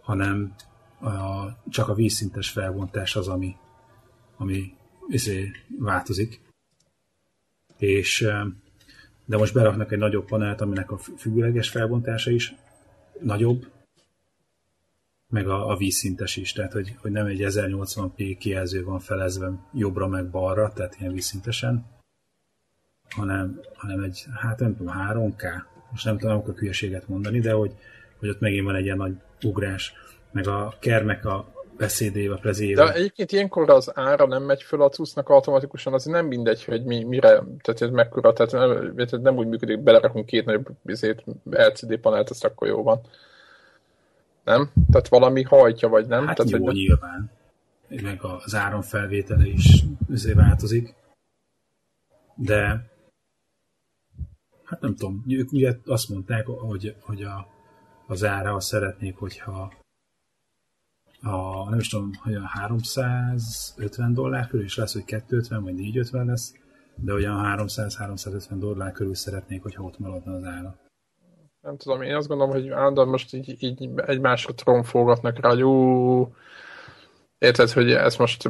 hanem 0.01 0.53
a, 1.01 1.10
csak 1.69 1.89
a 1.89 1.93
vízszintes 1.93 2.49
felbontás 2.49 3.15
az, 3.15 3.27
ami, 3.27 3.56
ami 4.38 4.73
izé, 5.08 5.52
változik. 5.80 6.41
És 7.78 8.28
de 9.26 9.38
most 9.38 9.54
beraknak 9.54 9.91
egy 9.91 9.97
nagyobb 9.97 10.26
panelt, 10.26 10.62
aminek 10.62 10.91
a 10.91 10.97
függőleges 10.97 11.69
felbontása 11.69 12.32
is 12.32 12.56
nagyobb, 13.21 13.67
meg 15.30 15.47
a, 15.47 15.69
a 15.69 15.76
vízszintes 15.76 16.36
is, 16.36 16.52
tehát 16.52 16.71
hogy, 16.71 16.95
hogy 17.02 17.12
nem 17.12 17.26
egy 17.26 17.39
1080p 17.43 18.36
kijelző 18.39 18.84
van 18.84 19.00
felezve 19.00 19.52
jobbra 19.73 20.08
meg 20.08 20.30
balra, 20.30 20.73
tehát 20.73 20.95
ilyen 21.00 21.13
vízszintesen, 21.13 21.86
hanem, 23.10 23.60
hanem 23.73 24.04
egy, 24.04 24.26
hát 24.36 24.60
nem 24.60 24.76
tudom, 24.76 24.93
3K, 24.97 25.43
most 25.91 26.06
nem 26.06 26.17
tudom 26.17 26.43
a 26.45 26.52
hülyeséget 26.52 27.08
mondani, 27.08 27.39
de 27.39 27.52
hogy, 27.52 27.76
hogy 28.19 28.30
ott 28.30 28.39
megint 28.39 28.65
van 28.65 28.76
egy 28.76 28.84
ilyen 28.84 28.97
nagy 28.97 29.15
ugrás, 29.41 29.93
meg 30.32 30.47
a 30.47 30.76
kermek 30.80 31.26
a 31.26 31.57
beszédéve, 31.78 32.36
plezéve. 32.36 32.84
De 32.84 32.94
egyébként 32.94 33.32
ilyenkor 33.32 33.70
az 33.70 33.92
ára 33.96 34.28
nem 34.28 34.44
megy 34.44 34.63
föl 34.63 34.82
a 34.82 34.90
cuccnak 34.90 35.30
automatikusan, 35.30 35.94
az 35.94 36.06
nem 36.06 36.26
mindegy, 36.26 36.63
hogy 36.63 36.84
mi, 36.84 37.04
mire, 37.04 37.30
tehát 37.62 37.82
ez 37.82 37.90
mekkora, 37.90 38.34
tehát 38.34 38.52
nem, 38.52 39.22
nem 39.22 39.38
úgy 39.38 39.48
működik, 39.48 39.80
belerakunk 39.80 40.26
két 40.26 40.46
nagyobb 40.46 40.68
LCD 41.50 41.98
panelt, 41.98 42.30
azt 42.30 42.46
akkor 42.46 42.68
jó 42.68 42.84
van 42.84 43.02
nem? 44.48 44.72
Tehát 44.92 45.08
valami 45.08 45.44
hajtja, 45.44 45.90
vagy 45.90 46.08
nem? 46.08 46.26
Hát 46.28 46.36
Tehát, 46.36 46.52
jó, 46.52 46.66
hogy 46.66 46.74
nyilván. 46.74 47.32
Meg 47.88 48.24
az 48.24 48.56
áramfelvétele 48.56 49.48
is 49.48 49.84
azért 50.12 50.36
változik. 50.36 50.96
De 52.36 52.90
hát 54.63 54.82
nem 54.82 54.96
tudom, 54.96 55.24
ők 55.28 55.52
ugye 55.52 55.76
azt 55.86 56.10
mondták, 56.10 56.46
hogy, 56.46 56.96
hogy 57.00 57.24
a, 57.24 57.48
az 58.08 58.24
ára 58.24 58.54
azt 58.54 58.68
szeretnék, 58.68 59.16
hogyha 59.16 59.74
a, 61.21 61.69
nem 61.69 61.80
is 61.80 61.88
tudom, 61.88 62.12
hogy 62.23 62.34
a 62.34 62.47
350 62.47 64.13
dollár 64.13 64.47
körül 64.47 64.65
is 64.65 64.77
lesz, 64.77 64.93
hogy 64.93 65.06
250 65.06 65.63
vagy 65.63 65.73
450 65.73 66.25
lesz, 66.25 66.53
de 66.95 67.13
olyan 67.13 67.58
300-350 67.58 68.47
dollár 68.49 68.91
körül 68.91 69.15
szeretnék, 69.15 69.62
hogyha 69.62 69.84
ott 69.84 69.99
maradna 69.99 70.34
az 70.34 70.43
ára. 70.43 70.75
Nem 71.62 71.77
tudom, 71.77 72.01
én 72.01 72.15
azt 72.15 72.27
gondolom, 72.27 72.53
hogy 72.53 72.69
állandóan 72.69 73.08
most 73.08 73.34
így, 73.34 73.63
így 73.63 73.89
egymásra 73.95 74.53
trónfolgatnak 74.53 75.39
rá, 75.39 75.53
ú, 75.53 76.34
érted, 77.38 77.71
hogy 77.71 77.91
ez 77.91 78.15
most 78.15 78.41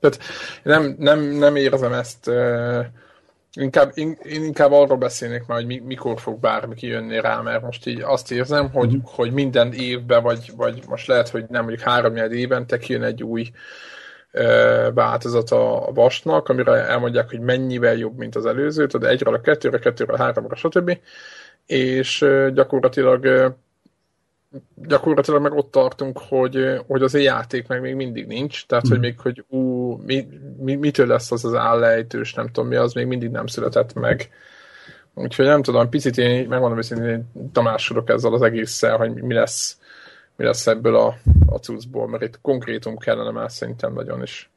tehát 0.00 0.18
nem, 0.62 0.94
nem, 0.98 1.20
nem 1.20 1.56
érzem 1.56 1.92
ezt 1.92 2.30
inkább, 3.52 3.90
én 3.94 4.18
inkább 4.22 4.72
arról 4.72 4.96
beszélnék 4.96 5.46
már, 5.46 5.62
hogy 5.62 5.82
mikor 5.82 6.20
fog 6.20 6.40
bármi 6.40 6.74
kijönni 6.74 7.20
rá, 7.20 7.40
mert 7.40 7.62
most 7.62 7.86
így 7.86 8.00
azt 8.00 8.32
érzem, 8.32 8.70
hogy, 8.70 8.96
mm. 8.96 9.00
hogy 9.04 9.32
minden 9.32 9.72
évben, 9.72 10.22
vagy, 10.22 10.52
vagy 10.56 10.82
most 10.88 11.06
lehet, 11.06 11.28
hogy 11.28 11.44
nem 11.48 11.64
mondjuk 11.64 11.88
három 11.88 12.16
évente 12.16 12.78
kijön 12.78 13.02
egy 13.02 13.22
új 13.22 13.50
változat 14.94 15.50
a 15.50 15.90
vasnak, 15.94 16.48
amire 16.48 16.72
elmondják, 16.72 17.30
hogy 17.30 17.40
mennyivel 17.40 17.94
jobb, 17.94 18.16
mint 18.16 18.36
az 18.36 18.46
előző, 18.46 18.86
tehát 18.86 19.08
egyről 19.08 19.34
a 19.34 19.40
kettőre, 19.40 19.78
kettőre 19.78 20.12
a 20.12 20.16
háromra, 20.16 20.54
stb. 20.54 20.98
És 21.66 22.26
gyakorlatilag 22.54 23.54
gyakorlatilag 24.74 25.42
meg 25.42 25.52
ott 25.52 25.70
tartunk, 25.70 26.18
hogy, 26.28 26.80
hogy 26.86 27.02
az 27.02 27.14
játék 27.14 27.66
meg 27.66 27.80
még 27.80 27.94
mindig 27.94 28.26
nincs, 28.26 28.66
tehát 28.66 28.88
hogy 28.88 28.98
még, 28.98 29.20
hogy 29.20 29.44
ú, 29.48 29.90
mi, 30.06 30.28
mi, 30.60 30.74
mitől 30.74 31.06
lesz 31.06 31.32
az 31.32 31.44
az 31.44 31.54
állejtős, 31.54 32.34
nem 32.34 32.46
tudom 32.46 32.68
mi, 32.68 32.76
az 32.76 32.92
még 32.92 33.06
mindig 33.06 33.30
nem 33.30 33.46
született 33.46 33.94
meg. 33.94 34.30
Úgyhogy 35.14 35.44
nem 35.44 35.62
tudom, 35.62 35.88
picit 35.88 36.16
én 36.18 36.48
megmondom 36.48 36.78
hogy 36.88 37.20
tamásodok 37.52 38.08
ezzel 38.08 38.32
az 38.32 38.42
egésszel, 38.42 38.96
hogy 38.96 39.14
mi 39.14 39.34
lesz, 39.34 39.78
mi 40.36 40.44
lesz 40.44 40.66
ebből 40.66 40.96
a, 40.96 41.14
a 41.46 41.56
cuccból, 41.56 42.08
mert 42.08 42.22
itt 42.22 42.40
konkrétum 42.40 42.96
kellene 42.96 43.30
már 43.30 43.50
szerintem 43.50 43.92
nagyon 43.92 44.22
is. 44.22 44.50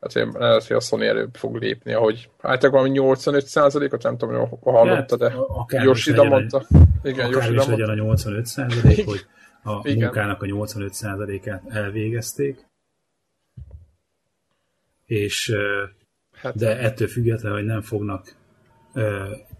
Hát 0.00 0.14
lehet, 0.14 0.66
hogy 0.66 0.76
a 0.76 0.80
Sony 0.80 1.02
előbb 1.02 1.34
fog 1.34 1.56
lépni, 1.56 1.92
ahogy 1.92 2.30
általában 2.40 2.80
valami 2.80 2.98
85 2.98 3.92
ot 3.92 4.02
nem 4.02 4.16
tudom, 4.16 4.48
hogy 4.48 4.58
hallotta, 4.62 5.16
de 5.16 5.30
hát, 5.30 5.84
Yoshida 5.84 6.24
mondta. 6.24 6.66
Igen, 7.02 7.30
Yoshida 7.30 7.54
mondta. 7.54 7.70
legyen 7.70 7.88
a 7.88 7.94
85 7.94 8.46
százalék, 8.46 9.04
hogy 9.04 9.26
a 9.64 9.80
Igen. 9.82 10.02
munkának 10.02 10.42
a 10.42 10.46
85 10.46 10.94
százalékát 10.94 11.62
elvégezték, 11.68 12.67
és 15.08 15.54
hát, 16.32 16.56
de 16.56 16.78
ettől 16.78 17.08
függetlenül, 17.08 17.56
hogy 17.58 17.66
nem 17.66 17.80
fognak 17.80 18.36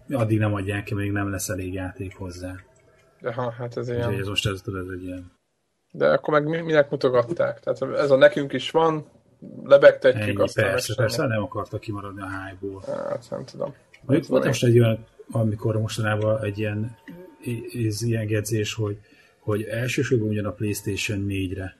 addig 0.09 0.39
nem 0.39 0.53
adják 0.53 0.83
ki, 0.83 0.93
még 0.93 1.11
nem 1.11 1.29
lesz 1.29 1.49
elég 1.49 1.73
játék 1.73 2.15
hozzá. 2.15 2.55
De 3.21 3.33
ha, 3.33 3.49
hát 3.49 3.77
ez 3.77 3.89
ilyen. 3.89 4.13
ez 4.13 4.27
most 4.27 4.47
ez, 4.47 4.61
ez 4.65 4.87
egy 4.93 5.03
ilyen. 5.03 5.31
De 5.91 6.11
akkor 6.11 6.41
meg 6.41 6.63
minek 6.63 6.89
mutogatták? 6.89 7.59
Tehát 7.59 7.99
ez 7.99 8.11
a 8.11 8.15
nekünk 8.15 8.53
is 8.53 8.71
van, 8.71 9.05
lebegtetjük, 9.63 10.27
Ennyi, 10.27 10.41
aztán 10.41 10.65
persze, 10.65 10.95
persze, 10.95 11.25
nem 11.25 11.43
akartak 11.43 11.79
kimaradni 11.79 12.21
a 12.21 12.27
hype-ból. 12.27 12.83
Hát, 12.87 13.25
nem 13.29 13.45
tudom. 13.45 13.73
Volt, 14.01 14.25
volt 14.25 14.45
most 14.45 14.63
egy 14.63 14.79
olyan, 14.79 15.05
amikor 15.31 15.79
mostanában 15.79 16.43
egy 16.43 16.59
ilyen, 16.59 16.97
ez 17.87 18.01
ilyen 18.01 18.25
gedzés, 18.25 18.73
hogy, 18.73 18.99
hogy 19.39 19.63
elsősorban 19.63 20.27
ugyan 20.27 20.45
a 20.45 20.51
PlayStation 20.51 21.25
4-re 21.29 21.77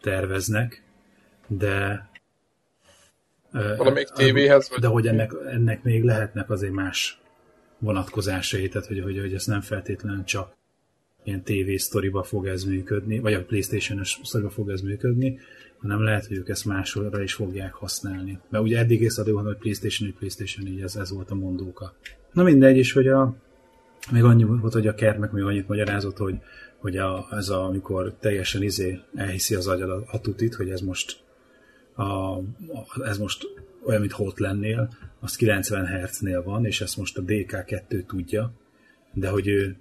terveznek, 0.00 0.84
de 1.46 2.08
Valamelyik 3.52 4.08
tévéhez? 4.08 4.68
Vagy... 4.68 4.78
De 4.78 4.86
hogy 4.86 5.06
ennek, 5.06 5.32
ennek 5.46 5.82
még 5.82 6.04
lehetnek 6.04 6.50
azért 6.50 6.72
más 6.72 7.20
vonatkozásai, 7.78 8.68
tehát 8.68 8.86
hogy, 8.86 9.00
hogy, 9.00 9.18
hogy 9.18 9.34
ez 9.34 9.46
nem 9.46 9.60
feltétlenül 9.60 10.24
csak 10.24 10.58
ilyen 11.24 11.42
TV 11.42 11.74
sztoriba 11.76 12.22
fog 12.22 12.46
ez 12.46 12.64
működni, 12.64 13.18
vagy 13.18 13.32
a 13.32 13.44
Playstation-es 13.44 14.20
sztoriba 14.24 14.50
fog 14.50 14.70
ez 14.70 14.80
működni, 14.80 15.38
hanem 15.80 16.02
lehet, 16.02 16.26
hogy 16.26 16.36
ők 16.36 16.48
ezt 16.48 16.64
máshol 16.64 17.20
is 17.22 17.32
fogják 17.32 17.72
használni. 17.72 18.38
Mert 18.48 18.64
ugye 18.64 18.78
eddig 18.78 19.00
észre 19.00 19.32
van, 19.32 19.44
hogy 19.44 19.56
PlayStation 19.56 20.08
4, 20.08 20.18
PlayStation 20.18 20.66
4, 20.66 20.80
ez, 20.82 20.96
ez 20.96 21.10
volt 21.10 21.30
a 21.30 21.34
mondóka. 21.34 21.94
Na 22.32 22.42
mindegy, 22.42 22.76
is, 22.76 22.92
hogy 22.92 23.08
a, 23.08 23.34
még 24.12 24.22
annyi 24.22 24.44
volt, 24.44 24.72
hogy 24.72 24.86
a 24.86 24.94
Kermek 24.94 25.30
még 25.32 25.42
annyit 25.42 25.68
magyarázott, 25.68 26.16
hogy, 26.16 26.38
hogy 26.78 26.96
a, 26.96 27.26
ez 27.30 27.48
a, 27.48 27.64
amikor 27.64 28.14
teljesen 28.20 28.62
izé 28.62 29.00
elhiszi 29.14 29.54
az 29.54 29.66
agyad 29.66 29.90
a, 29.90 30.02
a 30.06 30.20
tutit, 30.20 30.54
hogy 30.54 30.70
ez 30.70 30.80
most, 30.80 31.16
a, 32.00 32.40
ez 33.04 33.18
most 33.18 33.46
olyan, 33.84 34.00
mint 34.00 34.12
hót 34.12 34.38
lennél, 34.38 34.88
az 35.20 35.36
90 35.36 35.86
Hz-nél 35.86 36.42
van, 36.42 36.66
és 36.66 36.80
ezt 36.80 36.96
most 36.96 37.18
a 37.18 37.22
DK2 37.22 38.06
tudja, 38.06 38.52
de 39.12 39.28
hogy 39.28 39.48
ő 39.48 39.76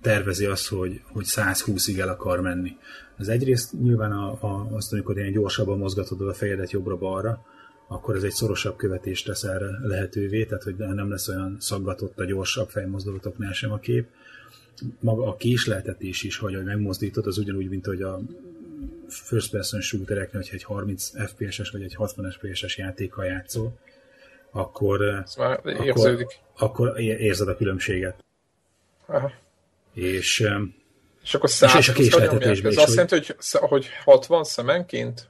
tervezi 0.00 0.46
azt, 0.46 0.68
hogy, 0.68 1.00
hogy 1.04 1.24
120-ig 1.26 1.98
el 1.98 2.08
akar 2.08 2.40
menni. 2.40 2.76
Az 3.18 3.28
egyrészt 3.28 3.72
nyilván 3.72 4.12
a, 4.12 4.38
a, 4.40 4.68
azt, 4.72 4.92
amikor 4.92 5.16
ilyen 5.16 5.32
gyorsabban 5.32 5.78
mozgatod 5.78 6.20
a 6.20 6.34
fejedet 6.34 6.70
jobbra-balra, 6.70 7.44
akkor 7.88 8.16
ez 8.16 8.22
egy 8.22 8.32
szorosabb 8.32 8.76
követést 8.76 9.26
tesz 9.26 9.42
erre 9.42 9.78
lehetővé, 9.82 10.44
tehát 10.44 10.62
hogy 10.62 10.76
nem 10.76 11.10
lesz 11.10 11.28
olyan 11.28 11.56
szaggatott 11.60 12.18
a 12.18 12.24
gyorsabb 12.24 12.68
fejmozdulatoknál 12.68 13.52
sem 13.52 13.72
a 13.72 13.78
kép. 13.78 14.06
Maga 15.00 15.26
a 15.26 15.36
késleltetés 15.36 16.22
is, 16.22 16.36
hogy 16.36 16.64
megmozdítod, 16.64 17.26
az 17.26 17.38
ugyanúgy, 17.38 17.68
mint 17.68 17.86
hogy 17.86 18.02
a 18.02 18.20
first 19.10 19.50
person 19.50 19.80
shootereknél, 19.80 20.40
hogyha 20.40 20.54
egy 20.54 20.62
30 20.62 21.10
FPS-es 21.26 21.70
vagy 21.70 21.82
egy 21.82 21.94
60 21.94 22.30
FPS-es 22.30 22.76
játékkal 22.76 23.24
játszol, 23.24 23.78
akkor, 24.50 25.24
akkor, 25.64 26.26
akkor 26.58 27.00
érzed 27.00 27.48
a 27.48 27.56
különbséget. 27.56 28.24
Aha. 29.06 29.32
És, 29.94 30.48
és 31.22 31.34
akkor 31.34 31.50
100 31.50 31.74
és, 31.74 31.88
a 31.88 31.92
késleltetésben 31.92 32.70
is. 32.70 32.76
Ez 32.76 32.82
azt 32.82 32.94
jelenti, 32.94 33.14
hogy, 33.14 33.36
hogy 33.50 33.86
60 34.04 34.44
szemenként? 34.44 35.28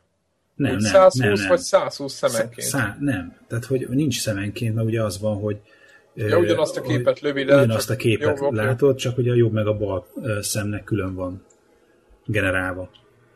Nem, 0.55 0.77
nem, 0.77 0.81
120 0.81 1.15
nem, 1.15 1.33
nem. 1.33 1.49
vagy 1.49 1.59
120 1.59 2.13
szemenként? 2.13 2.67
Szá, 2.67 2.97
nem, 3.01 3.37
tehát 3.49 3.65
hogy 3.65 3.89
nincs 3.89 4.21
szemenként, 4.21 4.75
mert 4.75 4.87
ugye 4.87 5.03
az 5.03 5.21
van, 5.21 5.37
hogy 5.37 5.61
Ja, 6.15 6.39
ugyanazt 6.39 6.77
a 6.77 6.81
képet 6.81 7.21
lövi 7.21 7.45
le. 7.45 7.57
Ugyanazt 7.57 7.91
a 7.91 7.97
képet 7.97 8.39
jobb, 8.39 8.53
látod, 8.53 8.97
csak 8.97 9.15
hogy 9.15 9.29
a 9.29 9.35
jobb 9.35 9.53
meg 9.53 9.67
a 9.67 9.77
bal 9.77 10.07
szemnek 10.41 10.85
külön 10.85 11.15
van 11.15 11.45
generálva. 12.25 12.91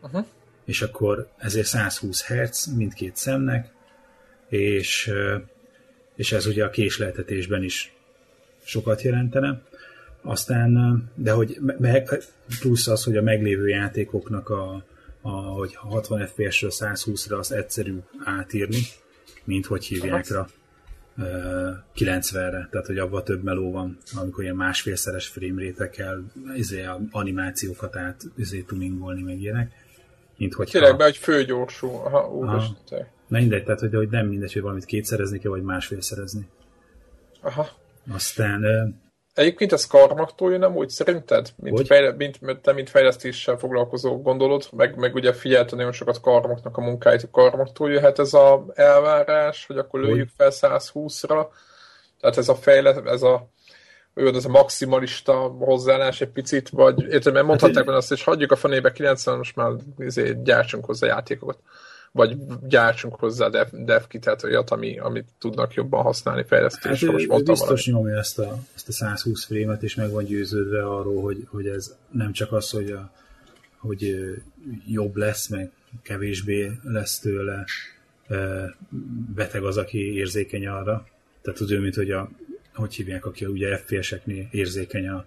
Uh-huh. 0.04 0.26
És 0.64 0.82
akkor 0.82 1.28
ezért 1.36 1.66
120 1.66 2.26
Hz 2.26 2.66
mindkét 2.76 3.16
szemnek, 3.16 3.72
és, 4.48 5.12
és 6.16 6.32
ez 6.32 6.46
ugye 6.46 6.64
a 6.64 6.70
késleltetésben 6.70 7.62
is 7.62 7.94
sokat 8.64 9.02
jelentene. 9.02 9.62
Aztán, 10.22 11.02
de 11.14 11.32
hogy 11.32 11.58
meg, 11.78 12.22
plusz 12.60 12.86
az, 12.86 13.04
hogy 13.04 13.16
a 13.16 13.22
meglévő 13.22 13.68
játékoknak 13.68 14.48
a, 14.48 14.84
a 15.20 15.30
hogy 15.30 15.74
60 15.74 16.26
FPS-ről 16.26 16.70
120-ra 16.72 17.38
az 17.38 17.52
egyszerű 17.52 17.98
átírni, 18.24 18.80
mint 19.44 19.66
hogy 19.66 19.84
hívják 19.84 20.28
rá 20.28 20.46
90-re, 21.96 22.68
tehát 22.70 22.86
hogy 22.86 22.98
abban 22.98 23.24
több 23.24 23.42
meló 23.42 23.70
van, 23.70 23.98
amikor 24.14 24.42
ilyen 24.42 24.56
másfélszeres 24.56 25.26
frame 25.26 25.88
kell 25.90 26.22
izé, 26.56 26.84
animációkat 27.10 27.96
át 27.96 28.22
izé, 28.36 28.60
tuningolni, 28.60 29.22
meg 29.22 29.40
ilyenek. 29.40 29.72
Mint 30.36 30.54
hogy 30.54 30.70
Tényleg 30.70 30.96
be, 30.96 31.04
hogy 31.04 31.16
főgyorsú. 31.16 31.88
Aha, 31.88 32.28
úristen. 32.28 33.06
Mindegy, 33.28 33.64
tehát 33.64 33.80
hogy, 33.80 33.94
hogy 33.94 34.08
nem 34.08 34.26
mindegy, 34.26 34.52
hogy 34.52 34.62
valamit 34.62 34.84
kétszerezni 34.84 35.38
kell, 35.38 35.50
vagy 35.50 35.62
másfélszerezni. 35.62 36.48
Aha. 37.40 37.68
Aztán 38.12 38.62
Egyébként 39.34 39.72
ez 39.72 39.86
karmaktól 39.86 40.56
nem 40.56 40.76
úgy 40.76 40.88
szerinted? 40.88 41.52
Mint, 41.56 41.86
fejle, 41.86 42.12
mint, 42.12 42.38
te, 42.62 42.72
mint 42.72 42.90
fejlesztéssel 42.90 43.56
foglalkozó 43.56 44.22
gondolod, 44.22 44.68
meg, 44.72 44.96
meg 44.96 45.14
ugye 45.14 45.32
figyelte 45.32 45.76
nagyon 45.76 45.92
sokat 45.92 46.20
karmoknak 46.20 46.76
a 46.76 46.80
munkáit, 46.80 47.28
karmaktól 47.30 47.90
jöhet 47.90 48.18
ez 48.18 48.34
a 48.34 48.64
elvárás, 48.74 49.66
hogy 49.66 49.78
akkor 49.78 50.00
lőjük 50.00 50.28
fel 50.36 50.50
120-ra. 50.52 51.46
Tehát 52.20 52.36
ez 52.36 52.48
a 52.48 52.54
fejle, 52.54 53.02
ez 53.04 53.22
a 53.22 53.48
olyan 54.14 54.34
ez 54.34 54.44
a 54.44 54.48
maximalista 54.48 55.32
hozzáállás 55.58 56.20
egy 56.20 56.28
picit, 56.28 56.68
vagy 56.68 57.02
érted, 57.02 57.32
mert 57.32 57.46
mondhatták 57.46 57.86
hát, 57.86 57.94
azt, 57.94 58.08
hogy 58.08 58.22
hagyjuk 58.22 58.52
a 58.52 58.56
fenébe 58.56 58.92
90 58.92 59.36
most 59.36 59.56
már 59.56 59.72
izé, 59.98 60.36
gyártsunk 60.42 60.84
hozzá 60.84 61.06
játékokat 61.06 61.58
vagy 62.14 62.36
gyártsunk 62.68 63.14
hozzá 63.14 63.48
dev, 63.48 63.66
dev 63.72 64.02
kitet, 64.08 64.44
olyat, 64.44 64.70
ami, 64.70 64.98
amit 64.98 65.28
tudnak 65.38 65.74
jobban 65.74 66.02
használni 66.02 66.44
fejlesztésre. 66.46 67.10
Hát 67.10 67.26
most 67.26 67.44
biztos 67.44 67.86
valami. 67.86 68.04
nyomja 68.04 68.18
ezt 68.18 68.38
a, 68.38 68.58
ezt 68.74 68.88
a 68.88 68.92
120 68.92 69.44
frémet, 69.44 69.82
és 69.82 69.94
meg 69.94 70.10
van 70.10 70.24
győződve 70.24 70.86
arról, 70.86 71.22
hogy, 71.22 71.46
hogy 71.50 71.66
ez 71.66 71.96
nem 72.10 72.32
csak 72.32 72.52
az, 72.52 72.70
hogy, 72.70 72.90
a, 72.90 73.10
hogy 73.78 74.30
jobb 74.86 75.16
lesz, 75.16 75.48
meg 75.48 75.70
kevésbé 76.02 76.70
lesz 76.82 77.18
tőle 77.18 77.64
beteg 79.34 79.64
az, 79.64 79.76
aki 79.76 80.14
érzékeny 80.14 80.66
arra. 80.66 81.06
Tehát 81.42 81.60
az 81.60 81.70
ő, 81.70 81.80
mint 81.80 81.94
hogy 81.94 82.10
a, 82.10 82.30
hogy 82.74 82.94
hívják, 82.94 83.26
aki 83.26 83.46
ugye 83.46 83.76
FPS-eknél 83.76 84.48
érzékeny 84.50 85.08
a, 85.08 85.26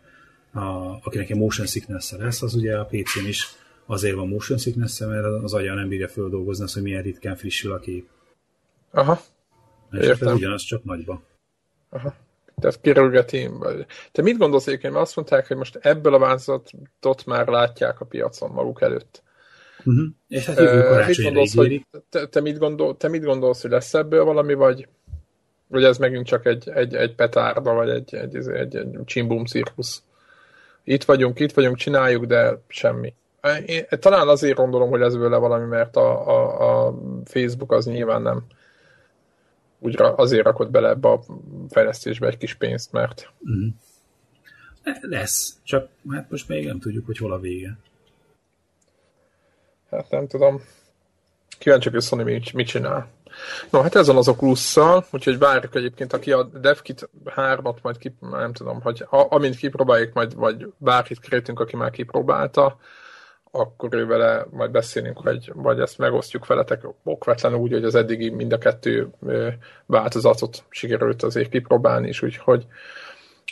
a, 0.52 1.00
akinek 1.04 1.30
egy 1.30 1.38
motion 1.38 1.68
sickness 1.68 2.12
lesz, 2.12 2.42
az 2.42 2.54
ugye 2.54 2.78
a 2.78 2.86
PC-n 2.86 3.28
is 3.28 3.48
azért 3.86 4.16
van 4.16 4.28
motion 4.28 4.58
sickness 4.58 5.00
mert 5.00 5.26
az 5.26 5.54
agya 5.54 5.74
nem 5.74 5.88
bírja 5.88 6.08
földolgozni 6.08 6.64
azt, 6.64 6.74
hogy 6.74 6.84
milyen 6.84 7.02
ritkán 7.02 7.36
frissül 7.36 7.72
a 7.72 7.80
kép. 7.80 8.08
Aha. 8.92 9.22
És 9.92 10.06
Értem. 10.06 10.36
ugyanaz 10.36 10.62
csak 10.62 10.84
nagyba. 10.84 11.22
Aha. 11.90 12.16
Tehát 12.62 12.82
kirögeti. 12.82 13.50
Te 14.12 14.22
mit 14.22 14.38
gondolsz 14.38 14.68
egyébként? 14.68 14.94
Mert 14.94 15.06
azt 15.06 15.16
mondták, 15.16 15.48
hogy 15.48 15.58
most 15.58 15.76
ebből 15.76 16.14
a 16.14 16.20
változatot 16.20 17.26
már 17.26 17.48
látják 17.48 18.00
a 18.02 18.06
piacon 18.06 18.52
maguk 18.52 18.82
előtt. 18.82 19.24
Uh-huh. 19.78 20.06
És 20.28 20.46
hát 20.46 20.58
jövő 20.58 21.06
mit 21.08 21.24
gondolsz, 21.24 21.56
hogy 21.56 21.86
te, 22.10 22.28
te, 22.28 22.42
mit 22.42 22.58
gondol, 22.58 22.98
te 22.98 23.08
mit 23.08 23.24
gondolsz, 23.24 23.62
hogy 23.62 23.72
lesz 23.72 23.94
ebből 23.94 24.24
valami, 24.24 24.54
vagy, 24.54 24.88
vagy 25.68 25.84
ez 25.84 25.98
megint 25.98 26.26
csak 26.26 26.46
egy, 26.46 26.70
egy, 26.70 26.96
egy 26.96 27.16
petárda, 27.16 27.74
vagy 27.74 27.90
egy, 27.90 28.16
egy, 28.16 28.36
egy, 28.36 28.50
egy, 28.50 28.76
egy 28.76 28.98
csimbum 29.06 29.46
cirkusz? 29.46 30.04
Itt 30.84 31.04
vagyunk, 31.04 31.40
itt 31.40 31.54
vagyunk, 31.54 31.78
csináljuk, 31.78 32.26
de 32.26 32.62
semmi. 32.68 33.14
Én 33.66 33.86
talán 33.90 34.28
azért 34.28 34.58
gondolom, 34.58 34.90
hogy 34.90 35.02
ez 35.02 35.18
vele 35.18 35.38
valami, 35.38 35.66
mert 35.66 35.96
a, 35.96 36.28
a, 36.28 36.88
a 36.88 36.98
Facebook 37.26 37.72
az 37.72 37.86
nyilván 37.86 38.22
nem 38.22 38.44
úgy 39.80 39.96
azért 39.98 40.46
rakott 40.46 40.70
bele 40.70 40.90
ebbe 40.90 41.10
a 41.10 41.24
fejlesztésbe 41.70 42.28
egy 42.28 42.38
kis 42.38 42.54
pénzt, 42.54 42.92
mert... 42.92 43.34
Mm. 43.50 43.68
Lesz, 45.02 45.60
csak 45.64 45.90
hát 46.10 46.30
most 46.30 46.48
még 46.48 46.66
nem 46.66 46.80
tudjuk, 46.80 47.06
hogy 47.06 47.18
hol 47.18 47.32
a 47.32 47.40
vége. 47.40 47.78
Hát 49.90 50.10
nem 50.10 50.28
tudom. 50.28 50.62
Kíváncsi, 51.58 51.90
hogy 51.90 52.02
Sony 52.02 52.24
mit, 52.24 52.54
mit 52.54 52.68
csinál. 52.68 53.08
No, 53.70 53.82
hát 53.82 53.96
ez 53.96 54.08
van 54.08 54.18
az 54.18 54.28
oculus 54.28 54.78
úgyhogy 55.12 55.38
várjuk 55.38 55.76
egyébként, 55.76 56.14
aki 56.14 56.32
a 56.32 56.44
DevKit 56.44 57.10
3-at 57.26 57.82
majd 57.82 57.98
kip, 57.98 58.14
nem 58.20 58.54
tudom, 58.54 58.82
hogy 58.82 59.06
a, 59.10 59.36
amint 59.36 59.56
kipróbáljuk, 59.56 60.14
majd 60.14 60.36
vagy 60.36 60.74
bárkit 60.78 61.20
kértünk, 61.20 61.60
aki 61.60 61.76
már 61.76 61.92
kipróbálta, 61.92 62.78
akkor 63.52 63.94
ő 63.94 64.06
vele 64.06 64.46
majd 64.52 64.72
beszélünk, 64.72 65.18
hogy 65.18 65.52
vagy 65.56 65.80
ezt 65.80 65.98
megosztjuk 65.98 66.46
veletek 66.46 66.82
okvetlenül 67.04 67.60
úgy, 67.60 67.72
hogy 67.72 67.84
az 67.84 67.96
eddigi 67.96 68.30
mind 68.30 68.54
a 68.54 68.58
kettő 68.58 69.10
változatot 69.86 70.64
sikerült 70.70 71.24
azért 71.24 71.50
kipróbálni, 71.50 72.08
és 72.08 72.22
úgyhogy, 72.22 72.66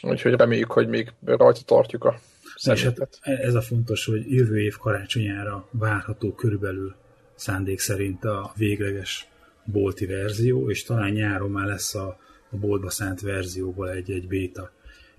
úgyhogy 0.02 0.34
reméljük, 0.34 0.72
hogy 0.72 0.88
még 0.88 1.14
rajta 1.26 1.62
tartjuk 1.66 2.04
a 2.04 2.20
szemétet. 2.56 3.20
Hát 3.22 3.40
ez 3.40 3.54
a 3.54 3.62
fontos, 3.62 4.06
hogy 4.06 4.32
jövő 4.32 4.60
év 4.60 4.78
karácsonyára 4.78 5.68
várható 5.72 6.34
körülbelül 6.34 6.96
szándék 7.36 7.80
szerint 7.80 8.26
a 8.26 8.52
végleges 8.56 9.28
bolti 9.66 10.06
verzió, 10.06 10.70
és 10.70 10.84
talán 10.84 11.12
nyáron 11.12 11.52
már 11.52 11.68
lesz 11.68 11.96
a, 11.96 12.18
a 12.50 12.58
boltba 12.58 12.90
szánt 12.90 13.22
verzióból 13.22 13.90
egy-egy 13.90 14.28
béta. 14.28 14.72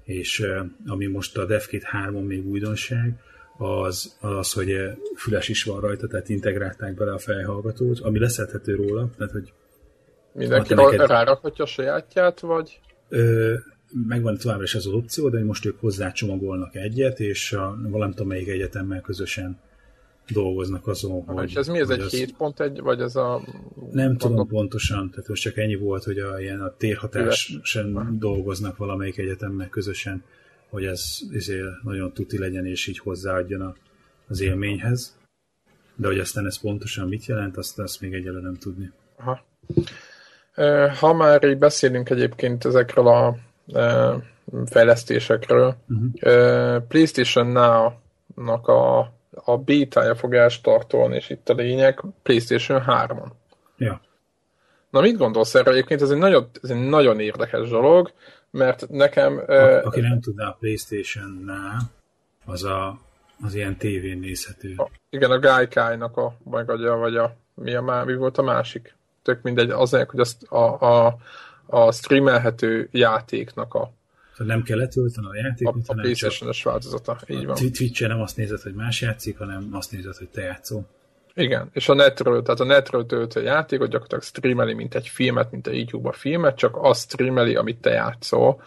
És 0.05 0.47
ami 0.87 1.07
most 1.07 1.39
a 1.39 1.47
DevKit 1.47 1.87
3-on 1.93 2.27
még 2.27 2.47
újdonság, 2.47 3.21
az, 3.59 4.17
az, 4.21 4.53
hogy 4.53 4.77
füles 5.17 5.49
is 5.49 5.65
van 5.65 5.81
rajta, 5.81 6.07
tehát 6.07 6.29
integrálták 6.29 6.95
bele 6.95 7.13
a 7.13 7.19
fejhallgatót, 7.19 8.01
ami 8.01 8.19
leszedhető 8.19 8.75
róla, 8.75 9.11
tehát 9.17 9.33
hogy 9.33 9.53
Mindenki 10.33 10.75
neked... 10.75 11.07
rárakhatja 11.07 11.65
a 11.65 11.67
sajátját, 11.67 12.41
vagy? 12.41 12.81
Ö, 13.09 13.55
megvan 14.09 14.37
továbbra 14.37 14.63
is 14.63 14.75
ez 14.75 14.87
az 14.87 14.93
opció, 14.93 15.29
de 15.29 15.45
most 15.45 15.67
ők 15.67 15.81
hozzá 15.81 16.13
csomagolnak 16.13 16.75
egyet, 16.75 17.21
és 17.21 17.53
a, 17.53 17.79
valamit 17.89 18.15
tudom, 18.15 18.31
melyik 18.31 18.49
egyetemmel 18.49 19.01
közösen 19.01 19.59
dolgoznak 20.33 20.87
azon, 20.87 21.23
hogy... 21.25 21.51
És 21.51 21.55
ez 21.55 21.69
mi, 21.69 21.79
ez 21.79 21.91
egy 21.91 22.01
az... 22.01 22.13
7.1, 22.13 22.79
vagy 22.83 23.01
ez 23.01 23.17
a... 23.17 23.43
Nem 23.91 24.07
mondom... 24.07 24.17
tudom 24.17 24.47
pontosan, 24.47 25.11
tehát 25.11 25.29
most 25.29 25.43
csak 25.43 25.57
ennyi 25.57 25.77
volt, 25.77 26.05
hogy 26.05 26.19
a, 26.19 26.41
ilyen 26.41 26.61
a 26.61 26.75
térhatásen 26.77 28.17
dolgoznak 28.19 28.77
valamelyik 28.77 29.19
egyetemmel 29.19 29.69
közösen 29.69 30.25
hogy 30.71 30.85
ez 30.85 31.19
ezért 31.35 31.83
nagyon 31.83 32.13
tuti 32.13 32.39
legyen, 32.39 32.67
és 32.67 32.87
így 32.87 32.99
hozzáadjon 32.99 33.61
a, 33.61 33.75
az 34.29 34.41
élményhez. 34.41 35.19
De 35.95 36.07
hogy 36.07 36.19
aztán 36.19 36.47
ez 36.47 36.61
pontosan 36.61 37.09
mit 37.09 37.27
jelent, 37.27 37.57
azt, 37.57 37.79
azt 37.79 38.01
még 38.01 38.13
egyelőre 38.13 38.43
nem 38.43 38.55
tudni. 38.55 38.93
Aha. 39.17 39.45
Ha 41.01 41.13
már 41.13 41.45
így 41.45 41.59
beszélünk 41.59 42.11
egyébként 42.11 42.65
ezekről 42.65 43.07
a 43.07 43.37
fejlesztésekről, 44.67 45.77
uh-huh. 45.89 46.87
PlayStation 46.89 47.47
Now-nak 47.47 48.69
a, 48.69 49.13
a 49.45 49.57
bétája 49.57 50.15
fog 50.15 50.35
elstartolni, 50.35 51.17
és 51.17 51.31
itt 51.31 51.49
a 51.49 51.55
lényeg 51.55 52.03
PlayStation 52.23 52.83
3-on. 52.87 53.29
Ja. 53.77 54.01
Na 54.91 55.01
mit 55.01 55.17
gondolsz 55.17 55.55
erről? 55.55 55.75
Egyébként 55.75 56.03
ez 56.03 56.11
egy 56.11 56.19
nagyon, 56.19 56.49
ez 56.63 56.71
egy 56.71 56.89
nagyon 56.89 57.21
érdekes 57.21 57.69
dolog 57.69 58.13
mert 58.57 58.89
nekem... 58.89 59.43
A, 59.47 59.85
aki 59.85 60.01
nem 60.01 60.21
tudná 60.21 60.49
a 60.49 60.57
Playstation-nál, 60.59 61.79
az 62.45 62.65
a, 62.65 62.99
az 63.43 63.55
ilyen 63.55 63.77
tévén 63.77 64.19
nézhető. 64.19 64.75
A, 64.77 64.91
igen, 65.11 65.31
a 65.31 65.39
Gaikai-nak 65.39 66.17
a 66.17 66.37
vagy 66.43 66.85
a, 66.85 66.97
vagy 66.97 67.17
a 67.17 67.37
mi, 67.55 67.75
a, 67.75 68.03
mi 68.05 68.15
volt 68.15 68.39
a 68.39 68.43
másik? 68.43 68.95
Tök 69.23 69.43
mindegy, 69.43 69.71
azért, 69.71 70.11
hogy 70.11 70.21
azt 70.21 70.43
a, 70.43 70.81
a, 70.81 71.17
a 71.67 71.93
streamelhető 71.93 72.89
játéknak 72.93 73.75
a 73.75 73.91
tehát 74.37 74.53
nem 74.53 74.63
kell 74.63 74.79
letölteni 74.79 75.27
a 75.27 75.37
játékot, 75.37 75.75
a, 75.87 75.93
a 75.93 75.95
PlayStation-es 75.95 76.63
változata. 76.63 77.19
Így 77.27 77.47
van. 77.47 77.55
Twitch-en 77.55 78.09
nem 78.09 78.21
azt 78.21 78.37
nézed, 78.37 78.61
hogy 78.61 78.75
más 78.75 79.01
játszik, 79.01 79.39
hanem 79.39 79.69
azt 79.73 79.93
nézed, 79.93 80.17
hogy 80.17 80.29
te 80.29 80.43
játszol. 80.43 80.87
Igen, 81.35 81.69
és 81.73 81.89
a 81.89 81.95
netről, 81.95 82.43
tehát 82.43 82.61
a 82.61 82.65
netről 82.65 83.07
töltő 83.07 83.43
játékot 83.43 83.87
gyakorlatilag 83.87 84.23
streameli, 84.23 84.75
mint 84.75 84.95
egy 84.95 85.09
filmet, 85.09 85.51
mint 85.51 85.67
egy 85.67 85.77
YouTube-a 85.77 86.13
filmet, 86.13 86.57
csak 86.57 86.77
azt 86.81 87.11
streameli, 87.11 87.55
amit 87.55 87.81
te 87.81 87.91
játszol. 87.91 88.63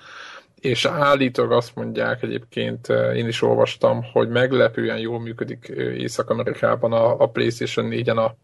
És 0.59 0.85
állítólag 0.85 1.51
azt 1.51 1.75
mondják 1.75 2.23
egyébként, 2.23 2.87
én 3.15 3.27
is 3.27 3.41
olvastam, 3.41 4.03
hogy 4.03 4.29
meglepően 4.29 4.99
jól 4.99 5.19
működik 5.19 5.67
Észak-Amerikában 5.97 6.93
a, 6.93 7.21
a 7.21 7.29
PlayStation 7.29 7.89
4-en 7.91 8.17
a, 8.17 8.35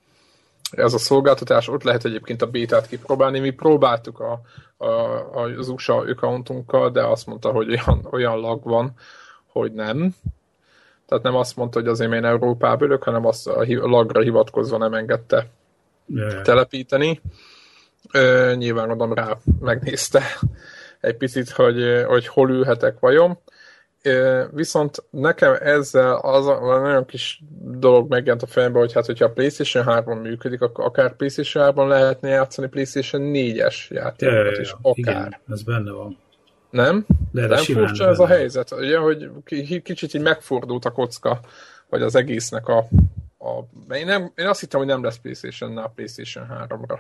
ez 0.72 0.94
a 0.94 0.98
szolgáltatás, 0.98 1.68
ott 1.68 1.84
lehet 1.84 2.06
egyébként 2.06 2.42
a 2.42 2.48
bétát 2.48 2.88
kipróbálni. 2.88 3.40
Mi 3.40 3.50
próbáltuk 3.50 4.20
a, 4.20 4.42
a, 4.78 4.90
az 5.40 5.70
USA 5.70 5.96
accountunkkal, 5.96 6.92
de 6.92 7.04
azt 7.04 7.26
mondta, 7.26 7.52
hogy 7.52 7.70
olyan, 7.70 8.08
olyan 8.12 8.40
lag 8.40 8.64
van, 8.64 8.94
hogy 9.52 9.72
nem. 9.72 10.16
Tehát 11.06 11.24
nem 11.24 11.36
azt 11.36 11.56
mondta, 11.56 11.80
hogy 11.80 11.88
azért 11.88 12.14
én 12.14 12.26
Európába 12.26 12.86
ülök, 12.86 13.04
hanem 13.04 13.26
azt 13.26 13.48
a 13.48 13.66
lagra 13.68 14.22
hivatkozva 14.22 14.78
nem 14.78 14.94
engedte 14.94 15.48
yeah. 16.08 16.42
telepíteni. 16.42 17.22
Ö, 18.12 18.54
nyilván 18.56 18.90
adom 18.90 19.14
rá, 19.14 19.38
megnézte 19.60 20.22
egy 21.00 21.18
picit, 21.18 21.50
hogy, 21.50 22.04
hogy 22.08 22.28
hol 22.28 22.50
ülhetek 22.50 23.00
vajon. 23.00 23.38
Viszont 24.52 25.04
nekem 25.10 25.56
ezzel 25.60 26.16
az 26.16 26.48
a 26.48 26.80
nagyon 26.82 27.06
kis 27.06 27.44
dolog 27.62 28.10
megjelent 28.10 28.42
a 28.42 28.48
fejembe, 28.48 28.80
hogy 28.80 28.94
hát, 28.94 29.06
hogyha 29.06 29.26
a 29.26 29.32
PlayStation 29.32 29.84
3 29.84 30.20
működik, 30.20 30.62
akkor 30.62 30.86
akár 30.86 31.16
PlayStation 31.16 31.64
3 31.64 31.88
lehetne 31.88 32.30
játszani 32.30 32.68
PlayStation 32.68 33.22
4-es 33.34 33.88
játékokat 33.90 34.60
is, 34.60 34.76
akár. 34.82 34.94
Igen, 34.96 35.36
ez 35.50 35.64
benne 35.64 35.92
van. 35.92 36.18
Nem? 36.70 37.06
De 37.32 37.48
nem 37.48 37.64
furcsa 37.64 38.08
ez 38.08 38.20
a 38.20 38.28
helyzet? 38.28 38.72
Ugye, 38.72 38.98
hogy 38.98 39.30
kicsit 39.84 40.14
így 40.14 40.22
megfordult 40.22 40.86
a 40.86 40.92
kocka, 40.92 41.40
vagy 41.90 42.02
az 42.02 42.16
egésznek 42.16 42.68
a... 42.68 42.78
a 43.38 43.94
én, 43.94 44.06
nem, 44.06 44.32
én 44.36 44.48
azt 44.48 44.60
hittem, 44.60 44.80
hogy 44.80 44.90
nem 44.90 45.04
lesz 45.04 45.18
PlayStation 45.18 45.78
a 45.78 45.88
PlayStation 45.88 46.46
3-ra. 46.50 47.00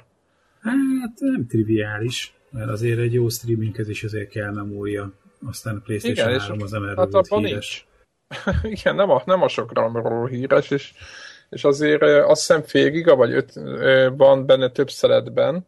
Hát 0.61 1.19
nem 1.19 1.47
triviális, 1.47 2.33
mert 2.49 2.69
azért 2.69 2.99
egy 2.99 3.13
jó 3.13 3.29
streaminghez 3.29 3.89
is 3.89 4.03
azért 4.03 4.29
kell 4.29 4.51
memória 4.51 5.11
aztán 5.47 5.75
a 5.75 5.79
PlayStation 5.79 6.29
Igen, 6.29 6.39
3 6.39 6.61
az 6.61 6.71
nem 6.71 6.83
erről 6.83 6.95
hát 6.95 7.27
volt 7.27 7.45
híres. 7.45 7.87
Igen, 8.63 8.95
nem 8.95 9.09
a, 9.09 9.21
nem 9.25 9.41
a 9.41 9.47
sok 9.47 9.73
RAM-ról 9.73 10.27
híres, 10.27 10.71
és, 10.71 10.93
és 11.49 11.63
azért 11.63 12.01
azt 12.01 12.39
hiszem 12.39 12.61
fél 12.61 12.89
giga, 12.89 13.15
vagy 13.15 13.31
öt, 13.31 13.53
van 14.17 14.45
benne 14.45 14.69
több 14.69 14.89
szeletben, 14.89 15.65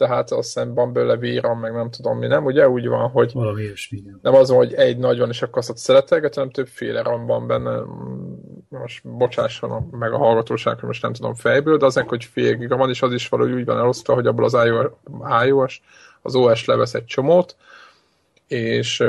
tehát 0.00 0.30
azt 0.30 0.44
hiszem 0.44 0.74
van 0.74 0.92
belőle 0.92 1.16
VRAM, 1.16 1.58
meg 1.58 1.72
nem 1.72 1.90
tudom 1.90 2.18
mi, 2.18 2.26
nem? 2.26 2.44
Ugye 2.44 2.68
úgy 2.68 2.88
van, 2.88 3.10
hogy 3.10 3.32
Valami 3.32 3.62
ilyesmi, 3.62 4.02
nem 4.22 4.34
az, 4.34 4.50
hogy 4.50 4.74
egy 4.74 4.98
nagy 4.98 5.18
van, 5.18 5.28
és 5.28 5.42
akkor 5.42 5.58
azt 5.58 5.76
szeletelget, 5.76 6.34
hanem 6.34 6.50
többféle 6.50 7.02
RAM 7.02 7.26
van 7.26 7.46
benne. 7.46 7.80
Most 8.68 9.08
bocsásson 9.08 9.88
meg 9.90 10.12
a 10.12 10.18
hallgatóság, 10.18 10.78
most 10.82 11.02
nem 11.02 11.12
tudom 11.12 11.34
fejből, 11.34 11.76
de 11.76 11.84
azért, 11.84 12.08
hogy 12.08 12.24
fél 12.24 12.54
giga 12.54 12.76
van, 12.76 12.88
és 12.88 13.02
az 13.02 13.12
is 13.12 13.28
valahogy 13.28 13.52
úgy 13.52 13.64
van 13.64 13.78
elosztva, 13.78 14.14
hogy 14.14 14.26
abból 14.26 14.44
az 14.44 14.56
iOS, 15.44 15.82
az 16.22 16.34
OS 16.34 16.64
levesz 16.64 16.94
egy 16.94 17.04
csomót, 17.04 17.56
és 18.50 19.02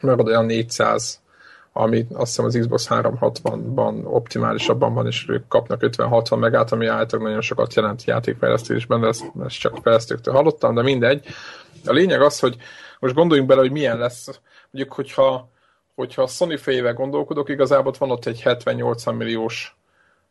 marad 0.00 0.26
olyan 0.26 0.44
400, 0.44 1.20
ami 1.72 2.06
azt 2.12 2.26
hiszem 2.26 2.44
az 2.44 2.56
Xbox 2.60 2.86
360-ban 2.90 4.04
optimálisabban 4.04 4.94
van, 4.94 5.06
és 5.06 5.26
ők 5.28 5.48
kapnak 5.48 5.80
50-60 5.82 6.38
megát, 6.38 6.72
ami 6.72 6.86
általában 6.86 7.22
nagyon 7.22 7.40
sokat 7.40 7.74
jelent 7.74 8.04
játékfejlesztésben, 8.04 9.00
de 9.00 9.06
ezt, 9.06 9.24
ezt 9.44 9.58
csak 9.58 9.78
fejlesztőktől 9.82 10.34
hallottam, 10.34 10.74
de 10.74 10.82
mindegy. 10.82 11.26
A 11.86 11.92
lényeg 11.92 12.20
az, 12.20 12.38
hogy 12.38 12.56
most 12.98 13.14
gondoljunk 13.14 13.48
bele, 13.48 13.60
hogy 13.60 13.72
milyen 13.72 13.98
lesz, 13.98 14.40
mondjuk, 14.70 14.94
hogyha, 14.94 15.48
hogyha 15.94 16.22
a 16.22 16.26
Sony 16.26 16.56
fejével 16.56 16.94
gondolkodok, 16.94 17.48
igazából 17.48 17.86
ott 17.86 17.96
van 17.96 18.10
ott 18.10 18.26
egy 18.26 18.42
70-80 18.44 19.16
milliós 19.16 19.76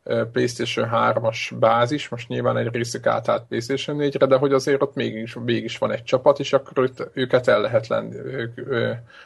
PlayStation 0.03 0.89
3-as 0.93 1.51
bázis, 1.59 2.09
most 2.09 2.27
nyilván 2.27 2.57
egy 2.57 2.71
részük 2.71 3.05
átállt 3.05 3.45
PlayStation 3.47 3.97
4-re, 3.99 4.25
de 4.25 4.35
hogy 4.35 4.53
azért 4.53 4.81
ott 4.81 4.95
mégis, 4.95 5.33
mégis 5.33 5.77
van 5.77 5.91
egy 5.91 6.03
csapat, 6.03 6.39
és 6.39 6.53
akkor 6.53 6.91
őket 7.13 7.47
el 7.47 7.61
lehet 7.61 7.87
lenni, 7.87 8.15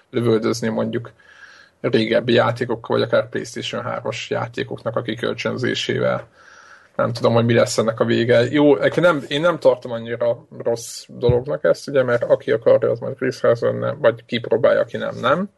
lövöldözni 0.10 0.68
mondjuk 0.68 1.12
régebbi 1.82 2.34
játékokkal, 2.34 2.98
vagy 2.98 3.08
akár 3.08 3.30
PlayStation 3.30 3.84
3-as 3.88 4.28
játékoknak 4.28 4.96
a 4.96 5.02
kikölcsönzésével. 5.02 6.28
Nem 6.96 7.14
tudom, 7.14 7.34
hogy 7.34 7.46
mi 7.46 7.54
lesz 7.54 7.78
ennek 7.78 8.00
a 8.00 8.06
vége. 8.06 8.52
Jó, 8.52 8.76
nem, 8.96 9.24
én 9.28 9.42
nem 9.42 9.60
tartom 9.60 9.92
annyira 9.92 10.46
rossz 10.64 11.06
dolognak 11.08 11.64
ezt, 11.64 11.88
ugye, 11.88 12.04
mert 12.04 12.24
aki 12.24 12.52
akarja, 12.52 12.92
az 12.92 13.00
majd 13.00 13.16
freeze 13.16 13.96
vagy 14.00 14.26
kipróbálja, 14.26 14.80
aki 14.80 14.98
nem, 14.98 15.16
nem. 15.22 15.50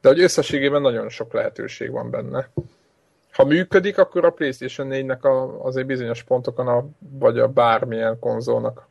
De 0.00 0.08
hogy 0.08 0.20
összességében 0.20 0.80
nagyon 0.80 1.08
sok 1.08 1.32
lehetőség 1.32 1.90
van 1.90 2.10
benne 2.10 2.48
ha 3.40 3.46
működik, 3.46 3.98
akkor 3.98 4.24
a 4.24 4.30
PlayStation 4.30 4.88
4-nek 4.90 5.20
a, 5.20 5.64
azért 5.66 5.86
bizonyos 5.86 6.22
pontokon, 6.22 6.68
a, 6.68 6.88
vagy 6.98 7.38
a 7.38 7.48
bármilyen 7.48 8.18
konzolnak 8.18 8.88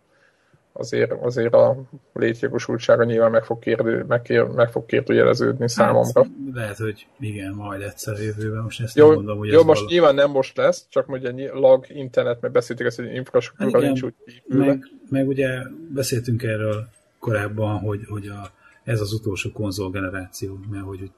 azért, 0.74 1.12
azért 1.12 1.54
a 1.54 1.82
létjogosultsága 2.14 3.04
nyilván 3.04 3.32
meg 3.32 3.44
fog, 3.44 3.60
kérdő, 3.60 4.06
meg, 4.08 4.22
kér, 4.22 4.44
meg 4.44 4.72
fog 4.72 4.86
kérdőjeleződni 4.86 5.60
hát, 5.60 5.70
számomra. 5.70 6.26
Lehet, 6.54 6.78
hogy 6.78 7.08
igen, 7.20 7.54
majd 7.54 7.82
egyszer 7.82 8.14
a 8.14 8.22
jövőben, 8.22 8.64
most 8.64 8.82
ezt 8.82 8.96
jó, 8.96 9.06
nem 9.06 9.16
mondom, 9.16 9.38
hogy 9.38 9.48
Jó, 9.48 9.64
most 9.64 9.80
vala... 9.80 9.92
nyilván 9.92 10.16
nem 10.16 10.32
most 10.32 10.58
lesz, 10.58 10.86
csak 10.90 11.10
ugye 11.10 11.54
lag, 11.54 11.86
internet, 11.90 12.42
meg 12.42 12.52
beszéltük 12.52 12.86
ezt, 12.86 12.98
hogy 12.98 13.14
infrastruktúra 13.14 13.72
hát 13.72 13.82
nincs 13.82 14.02
úgy 14.02 14.14
meg, 14.46 14.90
meg, 15.10 15.28
ugye 15.28 15.50
beszéltünk 15.94 16.44
erről 16.44 16.88
korábban, 17.20 17.80
hogy, 17.80 18.00
hogy 18.08 18.28
a, 18.28 18.52
ez 18.84 19.02
az 19.02 19.14
utolsó 19.14 19.52
konzolgeneráció, 19.52 20.60
mert 20.70 20.86
hogy 20.86 21.12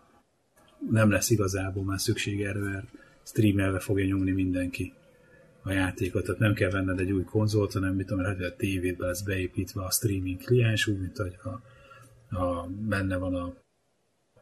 nem 0.90 1.12
lesz 1.12 1.30
igazából 1.30 1.84
már 1.84 2.00
szükség 2.00 2.42
erre, 2.42 2.60
mert 2.60 2.86
streamelve 3.24 3.80
fogja 3.80 4.06
nyomni 4.06 4.32
mindenki 4.32 4.94
a 5.64 5.72
játékot, 5.72 6.24
tehát 6.24 6.40
nem 6.40 6.54
kell 6.54 6.70
venned 6.70 7.00
egy 7.00 7.12
új 7.12 7.24
konzolt, 7.24 7.74
hanem 7.74 7.96
mit 7.96 8.08
tudom, 8.08 8.26
hogy 8.26 8.44
a 8.44 8.56
tévédbe 8.56 9.06
lesz 9.06 9.22
beépítve 9.22 9.84
a 9.84 9.92
streaming 9.92 10.44
kliens, 10.44 10.88
úgy, 10.88 11.00
mint 11.00 11.18
hogy 11.18 11.38
a, 11.44 11.62
a, 12.36 12.68
benne 12.68 13.18
van 13.18 13.36
a 13.36 13.54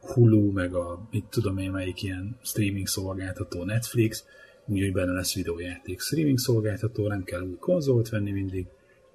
Hulu, 0.00 0.52
meg 0.52 0.74
a 0.74 1.08
mit 1.10 1.24
tudom 1.24 1.58
én 1.58 1.70
melyik 1.70 2.02
ilyen 2.02 2.38
streaming 2.42 2.86
szolgáltató 2.86 3.64
Netflix, 3.64 4.24
úgyhogy 4.66 4.92
benne 4.92 5.12
lesz 5.12 5.34
videójáték 5.34 6.00
streaming 6.00 6.38
szolgáltató, 6.38 7.08
nem 7.08 7.24
kell 7.24 7.42
új 7.42 7.56
konzolt 7.56 8.08
venni 8.08 8.30
mindig, 8.30 8.66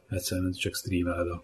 egyszerűen 0.09 0.51
csak 0.51 0.75
streameled 0.75 1.27
a 1.27 1.43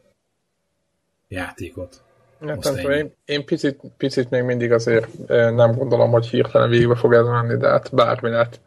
játékot. 1.27 2.03
Nem 2.41 2.59
tudom, 2.59 2.91
én, 2.91 3.15
én 3.25 3.45
picit, 3.45 3.79
picit 3.97 4.29
még 4.29 4.43
mindig 4.43 4.71
azért 4.71 5.27
nem 5.27 5.75
gondolom, 5.75 6.11
hogy 6.11 6.27
hirtelen 6.27 6.69
végbe 6.69 6.95
fog 6.95 7.13
ez 7.13 7.25
menni, 7.25 7.57
de 7.57 7.67
hát 7.67 7.95
bármi 7.95 8.29
lehet. 8.29 8.59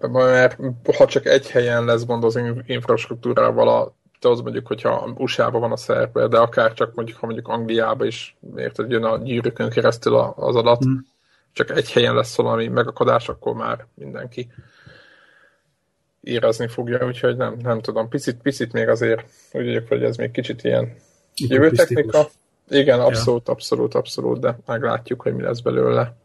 Mert 0.00 0.58
ha 0.96 1.06
csak 1.06 1.26
egy 1.26 1.50
helyen 1.50 1.84
lesz 1.84 2.04
gond 2.04 2.24
az 2.24 2.40
infrastruktúrával, 2.66 3.68
a, 3.68 3.94
az 4.28 4.40
mondjuk, 4.40 4.66
hogyha 4.66 5.14
USA-ban 5.16 5.60
van 5.60 5.72
a 5.72 5.76
szerver, 5.76 6.28
de 6.28 6.38
akár 6.38 6.72
csak 6.72 6.94
mondjuk, 6.94 7.18
ha 7.18 7.26
mondjuk 7.26 7.48
Angliába 7.48 8.04
is, 8.04 8.36
érted, 8.56 8.90
jön 8.90 9.04
a 9.04 9.18
gyűrűkön 9.18 9.70
keresztül 9.70 10.14
az 10.36 10.56
adat, 10.56 10.86
mm. 10.86 10.96
csak 11.52 11.70
egy 11.70 11.92
helyen 11.92 12.14
lesz 12.14 12.36
valami 12.36 12.68
megakadás, 12.68 13.28
akkor 13.28 13.54
már 13.54 13.86
mindenki 13.94 14.48
érezni 16.20 16.68
fogja, 16.68 17.06
úgyhogy 17.06 17.36
nem, 17.36 17.56
nem 17.62 17.80
tudom. 17.80 18.08
Picit, 18.08 18.36
picit 18.42 18.72
még 18.72 18.88
azért 18.88 19.24
úgy 19.52 19.64
vagyok, 19.64 19.88
hogy 19.88 20.02
ez 20.02 20.16
még 20.16 20.30
kicsit 20.30 20.64
ilyen 20.64 20.96
Jövő 21.36 21.70
technika? 21.70 22.28
Igen, 22.68 23.00
abszolút, 23.00 23.46
ja. 23.46 23.52
abszolút, 23.52 23.94
abszolút, 23.94 24.40
de 24.40 24.58
meglátjuk, 24.66 25.22
hogy 25.22 25.34
mi 25.34 25.42
lesz 25.42 25.60
belőle. 25.60 26.16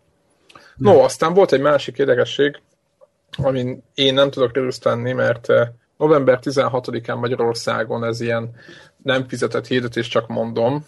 No, 0.76 1.00
aztán 1.00 1.34
volt 1.34 1.52
egy 1.52 1.62
másik 1.62 1.98
érdekesség, 1.98 2.62
amin 3.38 3.84
én 3.94 4.14
nem 4.14 4.32
tudok 4.32 4.56
részt 4.56 4.84
venni, 4.84 5.12
mert 5.12 5.50
eh, 5.50 5.68
november 5.98 6.40
16-án 6.42 7.20
Magyarországon 7.20 8.04
ez 8.04 8.22
ilyen 8.22 8.56
nem 9.04 9.28
fizetett 9.28 9.68
hirdetés, 9.68 10.08
csak 10.08 10.28
mondom, 10.28 10.86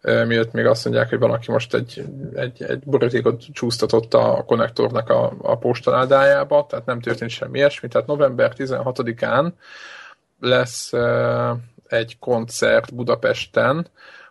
eh, 0.00 0.26
miatt 0.26 0.52
még 0.52 0.66
azt 0.66 0.84
mondják, 0.84 1.08
hogy 1.08 1.18
van, 1.18 1.30
aki 1.30 1.50
most 1.50 1.74
egy, 1.74 2.04
egy, 2.34 2.62
egy 2.62 2.82
borítékot 2.84 3.44
csúsztatott 3.52 4.14
a 4.14 4.42
konnektornak 4.46 5.10
a, 5.10 5.32
a 5.42 5.58
postaládájába, 5.58 6.66
tehát 6.68 6.86
nem 6.86 7.00
történt 7.00 7.30
semmi 7.30 7.58
ilyesmi. 7.58 7.88
Tehát 7.88 8.06
november 8.06 8.52
16-án 8.56 9.52
lesz 10.40 10.92
uh, 10.92 11.50
egy 11.94 12.18
koncert 12.18 12.94
Budapesten, 12.94 13.86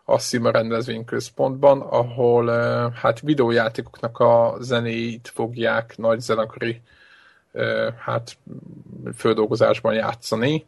a 0.06 0.20
Szima 0.20 0.52
rendezvényközpontban, 0.52 1.82
ahol 1.82 2.50
hát 2.92 3.20
videójátékoknak 3.20 4.20
a 4.20 4.56
zenéit 4.60 5.32
fogják 5.34 5.98
nagy 5.98 6.20
zenekari 6.20 6.82
hát 7.98 8.38
földolgozásban 9.16 9.94
játszani. 9.94 10.66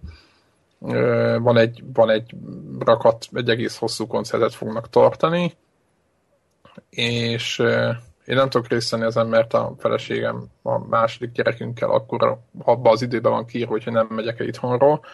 Van 1.39 1.57
egy, 1.57 1.83
van 1.93 2.09
egy 2.09 2.35
rakat, 2.79 3.27
egy 3.33 3.49
egész 3.49 3.77
hosszú 3.77 4.07
koncertet 4.07 4.53
fognak 4.53 4.89
tartani, 4.89 5.53
és 6.89 7.59
én 8.25 8.35
nem 8.35 8.49
tudok 8.49 8.67
részt 8.67 8.91
venni 8.91 9.05
ezen, 9.05 9.27
mert 9.27 9.53
a 9.53 9.73
feleségem 9.77 10.45
a 10.61 10.77
második 10.77 11.31
gyerekünkkel 11.31 11.89
akkor 11.89 12.37
abban 12.63 12.91
az 12.91 13.01
időben 13.01 13.31
van 13.31 13.45
kiírva, 13.45 13.71
hogyha 13.71 13.91
nem 13.91 14.07
megyek 14.09 14.39
el 14.39 14.47
itthonról, 14.47 15.05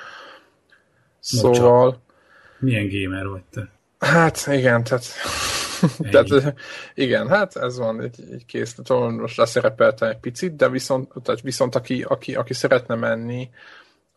Szóval... 1.21 2.01
Milyen 2.59 2.89
gamer 2.89 3.27
vagy 3.27 3.43
te? 3.51 3.69
Hát 3.99 4.47
igen, 4.47 4.83
tehát, 4.83 5.05
tehát 6.11 6.55
igen, 6.93 7.27
hát 7.27 7.55
ez 7.55 7.77
van, 7.77 8.01
egy, 8.01 8.15
egy 8.31 8.45
kész, 8.45 8.73
tudom, 8.73 9.13
most 9.13 9.37
leszerepeltem 9.37 10.09
egy 10.09 10.19
picit, 10.19 10.55
de 10.55 10.69
viszont, 10.69 11.11
tehát 11.23 11.41
viszont 11.41 11.75
aki, 11.75 12.05
aki, 12.07 12.35
aki 12.35 12.53
szeretne 12.53 12.95
menni, 12.95 13.49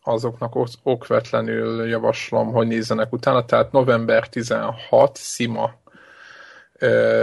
azoknak 0.03 0.55
okvetlenül 0.83 1.87
javaslom, 1.87 2.51
hogy 2.51 2.67
nézzenek 2.67 3.13
utána, 3.13 3.45
tehát 3.45 3.71
november 3.71 4.29
16, 4.29 5.17
Sima 5.17 5.83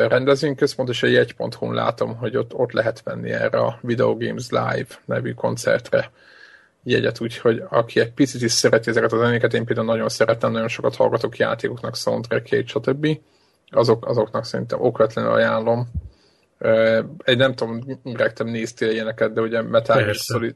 rendezvényközpont, 0.09 0.89
és 0.89 1.03
a 1.03 1.07
jegy.hu 1.07 1.73
látom, 1.73 2.17
hogy 2.17 2.37
ott, 2.37 2.55
ott 2.55 2.73
lehet 2.73 3.03
venni 3.03 3.31
erre 3.31 3.59
a 3.59 3.79
Video 3.81 4.17
Games 4.17 4.49
Live 4.51 4.87
nevű 5.05 5.33
koncertre 5.33 6.11
jegyet, 6.85 7.21
úgyhogy 7.21 7.63
aki 7.69 8.01
egy 8.01 8.13
picit 8.13 8.43
is 8.43 8.53
szereti 8.53 8.91
ezeket 8.91 9.13
a 9.13 9.19
zenéket, 9.19 9.55
én 9.55 9.65
például 9.65 9.87
nagyon 9.87 10.09
szeretem, 10.09 10.53
nagyon 10.53 10.69
sokat 10.69 10.97
hallgatok 10.97 11.37
játékoknak, 11.37 11.97
soundtrackjait, 11.97 12.69
stb. 12.69 13.19
Azok, 13.71 14.07
azoknak 14.07 14.45
szerintem 14.45 14.81
okvetlenül 14.81 15.31
ajánlom. 15.31 15.89
Egy 17.25 17.37
nem 17.37 17.55
tudom, 17.55 18.01
Greg, 18.03 18.33
te 18.33 18.45
néztél 18.45 18.91
ilyeneket, 18.91 19.33
de 19.33 19.41
ugye 19.41 19.63
Metal 19.63 20.13
Solid, 20.13 20.55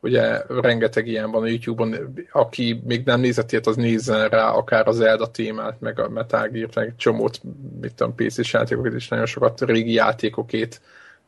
ugye 0.00 0.42
rengeteg 0.48 1.06
ilyen 1.06 1.30
van 1.30 1.42
a 1.42 1.46
YouTube-on, 1.46 2.14
aki 2.32 2.80
még 2.84 3.04
nem 3.04 3.20
nézett 3.20 3.52
ilyet, 3.52 3.66
az 3.66 3.76
nézzen 3.76 4.28
rá 4.28 4.50
akár 4.50 4.88
az 4.88 4.96
Zelda 4.96 5.30
témát, 5.30 5.80
meg 5.80 6.00
a 6.00 6.08
Metal 6.08 6.48
Gear-t, 6.48 6.74
meg 6.74 6.94
csomót, 6.96 7.40
mit 7.80 7.94
tudom, 7.94 8.14
PC-s 8.14 8.52
játékokat 8.52 8.94
is, 8.94 9.08
nagyon 9.08 9.26
sokat 9.26 9.60
régi 9.60 9.92
játékokét, 9.92 10.80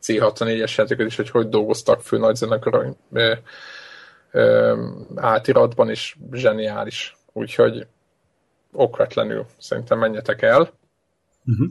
C64-es 0.02 0.74
játékokat 0.74 1.06
is, 1.06 1.16
hogy 1.16 1.30
hogy 1.30 1.48
dolgoztak 1.48 2.02
fő 2.02 2.18
nagy 2.18 2.34
zenekar 2.34 2.94
átiratban 5.14 5.90
is 5.90 6.18
zseniális. 6.32 7.16
Úgyhogy 7.32 7.86
okvetlenül 8.72 9.46
szerintem 9.58 9.98
menjetek 9.98 10.42
el. 10.42 10.70
Uh-huh. 11.46 11.68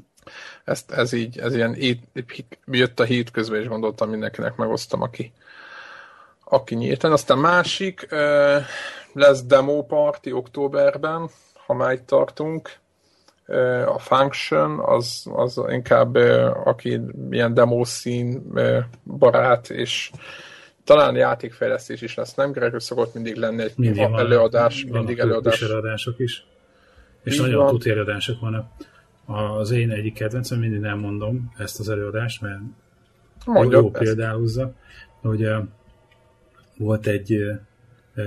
Ezt, 0.64 0.92
ez 0.92 1.14
így, 1.14 1.40
ez 1.40 1.56
ilyen, 1.56 1.76
így, 1.76 2.00
jött 2.66 3.00
a 3.00 3.04
hét 3.04 3.32
közben, 3.32 3.62
és 3.62 3.68
gondoltam 3.68 4.10
mindenkinek 4.10 4.56
megosztom, 4.56 5.02
aki, 5.02 5.34
aki 6.44 6.76
nyíltan. 6.76 7.12
Aztán 7.12 7.38
másik, 7.38 8.08
lesz 9.14 9.44
demo 9.44 9.86
party 9.86 10.32
októberben, 10.32 11.30
ha 11.66 11.74
már 11.74 11.94
itt 11.94 12.06
tartunk. 12.06 12.72
A 13.86 14.00
Function, 14.00 14.80
az, 14.80 15.26
az 15.34 15.62
inkább 15.70 16.16
aki 16.66 17.02
ilyen 17.30 17.54
demo 17.54 17.86
szín 17.86 18.54
barát, 19.04 19.70
és 19.70 20.12
talán 20.84 21.16
játékfejlesztés 21.16 22.02
is 22.02 22.16
lesz, 22.16 22.34
nem? 22.34 22.52
Greg, 22.52 22.80
szokott 22.80 23.14
mindig 23.14 23.36
lenni 23.36 23.62
egy 23.62 23.74
mindig 23.76 24.02
van, 24.02 24.20
előadás, 24.20 24.84
van 24.84 24.98
mindig 24.98 25.20
előadás. 25.20 25.62
előadások 25.62 26.20
is. 26.20 26.46
És 27.24 27.34
Így 27.34 27.42
nagyon 27.42 27.68
tuti 27.68 27.90
előadások 27.90 28.40
vannak. 28.40 28.72
Az 29.26 29.72
én 29.72 29.92
egyik 29.92 30.14
kedvencem, 30.14 30.60
mindig 30.60 30.80
nem 30.80 31.00
mondom 31.00 31.54
ezt 31.58 31.80
az 31.80 31.90
előadást, 31.90 32.42
mert 32.42 32.60
Mondja, 33.46 33.78
jó 33.78 33.92
példálozza, 33.92 34.74
hogy 35.22 35.46
uh, 35.46 35.68
volt 36.78 37.08
egy 37.08 37.34
uh, 38.16 38.26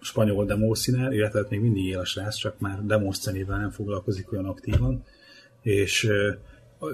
spanyol 0.00 0.44
demószínál, 0.44 1.12
illetve 1.12 1.38
hát 1.38 1.50
még 1.50 1.60
mindig 1.60 1.84
él 1.84 1.98
a 1.98 2.04
srác, 2.04 2.36
csak 2.36 2.58
már 2.58 2.84
demószenével 2.84 3.58
nem 3.58 3.70
foglalkozik 3.70 4.32
olyan 4.32 4.46
aktívan, 4.46 5.04
és 5.62 6.04
uh, 6.04 6.36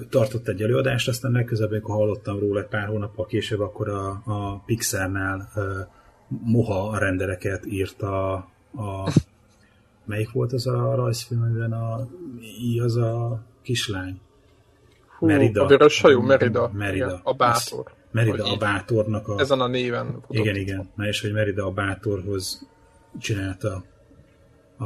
tartott 0.09 0.49
egy 0.49 0.63
előadást, 0.63 1.09
aztán 1.09 1.33
legközelebb, 1.33 1.71
amikor 1.71 1.95
hallottam 1.95 2.39
róla 2.39 2.61
egy 2.61 2.67
pár 2.67 2.87
hónappal 2.87 3.27
később, 3.27 3.61
akkor 3.61 3.89
a, 3.89 4.09
a 4.25 4.63
Pixarnál 4.67 5.49
uh, 5.57 5.65
moha 6.29 6.99
rendereket 6.99 7.67
írt 7.67 8.03
a, 8.03 8.33
a 8.73 9.13
melyik 10.05 10.31
volt 10.31 10.53
az 10.53 10.67
a 10.67 10.95
rajzfilm, 10.95 11.43
amiben 11.43 11.73
a, 11.73 12.09
az 12.85 12.97
a 12.97 13.43
kislány? 13.63 14.21
Hú, 15.19 15.27
Merida. 15.27 15.65
A 15.65 15.67
vörös 15.67 15.93
sajú 15.93 16.21
Merida. 16.21 16.71
Merida. 16.73 17.07
Igen, 17.07 17.21
a 17.23 17.33
bátor. 17.33 17.85
Merida 18.11 18.45
a 18.45 18.57
bátornak 18.57 19.29
a... 19.29 19.41
Ezen 19.41 19.61
a 19.61 19.67
néven. 19.67 20.07
Futott. 20.07 20.37
Igen, 20.37 20.57
igen. 20.57 20.89
Na 20.95 21.07
és 21.07 21.21
hogy 21.21 21.33
Merida 21.33 21.67
a 21.67 21.71
bátorhoz 21.71 22.69
csinálta 23.19 23.85
a... 24.79 24.85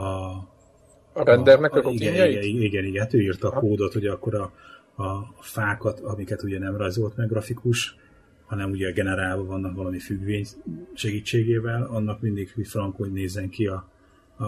A 1.17 1.25
rendernek 1.25 1.75
a, 1.75 1.85
a, 1.85 1.89
a 1.89 1.91
igen, 1.91 2.15
igen, 2.15 2.43
igen, 2.43 2.85
igen, 2.85 3.03
hát 3.03 3.15
ő 3.15 3.21
írta 3.21 3.49
a 3.49 3.59
kódot, 3.59 3.93
hogy 3.93 4.07
akkor 4.07 4.35
a, 4.35 4.53
a 4.97 5.23
fákat, 5.41 6.01
amiket 6.01 6.43
ugye 6.43 6.59
nem 6.59 6.77
rajzolt 6.77 7.17
meg 7.17 7.29
grafikus, 7.29 7.97
hanem 8.45 8.71
ugye 8.71 8.91
generálva 8.91 9.45
vannak 9.45 9.75
valami 9.77 9.99
függvény 9.99 10.47
segítségével, 10.95 11.83
annak 11.83 12.21
mindig, 12.21 12.55
hogy 12.97 13.13
nézzen 13.13 13.49
ki 13.49 13.67
a, 13.67 13.89
a, 14.37 14.45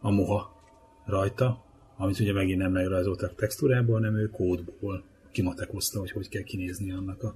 a 0.00 0.10
moha 0.10 0.62
rajta, 1.06 1.64
amit 1.96 2.20
ugye 2.20 2.32
megint 2.32 2.58
nem 2.58 2.72
megrajzoltak 2.72 3.34
textúrából, 3.34 3.94
hanem 3.94 4.16
ő 4.16 4.28
kódból 4.28 5.04
kimatekozta, 5.32 5.98
hogy 5.98 6.10
hogy 6.10 6.28
kell 6.28 6.42
kinézni 6.42 6.92
annak 6.92 7.22
a 7.22 7.34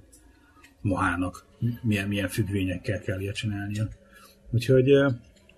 mohának, 0.81 1.45
milyen, 1.81 2.07
milyen 2.07 2.27
függvényekkel 2.27 3.01
kell 3.01 3.19
ilyet 3.19 3.35
csinálnia. 3.35 3.87
Úgyhogy... 4.49 4.85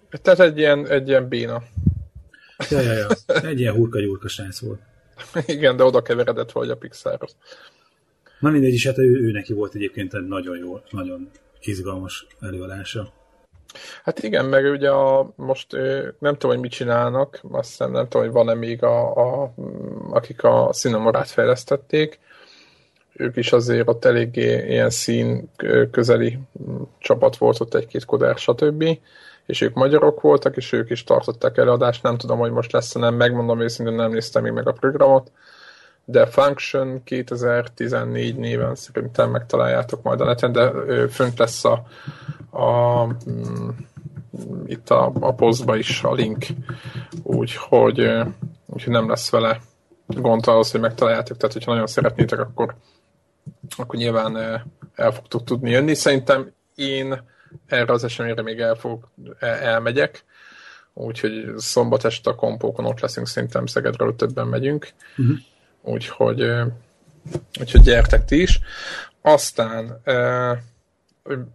Tehát 0.09 0.39
egy 0.39 0.57
ilyen, 0.57 0.87
egy 0.87 1.07
ilyen 1.07 1.27
béna. 1.27 1.63
Ja, 2.69 2.79
ja, 2.79 2.93
ja. 2.93 3.07
Egy 3.41 3.59
ilyen 3.59 3.73
hurka-gyurka 3.73 4.27
srác 4.27 4.59
volt. 4.59 4.81
Igen, 5.45 5.75
de 5.75 5.83
oda 5.83 6.01
keveredett 6.01 6.51
vagy 6.51 6.69
a 6.69 6.77
Pixarhoz. 6.77 7.35
Na 8.39 8.49
mindegy 8.49 8.73
is, 8.73 8.85
hát 8.85 8.97
ő, 8.97 9.19
ő 9.21 9.31
neki 9.31 9.53
volt 9.53 9.75
egyébként 9.75 10.13
egy 10.13 10.27
nagyon 10.27 10.57
jó, 10.57 10.79
nagyon 10.89 11.29
izgalmas 11.61 12.27
előadása. 12.39 13.13
Hát 14.03 14.23
igen, 14.23 14.45
meg 14.45 14.71
ugye 14.71 14.89
a, 14.89 15.33
most 15.35 15.71
nem 16.19 16.33
tudom, 16.33 16.51
hogy 16.51 16.59
mit 16.59 16.71
csinálnak, 16.71 17.39
azt 17.51 17.69
hiszem 17.69 17.91
nem 17.91 18.03
tudom, 18.03 18.25
hogy 18.25 18.35
van-e 18.35 18.53
még 18.53 18.83
a, 18.83 19.15
a, 19.15 19.53
akik 20.09 20.43
a 20.43 20.69
színomorát 20.71 21.29
fejlesztették, 21.29 22.19
ők 23.13 23.35
is 23.35 23.51
azért 23.51 23.87
ott 23.87 24.05
eléggé 24.05 24.65
ilyen 24.67 24.89
szín 24.89 25.49
közeli 25.91 26.39
csapat 26.99 27.37
volt, 27.37 27.59
ott 27.59 27.75
egy-két 27.75 28.05
kodár, 28.05 28.37
stb 28.37 28.83
és 29.51 29.61
ők 29.61 29.73
magyarok 29.73 30.21
voltak, 30.21 30.57
és 30.57 30.71
ők 30.71 30.89
is 30.89 31.03
tartották 31.03 31.57
előadást. 31.57 32.03
Nem 32.03 32.17
tudom, 32.17 32.39
hogy 32.39 32.51
most 32.51 32.71
lesz, 32.71 32.93
nem 32.93 33.15
megmondom 33.15 33.61
őszintén, 33.61 33.95
nem 33.95 34.11
néztem 34.11 34.43
még 34.43 34.51
meg 34.51 34.67
a 34.67 34.71
programot, 34.71 35.31
de 36.05 36.25
Function 36.25 37.03
2014 37.03 38.35
néven 38.35 38.75
szerintem 38.75 39.29
megtaláljátok 39.29 40.01
majd 40.01 40.21
a 40.21 40.25
neten, 40.25 40.51
de 40.51 40.71
fönt 41.07 41.37
lesz 41.39 41.65
a, 41.65 41.83
a 42.57 43.05
mm, 43.05 43.69
itt 44.65 44.89
a, 44.89 45.11
a 45.19 45.33
posztba 45.33 45.75
is 45.75 46.03
a 46.03 46.13
link, 46.13 46.45
úgyhogy, 47.23 48.09
úgyhogy 48.65 48.93
nem 48.93 49.09
lesz 49.09 49.29
vele 49.29 49.61
gond 50.07 50.47
ahhoz, 50.47 50.71
hogy 50.71 50.81
megtaláljátok, 50.81 51.37
tehát 51.37 51.53
hogyha 51.53 51.71
nagyon 51.71 51.87
szeretnétek, 51.87 52.39
akkor, 52.39 52.75
akkor 53.77 53.95
nyilván 53.95 54.37
el 54.95 55.11
fogtok 55.11 55.43
tudni 55.43 55.69
jönni. 55.69 55.93
Szerintem 55.93 56.51
én 56.75 57.29
erre 57.67 57.93
az 57.93 58.03
eseményre 58.03 58.41
még 58.41 58.59
el 58.59 58.75
fog, 58.75 59.07
elmegyek, 59.39 60.23
úgyhogy 60.93 61.53
szombat 61.57 62.05
este 62.05 62.29
a 62.29 62.35
kompókon 62.35 62.85
ott 62.85 62.99
leszünk, 62.99 63.27
szerintem 63.27 63.65
Szegedről 63.65 64.15
többen 64.15 64.47
megyünk, 64.47 64.89
uh-huh. 65.17 65.37
úgyhogy, 65.81 66.51
úgyhogy 67.59 67.81
gyertek 67.81 68.25
ti 68.25 68.41
is. 68.41 68.59
Aztán 69.21 70.01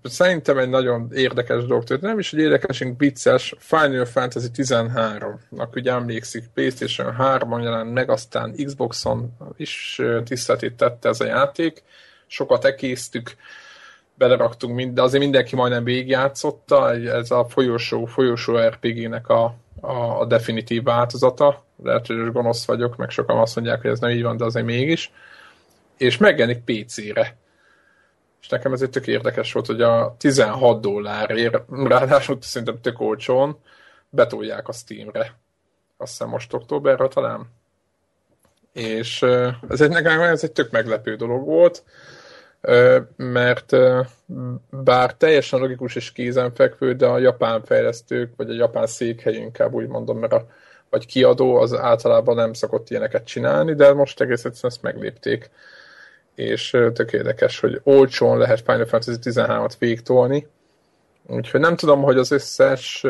szerintem 0.03 0.59
egy 0.59 0.69
nagyon 0.69 1.09
érdekes 1.13 1.65
dolog 1.65 1.85
történt, 1.85 2.11
nem 2.11 2.19
is 2.19 2.33
egy 2.33 2.39
érdekesünk 2.39 2.99
vicces, 3.01 3.55
Final 3.59 4.05
Fantasy 4.05 4.49
13-nak 4.55 5.75
ugye 5.75 5.93
emlékszik, 5.93 6.45
PlayStation 6.55 7.17
3-on 7.19 7.63
jelent 7.63 7.93
meg, 7.93 8.11
aztán 8.11 8.55
Xboxon 8.65 9.37
is 9.57 10.01
tiszteletét 10.25 10.77
tette 10.77 11.09
ez 11.09 11.21
a 11.21 11.25
játék, 11.25 11.83
sokat 12.27 12.65
ekésztük, 12.65 13.37
beleraktunk, 14.17 14.75
mind, 14.75 14.95
de 14.95 15.03
azért 15.03 15.23
mindenki 15.23 15.57
majdnem 15.57 15.85
végigjátszotta, 15.85 16.95
ez 16.95 17.31
a 17.31 17.45
folyosó, 17.49 18.05
folyosó 18.05 18.59
RPG-nek 18.59 19.29
a, 19.29 19.55
a, 19.81 20.21
a 20.21 20.25
definitív 20.25 20.83
változata. 20.83 21.65
Lehet, 21.83 22.07
hogy 22.07 22.33
gonosz 22.33 22.67
vagyok, 22.67 22.97
meg 22.97 23.11
sokan 23.11 23.39
azt 23.39 23.55
mondják, 23.55 23.81
hogy 23.81 23.91
ez 23.91 24.01
nem 24.01 24.11
így 24.11 24.23
van, 24.23 24.37
de 24.37 24.45
azért 24.45 24.67
mégis. 24.67 25.13
És 25.97 26.17
megjelenik 26.17 26.65
PC-re. 26.65 27.37
És 28.41 28.49
nekem 28.49 28.73
ez 28.73 28.83
egy 28.83 28.91
tök 28.91 29.07
érdekes 29.07 29.53
volt, 29.53 29.67
hogy 29.67 29.83
a 29.83 30.15
16 30.19 30.81
dollárért, 30.81 31.63
ráadásul 31.69 32.39
szerintem 32.41 32.81
tök 32.81 33.01
olcsón, 33.01 33.59
betolják 34.09 34.69
a 34.69 34.73
Steamre. 34.73 35.39
Azt 35.97 36.11
hiszem 36.11 36.29
most 36.29 36.53
októberre 36.53 37.09
talán. 37.09 37.47
És 38.73 39.23
ez 39.69 39.81
egy, 39.81 39.89
nekem 39.89 40.21
ez 40.21 40.43
egy 40.43 40.53
tök 40.53 40.71
meglepő 40.71 41.17
dolog 41.17 41.45
volt 41.45 41.85
mert 43.17 43.77
bár 44.71 45.15
teljesen 45.15 45.61
logikus 45.61 45.95
és 45.95 46.13
kézenfekvő, 46.13 46.95
de 46.95 47.07
a 47.07 47.19
japán 47.19 47.65
fejlesztők, 47.65 48.33
vagy 48.37 48.51
a 48.51 48.55
japán 48.55 48.87
székhely 48.87 49.35
inkább 49.35 49.73
úgy 49.73 49.87
mondom, 49.87 50.19
mert 50.19 50.33
a, 50.33 50.47
vagy 50.91 51.07
kiadó 51.07 51.57
az 51.57 51.75
általában 51.75 52.35
nem 52.35 52.53
szokott 52.53 52.91
ilyeneket 52.91 53.27
csinálni, 53.27 53.75
de 53.75 53.93
most 53.93 54.21
egész 54.21 54.45
egyszerűen 54.45 54.73
ezt 54.73 54.83
meglépték. 54.83 55.51
És 56.35 56.71
tök 56.71 57.13
érdekes, 57.13 57.61
hogy 57.61 57.81
olcsón 57.83 58.39
lehet 58.39 58.61
Final 58.61 58.87
Fantasy 58.87 59.19
13-at 59.23 59.73
végtolni. 59.79 60.47
Úgyhogy 61.27 61.61
nem 61.61 61.77
tudom, 61.77 62.03
hogy 62.03 62.19
az 62.19 62.31
összes 62.31 63.01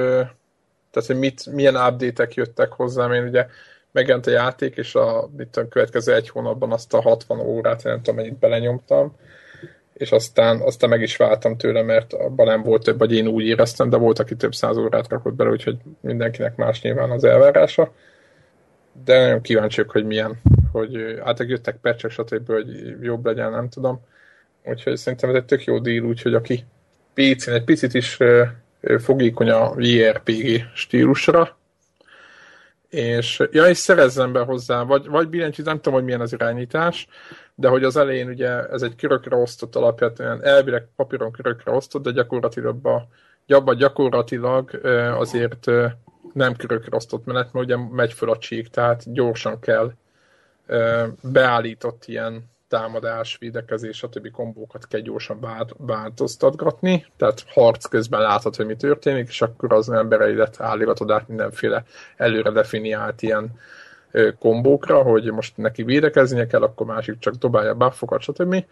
Tehát, 0.90 1.10
hogy 1.10 1.18
mit, 1.18 1.46
milyen 1.46 1.76
update-ek 1.76 2.34
jöttek 2.34 2.72
hozzám. 2.72 3.12
Én 3.12 3.22
ugye 3.22 3.46
megjelent 3.92 4.26
a 4.26 4.30
játék, 4.30 4.76
és 4.76 4.94
a, 4.94 5.28
itt 5.38 5.56
a 5.56 5.68
következő 5.68 6.14
egy 6.14 6.28
hónapban 6.28 6.72
azt 6.72 6.94
a 6.94 7.00
60 7.00 7.40
órát, 7.40 7.82
nem 7.82 7.96
tudom, 7.96 8.14
mennyit 8.14 8.38
belenyomtam, 8.38 9.16
és 9.96 10.12
aztán, 10.12 10.60
aztán 10.60 10.90
meg 10.90 11.02
is 11.02 11.16
váltam 11.16 11.56
tőle, 11.56 11.82
mert 11.82 12.12
abban 12.12 12.46
nem 12.46 12.62
volt 12.62 12.82
több, 12.82 12.98
vagy 12.98 13.12
én 13.12 13.26
úgy 13.26 13.46
éreztem, 13.46 13.90
de 13.90 13.96
volt, 13.96 14.18
aki 14.18 14.36
több 14.36 14.54
száz 14.54 14.76
órát 14.76 15.08
rakott 15.08 15.34
bele, 15.34 15.50
úgyhogy 15.50 15.76
mindenkinek 16.00 16.56
más 16.56 16.82
nyilván 16.82 17.10
az 17.10 17.24
elvárása. 17.24 17.92
De 19.04 19.24
nagyon 19.24 19.40
kíváncsiak, 19.40 19.90
hogy 19.90 20.04
milyen, 20.04 20.40
hogy 20.72 21.20
hát 21.24 21.38
jöttek 21.38 21.76
pecsek, 21.76 22.10
stb., 22.10 22.46
hogy 22.46 22.96
jobb 23.00 23.26
legyen, 23.26 23.50
nem 23.50 23.68
tudom. 23.68 24.00
Úgyhogy 24.64 24.96
szerintem 24.96 25.30
ez 25.30 25.36
egy 25.36 25.44
tök 25.44 25.64
jó 25.64 25.78
díl, 25.78 26.02
úgyhogy 26.02 26.34
aki 26.34 26.64
PC-n 27.14 27.50
egy 27.50 27.64
picit 27.64 27.94
is 27.94 28.18
fogékony 28.98 29.50
a 29.50 29.74
JRPG 29.76 30.64
stílusra, 30.74 31.56
és, 32.88 33.42
ja, 33.50 33.64
és 33.64 33.78
szerezzen 33.78 34.32
be 34.32 34.40
hozzá, 34.40 34.82
vagy, 34.82 35.06
vagy 35.06 35.28
billentyűt, 35.28 35.66
nem 35.66 35.76
tudom, 35.76 35.94
hogy 35.94 36.04
milyen 36.04 36.20
az 36.20 36.32
irányítás, 36.32 37.08
de 37.58 37.68
hogy 37.68 37.84
az 37.84 37.96
elején 37.96 38.28
ugye 38.28 38.68
ez 38.68 38.82
egy 38.82 38.94
körökre 38.96 39.36
osztott 39.36 39.76
alapján, 39.76 40.44
elvileg 40.44 40.88
papíron 40.96 41.32
körökre 41.32 41.72
osztott, 41.72 42.02
de 42.02 42.10
gyakorlatilag, 42.10 42.86
a, 42.86 43.08
abba 43.46 43.74
gyakorlatilag 43.74 44.80
azért 45.18 45.66
nem 46.32 46.56
körökre 46.56 46.96
osztott 46.96 47.24
menet, 47.24 47.52
mert 47.52 47.66
ugye 47.66 47.76
megy 47.76 48.12
föl 48.12 48.30
a 48.30 48.38
csík, 48.38 48.68
tehát 48.68 49.12
gyorsan 49.12 49.60
kell 49.60 49.92
beállított 51.22 52.04
ilyen 52.06 52.44
támadás, 52.68 53.36
védekezés, 53.38 53.96
stb. 53.96 54.30
kombókat 54.30 54.86
kell 54.86 55.00
gyorsan 55.00 55.46
változtatgatni, 55.76 57.06
tehát 57.16 57.44
harc 57.48 57.86
közben 57.86 58.20
látod, 58.20 58.56
hogy 58.56 58.66
mi 58.66 58.76
történik, 58.76 59.28
és 59.28 59.42
akkor 59.42 59.72
az 59.72 59.90
embereidet 59.90 60.60
állítod 60.60 61.10
át 61.10 61.28
mindenféle 61.28 61.84
előre 62.16 62.50
definiált 62.50 63.22
ilyen 63.22 63.52
kombókra, 64.38 65.02
hogy 65.02 65.32
most 65.32 65.56
neki 65.56 65.82
védekeznie 65.82 66.46
kell, 66.46 66.62
akkor 66.62 66.86
másik 66.86 67.18
csak 67.18 67.34
dobálja 67.34 67.74
buffokat, 67.74 68.20
stb. 68.20 68.64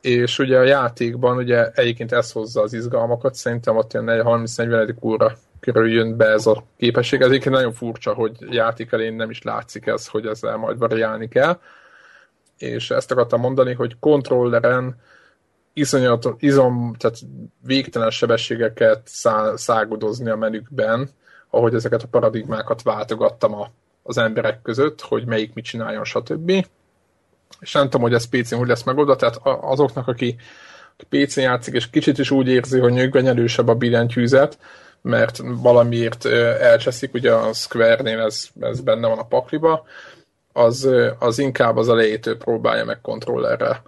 És 0.00 0.38
ugye 0.38 0.58
a 0.58 0.62
játékban 0.62 1.36
ugye 1.36 1.70
egyébként 1.74 2.12
ez 2.12 2.32
hozza 2.32 2.62
az 2.62 2.72
izgalmakat, 2.72 3.34
szerintem 3.34 3.76
ott 3.76 3.92
ilyen 3.92 4.22
30-40 4.24 4.94
óra 5.02 5.32
kerüljön 5.60 6.16
be 6.16 6.26
ez 6.26 6.46
a 6.46 6.64
képesség. 6.76 7.20
Ez 7.20 7.28
egyébként 7.28 7.54
nagyon 7.54 7.72
furcsa, 7.72 8.14
hogy 8.14 8.32
játék 8.50 8.92
elén 8.92 9.14
nem 9.14 9.30
is 9.30 9.42
látszik 9.42 9.86
ez, 9.86 10.06
hogy 10.06 10.26
ezzel 10.26 10.56
majd 10.56 10.78
variálni 10.78 11.28
kell 11.28 11.58
és 12.58 12.90
ezt 12.90 13.10
akartam 13.10 13.40
mondani, 13.40 13.72
hogy 13.74 13.98
kontrolleren 13.98 15.00
iszonyat, 15.72 16.34
izom, 16.38 16.94
tehát 16.98 17.18
végtelen 17.62 18.10
sebességeket 18.10 19.00
szá, 19.04 19.56
szágudozni 19.56 20.30
a 20.30 20.36
menükben, 20.36 21.10
ahogy 21.50 21.74
ezeket 21.74 22.02
a 22.02 22.08
paradigmákat 22.10 22.82
váltogattam 22.82 23.54
a, 23.54 23.70
az 24.08 24.18
emberek 24.18 24.62
között, 24.62 25.00
hogy 25.00 25.24
melyik 25.24 25.54
mit 25.54 25.64
csináljon, 25.64 26.04
stb. 26.04 26.66
És 27.60 27.72
nem 27.72 27.84
tudom, 27.84 28.00
hogy 28.00 28.14
ez 28.14 28.28
PC-n 28.28 28.54
hogy 28.54 28.68
lesz 28.68 28.82
megoldva, 28.82 29.16
tehát 29.16 29.40
azoknak, 29.60 30.08
aki, 30.08 30.36
PC-n 31.08 31.40
játszik, 31.40 31.74
és 31.74 31.90
kicsit 31.90 32.18
is 32.18 32.30
úgy 32.30 32.48
érzi, 32.48 32.78
hogy 32.78 32.92
nyögvenyelősebb 32.92 33.68
a 33.68 33.74
billentyűzet, 33.74 34.58
mert 35.02 35.40
valamiért 35.44 36.24
elcseszik, 36.60 37.14
ugye 37.14 37.32
a 37.32 37.52
Square-nél 37.52 38.20
ez, 38.20 38.48
ez 38.60 38.80
benne 38.80 39.08
van 39.08 39.18
a 39.18 39.26
pakliba, 39.26 39.84
az, 40.52 40.88
az 41.18 41.38
inkább 41.38 41.76
az 41.76 41.88
elejétől 41.88 42.36
próbálja 42.36 42.84
meg 42.84 43.00
kontrollerrel 43.00 43.82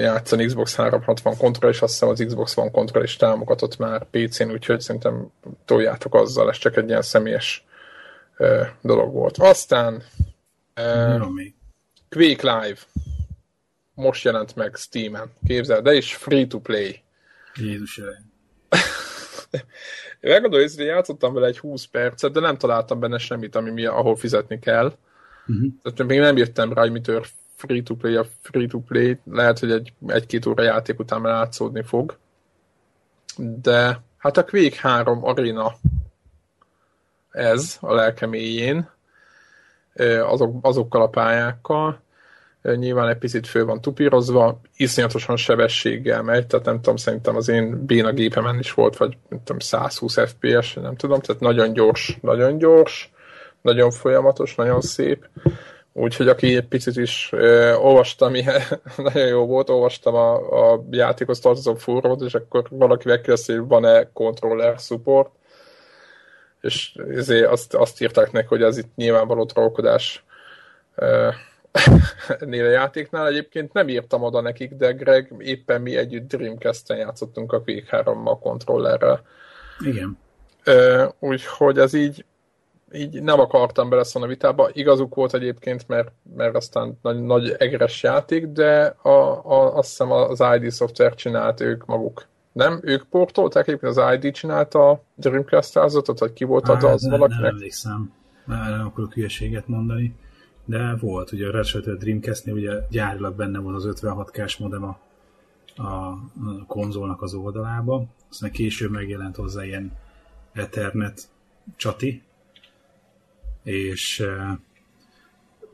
játszani 0.00 0.44
Xbox 0.44 0.76
360 0.76 1.36
kontroll, 1.36 1.70
és 1.70 1.82
azt 1.82 1.92
hiszem 1.92 2.08
az 2.08 2.24
Xbox 2.26 2.56
One 2.56 2.70
kontroll 2.70 3.02
is 3.02 3.16
támogatott 3.16 3.78
már 3.78 4.06
PC-n, 4.10 4.50
úgyhogy 4.50 4.80
szerintem 4.80 5.32
toljátok 5.64 6.14
azzal, 6.14 6.48
ez 6.48 6.56
csak 6.56 6.76
egy 6.76 6.88
ilyen 6.88 7.02
személyes 7.02 7.64
dolog 8.80 9.12
volt. 9.12 9.38
Aztán 9.38 10.02
uh, 10.76 11.26
Quake 12.08 12.60
Live 12.60 12.78
most 13.94 14.24
jelent 14.24 14.56
meg 14.56 14.74
Steam-en, 14.74 15.32
képzel, 15.46 15.82
de 15.82 15.94
is 15.94 16.14
free-to-play. 16.14 17.02
Jézus 17.54 18.00
Megmondom, 20.20 20.60
hogy 20.60 20.86
játszottam 20.86 21.34
vele 21.34 21.46
egy 21.46 21.58
20 21.58 21.84
percet, 21.84 22.32
de 22.32 22.40
nem 22.40 22.56
találtam 22.56 23.00
benne 23.00 23.18
semmit, 23.18 23.56
ami 23.56 23.70
mi, 23.70 23.84
ahol 23.84 24.16
fizetni 24.16 24.58
kell. 24.58 24.96
Uh-huh. 25.46 25.72
Tehát 25.82 26.10
még 26.10 26.18
nem 26.18 26.36
jöttem 26.36 26.72
rá, 26.72 26.80
hogy 26.80 26.92
mitől 26.92 27.24
free-to-play 27.56 28.16
a 28.16 28.26
free-to-play. 28.40 29.18
Lehet, 29.24 29.58
hogy 29.58 29.70
egy, 29.70 29.92
egy-két 30.06 30.46
óra 30.46 30.62
játék 30.62 30.98
után 30.98 31.20
már 31.20 31.32
látszódni 31.32 31.82
fog. 31.82 32.18
De 33.36 34.02
hát 34.18 34.36
a 34.36 34.44
Quake 34.44 34.76
3 34.80 35.24
Arena 35.24 35.74
ez 37.32 37.76
a 37.80 37.94
lelkeméjén 37.94 38.90
azok, 40.24 40.66
azokkal 40.66 41.02
a 41.02 41.08
pályákkal 41.08 42.00
nyilván 42.62 43.08
egy 43.08 43.18
picit 43.18 43.46
föl 43.46 43.64
van 43.64 43.80
tupírozva, 43.80 44.60
iszonyatosan 44.76 45.36
sebességgel 45.36 46.22
megy, 46.22 46.46
tehát 46.46 46.66
nem 46.66 46.76
tudom, 46.76 46.96
szerintem 46.96 47.36
az 47.36 47.48
én 47.48 47.86
béna 47.86 48.12
gépemen 48.12 48.58
is 48.58 48.72
volt, 48.72 48.96
vagy 48.96 49.16
nem 49.28 49.40
tudom, 49.44 49.58
120 49.58 50.18
FPS, 50.18 50.74
nem 50.74 50.96
tudom, 50.96 51.20
tehát 51.20 51.40
nagyon 51.40 51.72
gyors, 51.72 52.18
nagyon 52.20 52.58
gyors, 52.58 53.12
nagyon 53.60 53.90
folyamatos, 53.90 54.54
nagyon 54.54 54.80
szép. 54.80 55.28
Úgyhogy 55.92 56.28
aki 56.28 56.56
egy 56.56 56.66
picit 56.66 56.96
is 56.96 57.28
ö, 57.32 57.74
olvastam, 57.74 58.34
ilyen, 58.34 58.62
nagyon 58.96 59.26
jó 59.26 59.46
volt, 59.46 59.70
olvastam 59.70 60.14
a, 60.14 60.34
a 60.72 60.84
játékhoz 60.90 61.40
tartozó 61.40 61.74
fórumot, 61.74 62.20
és 62.20 62.34
akkor 62.34 62.66
valaki 62.70 63.08
megkérdezte, 63.08 63.52
hogy 63.52 63.68
van-e 63.68 64.10
controller 64.12 64.78
support, 64.78 65.30
és 66.62 66.94
ezért 67.10 67.50
azt, 67.50 67.74
azt 67.74 68.02
írták 68.02 68.32
neki, 68.32 68.46
hogy 68.46 68.62
ez 68.62 68.78
itt 68.78 68.94
nyilvánvaló 68.94 69.44
trollkodás 69.44 70.24
ennél 72.38 72.66
a 72.68 72.70
játéknál. 72.70 73.26
Egyébként 73.26 73.72
nem 73.72 73.88
írtam 73.88 74.22
oda 74.22 74.40
nekik, 74.40 74.74
de 74.74 74.92
Greg, 74.92 75.34
éppen 75.38 75.80
mi 75.80 75.96
együtt 75.96 76.28
Dreamcast-en 76.28 76.96
játszottunk 76.96 77.52
a 77.52 77.62
Quake 77.62 78.02
3-mal 78.04 78.36
kontrollerrel. 78.40 79.22
Igen. 79.80 80.18
Úgyhogy 81.18 81.78
ez 81.78 81.94
így 81.94 82.24
így 82.94 83.22
nem 83.22 83.40
akartam 83.40 83.88
beleszólni 83.88 84.26
a 84.26 84.30
vitába. 84.30 84.68
Igazuk 84.72 85.14
volt 85.14 85.34
egyébként, 85.34 85.88
mert, 85.88 86.12
mert 86.36 86.56
aztán 86.56 86.98
nagy, 87.02 87.22
nagy 87.22 87.54
egres 87.58 88.02
játék, 88.02 88.46
de 88.46 88.84
a, 89.02 89.08
a, 89.08 89.76
azt 89.76 89.88
hiszem 89.88 90.10
az 90.10 90.42
ID 90.54 90.72
Software 90.72 91.14
csinált 91.14 91.60
ők 91.60 91.86
maguk. 91.86 92.26
Nem? 92.52 92.80
Ők 92.82 93.04
portolták 93.04 93.68
egyébként 93.68 93.96
az 93.96 94.14
ID 94.14 94.32
csinálta 94.32 94.90
a 94.90 95.02
Dreamcast 95.14 95.78
házatot, 95.78 96.18
vagy 96.18 96.32
ki 96.32 96.44
volt 96.44 96.68
adva 96.68 96.88
az 96.88 97.02
nem, 97.02 97.10
valakinek? 97.10 97.42
Nem 97.42 97.54
emlékszem, 97.54 98.12
nem 98.46 98.86
akarok 98.86 99.12
hülyeséget 99.12 99.68
mondani, 99.68 100.14
de 100.64 100.96
volt, 101.00 101.32
ugye 101.32 101.48
a 101.48 101.50
Ratchet 101.50 101.98
Dreamcast-nél 101.98 102.54
ugye 102.54 102.72
gyárilag 102.90 103.34
benne 103.34 103.58
van 103.58 103.74
az 103.74 103.88
56K-s 103.90 104.56
modem 104.56 104.84
a, 104.84 104.98
a 105.82 106.18
konzolnak 106.66 107.22
az 107.22 107.34
oldalába, 107.34 108.04
aztán 108.30 108.50
később 108.50 108.90
megjelent 108.90 109.36
hozzá 109.36 109.64
ilyen 109.64 109.92
Ethernet 110.52 111.28
csati, 111.76 112.22
és 113.62 114.24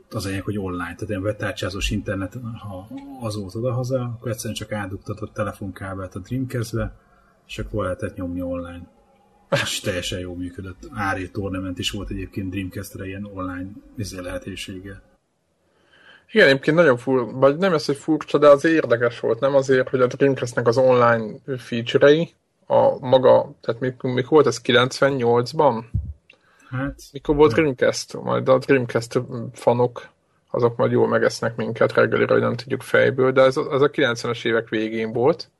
az 0.09 0.25
anyag, 0.25 0.43
hogy 0.43 0.57
online, 0.57 0.83
tehát 0.83 1.09
ilyen 1.09 1.21
webtárcsázós 1.21 1.89
internet, 1.89 2.37
ha 2.57 2.87
az 3.21 3.35
volt 3.35 3.55
odahaza, 3.55 4.01
akkor 4.01 4.31
egyszerűen 4.31 4.55
csak 4.55 4.71
átdugtatott 4.71 5.33
telefonkábelt 5.33 6.15
a 6.15 6.19
Dreamcast-be, 6.19 6.95
és 7.47 7.59
akkor 7.59 7.83
lehetett 7.83 8.15
nyomni 8.15 8.41
online. 8.41 8.87
És 9.49 9.79
teljesen 9.79 10.19
jól 10.19 10.35
működött. 10.35 10.77
Ári 10.93 11.31
Tournament 11.31 11.79
is 11.79 11.91
volt 11.91 12.09
egyébként 12.09 12.49
Dreamcast-re 12.49 13.05
ilyen 13.05 13.29
online 13.33 13.69
izé 13.97 14.19
lehetősége. 14.19 15.01
Igen, 16.31 16.47
egyébként 16.47 16.77
nagyon 16.77 16.97
fur, 16.97 17.31
vagy 17.33 17.57
nem 17.57 17.73
az, 17.73 17.85
hogy 17.85 17.95
furcsa, 17.95 18.37
de 18.37 18.47
az 18.47 18.65
érdekes 18.65 19.19
volt, 19.19 19.39
nem 19.39 19.55
azért, 19.55 19.89
hogy 19.89 20.01
a 20.01 20.07
Dreamcast-nek 20.07 20.67
az 20.67 20.77
online 20.77 21.35
feature-ei, 21.57 22.33
a 22.67 23.07
maga, 23.07 23.51
tehát 23.61 23.81
mikor, 23.81 24.11
mikor 24.11 24.29
volt 24.29 24.47
ez 24.47 24.61
98-ban? 24.63 25.83
Hát, 26.69 26.99
Mikor 27.11 27.35
volt 27.35 27.53
Dreamcast? 27.53 28.21
Majd 28.21 28.49
a 28.49 28.57
Dreamcast 28.57 29.21
fanok 29.53 30.09
azok 30.51 30.77
majd 30.77 30.91
jól 30.91 31.07
megesznek 31.07 31.55
minket 31.55 31.93
reggelire, 31.93 32.33
hogy 32.33 32.41
nem 32.41 32.55
tudjuk 32.55 32.81
fejből, 32.81 33.31
de 33.31 33.41
ez, 33.41 33.57
ez 33.57 33.81
a 33.81 33.89
90-es 33.89 34.45
évek 34.45 34.69
végén 34.69 35.13
volt. 35.13 35.51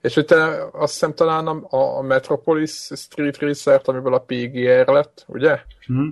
És 0.00 0.14
hogy 0.14 0.24
te 0.24 0.68
azt 0.72 0.92
hiszem 0.92 1.14
talán 1.14 1.46
a, 1.46 1.98
a 1.98 2.02
Metropolis 2.02 2.70
Street 2.94 3.38
Racer-t, 3.38 3.88
amiből 3.88 4.14
a 4.14 4.24
PGR 4.26 4.86
lett, 4.86 5.24
ugye? 5.28 5.60
Hm. 5.86 6.08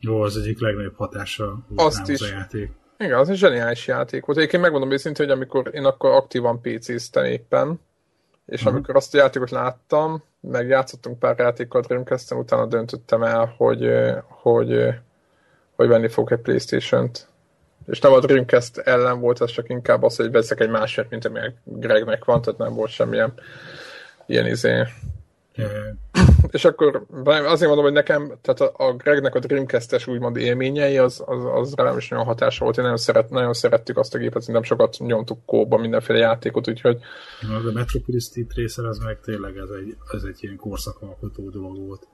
Jó, 0.00 0.20
az 0.20 0.36
egyik 0.36 0.60
legnagyobb 0.60 0.96
hatása 0.96 1.66
azt 1.76 2.08
is. 2.08 2.20
a 2.20 2.26
játék. 2.26 2.70
Igen, 2.98 3.18
az 3.18 3.28
egy 3.28 3.36
zseniális 3.36 3.86
játék 3.86 4.24
volt. 4.24 4.38
Egyébként 4.38 4.62
megmondom 4.62 4.90
őszintén, 4.90 5.26
hogy 5.26 5.34
amikor 5.34 5.70
én 5.72 5.84
akkor 5.84 6.10
aktívan 6.10 6.60
PC-ztem 6.60 7.24
éppen, 7.24 7.80
és 8.46 8.60
uh-huh. 8.60 8.74
amikor 8.74 8.96
azt 8.96 9.14
a 9.14 9.18
játékot 9.18 9.50
láttam, 9.50 10.22
meg 10.40 10.68
játszottunk 10.68 11.18
pár 11.18 11.38
játékkal 11.38 11.80
dreamcast 11.80 12.32
utána 12.32 12.66
döntöttem 12.66 13.22
el, 13.22 13.54
hogy, 13.56 13.90
hogy, 14.28 14.88
hogy 15.76 15.88
venni 15.88 16.08
fogok 16.08 16.30
egy 16.30 16.38
Playstation-t. 16.38 17.28
És 17.86 18.00
nem 18.00 18.12
a 18.12 18.20
Dreamcast 18.20 18.78
ellen 18.78 19.20
volt, 19.20 19.40
ez 19.40 19.50
csak 19.50 19.68
inkább 19.68 20.02
az, 20.02 20.16
hogy 20.16 20.30
veszek 20.30 20.60
egy 20.60 20.70
másikat, 20.70 21.10
mint 21.10 21.24
ami 21.24 21.40
Gregnek 21.64 22.24
van, 22.24 22.42
tehát 22.42 22.58
nem 22.58 22.74
volt 22.74 22.90
semmilyen 22.90 23.32
ilyen 24.26 24.46
izé. 24.46 24.82
És 26.50 26.64
akkor 26.64 27.06
azért 27.26 27.66
mondom, 27.66 27.84
hogy 27.84 27.92
nekem, 27.92 28.32
tehát 28.42 28.60
a, 28.60 28.86
a 28.86 28.92
Gregnek 28.92 29.34
a 29.34 29.38
Dreamcast-es 29.38 30.06
úgymond 30.06 30.36
élményei, 30.36 30.98
az, 30.98 31.22
az, 31.26 31.44
az 31.44 31.74
rám 31.74 31.96
is 31.96 32.08
nagyon 32.08 32.24
hatása 32.24 32.64
volt. 32.64 32.76
Én 32.76 32.82
nagyon, 32.82 32.98
szeret, 32.98 33.30
nagyon 33.30 33.52
szerettük 33.52 33.98
azt 33.98 34.14
a 34.14 34.18
gépet, 34.18 34.40
szerintem 34.40 34.62
sokat 34.62 34.96
nyomtuk 34.98 35.38
kóba 35.46 35.76
mindenféle 35.76 36.18
játékot, 36.18 36.68
úgyhogy... 36.68 36.98
A 37.40 37.72
Metropolis 37.72 38.24
Street 38.24 38.54
Racer 38.56 38.84
az 38.84 38.98
meg 38.98 39.20
tényleg 39.20 39.56
ez 39.56 39.68
egy, 39.68 39.96
ez 40.12 40.22
egy 40.22 40.38
ilyen 40.40 40.56
korszakalkotó 40.56 41.50
dolog 41.50 41.86
volt. 41.86 42.06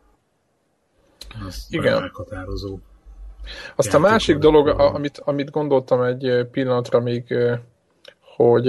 Az 1.46 1.66
Igen. 1.68 2.00
Meghatározó. 2.00 2.78
Azt 3.76 3.94
a 3.94 3.98
másik 3.98 4.38
dolog, 4.38 4.68
amit, 4.68 5.18
amit 5.24 5.50
gondoltam 5.50 6.02
egy 6.02 6.46
pillanatra 6.50 7.00
még, 7.00 7.34
hogy 8.36 8.64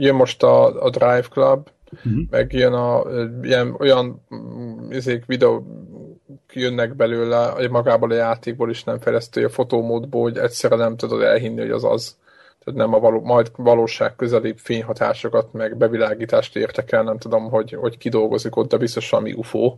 jön 0.00 0.14
most 0.14 0.42
a, 0.42 0.82
a 0.84 0.90
Drive 0.90 1.26
Club, 1.30 1.68
uh-huh. 2.04 2.22
meg 2.30 2.52
jön 2.52 2.72
a, 2.72 3.02
ilyen, 3.42 3.74
olyan 3.78 4.22
izék, 4.90 5.24
videó 5.26 5.66
jönnek 6.52 6.96
belőle, 6.96 7.68
magából 7.70 8.10
a 8.10 8.14
játékból 8.14 8.70
is 8.70 8.84
nem 8.84 8.98
fejlesztő, 8.98 9.44
a 9.44 9.48
fotómódból, 9.48 10.22
hogy 10.22 10.36
egyszerre 10.38 10.76
nem 10.76 10.96
tudod 10.96 11.22
elhinni, 11.22 11.60
hogy 11.60 11.70
az 11.70 11.84
az. 11.84 12.16
Tehát 12.64 12.80
nem 12.80 12.94
a 12.94 12.98
való, 12.98 13.20
majd 13.20 13.50
valóság 13.56 14.16
közeli 14.16 14.54
fényhatásokat, 14.56 15.52
meg 15.52 15.76
bevilágítást 15.76 16.56
értek 16.56 16.92
el, 16.92 17.02
nem 17.02 17.18
tudom, 17.18 17.50
hogy, 17.50 17.72
hogy 17.72 17.98
kidolgozik 17.98 18.56
ott, 18.56 18.70
de 18.70 18.76
biztos 18.76 19.12
ami 19.12 19.32
UFO 19.32 19.76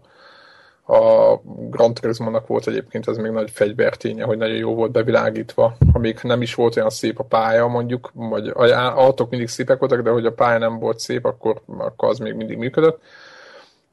a 0.89 1.41
Grand 1.45 1.99
Turismo-nak 2.01 2.47
volt 2.47 2.67
egyébként 2.67 3.09
ez 3.09 3.17
még 3.17 3.31
nagy 3.31 3.51
fegyverténye, 3.51 4.25
hogy 4.25 4.39
nagyon 4.39 4.57
jó 4.57 4.75
volt 4.75 4.91
bevilágítva, 4.91 5.77
ha 5.93 5.99
még 5.99 6.19
nem 6.23 6.43
is 6.43 6.55
volt 6.55 6.77
olyan 6.77 6.91
szép 6.91 7.19
a 7.19 7.25
pálya 7.25 7.67
mondjuk, 7.67 8.11
vagy 8.15 8.49
autók 8.95 9.31
mindig 9.31 9.49
szépek 9.49 9.79
voltak, 9.79 10.01
de 10.01 10.11
hogy 10.11 10.27
a 10.27 10.33
pálya 10.33 10.59
nem 10.59 10.79
volt 10.79 10.99
szép, 10.99 11.25
akkor, 11.25 11.61
akkor 11.79 12.09
az 12.09 12.19
még 12.19 12.35
mindig 12.35 12.57
működött. 12.57 13.03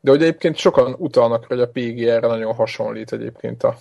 De 0.02 0.12
hogy 0.12 0.22
egyébként 0.22 0.56
sokan 0.58 0.96
utalnak, 0.98 1.46
hogy 1.46 1.60
a 1.60 1.70
PGR-re 1.70 2.28
nagyon 2.28 2.54
hasonlít 2.54 3.14
egyébként 3.14 3.64
a, 3.64 3.78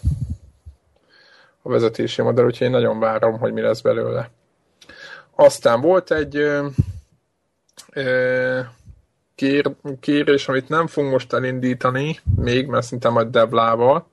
a 1.62 1.68
vezetési 1.68 2.22
modell, 2.22 2.44
úgyhogy 2.44 2.66
én 2.66 2.72
nagyon 2.72 2.98
várom, 2.98 3.38
hogy 3.38 3.52
mi 3.52 3.60
lesz 3.60 3.80
belőle. 3.80 4.30
Aztán 5.34 5.80
volt 5.80 6.10
egy 6.10 6.36
ö, 6.36 6.66
ö, 7.92 8.60
kér, 9.34 9.70
kérés, 10.00 10.48
amit 10.48 10.68
nem 10.68 10.86
fogunk 10.86 11.12
most 11.12 11.32
elindítani 11.32 12.18
még, 12.36 12.66
mert 12.66 12.86
szinte 12.86 13.08
majd 13.08 13.28
Deblával, 13.28 14.06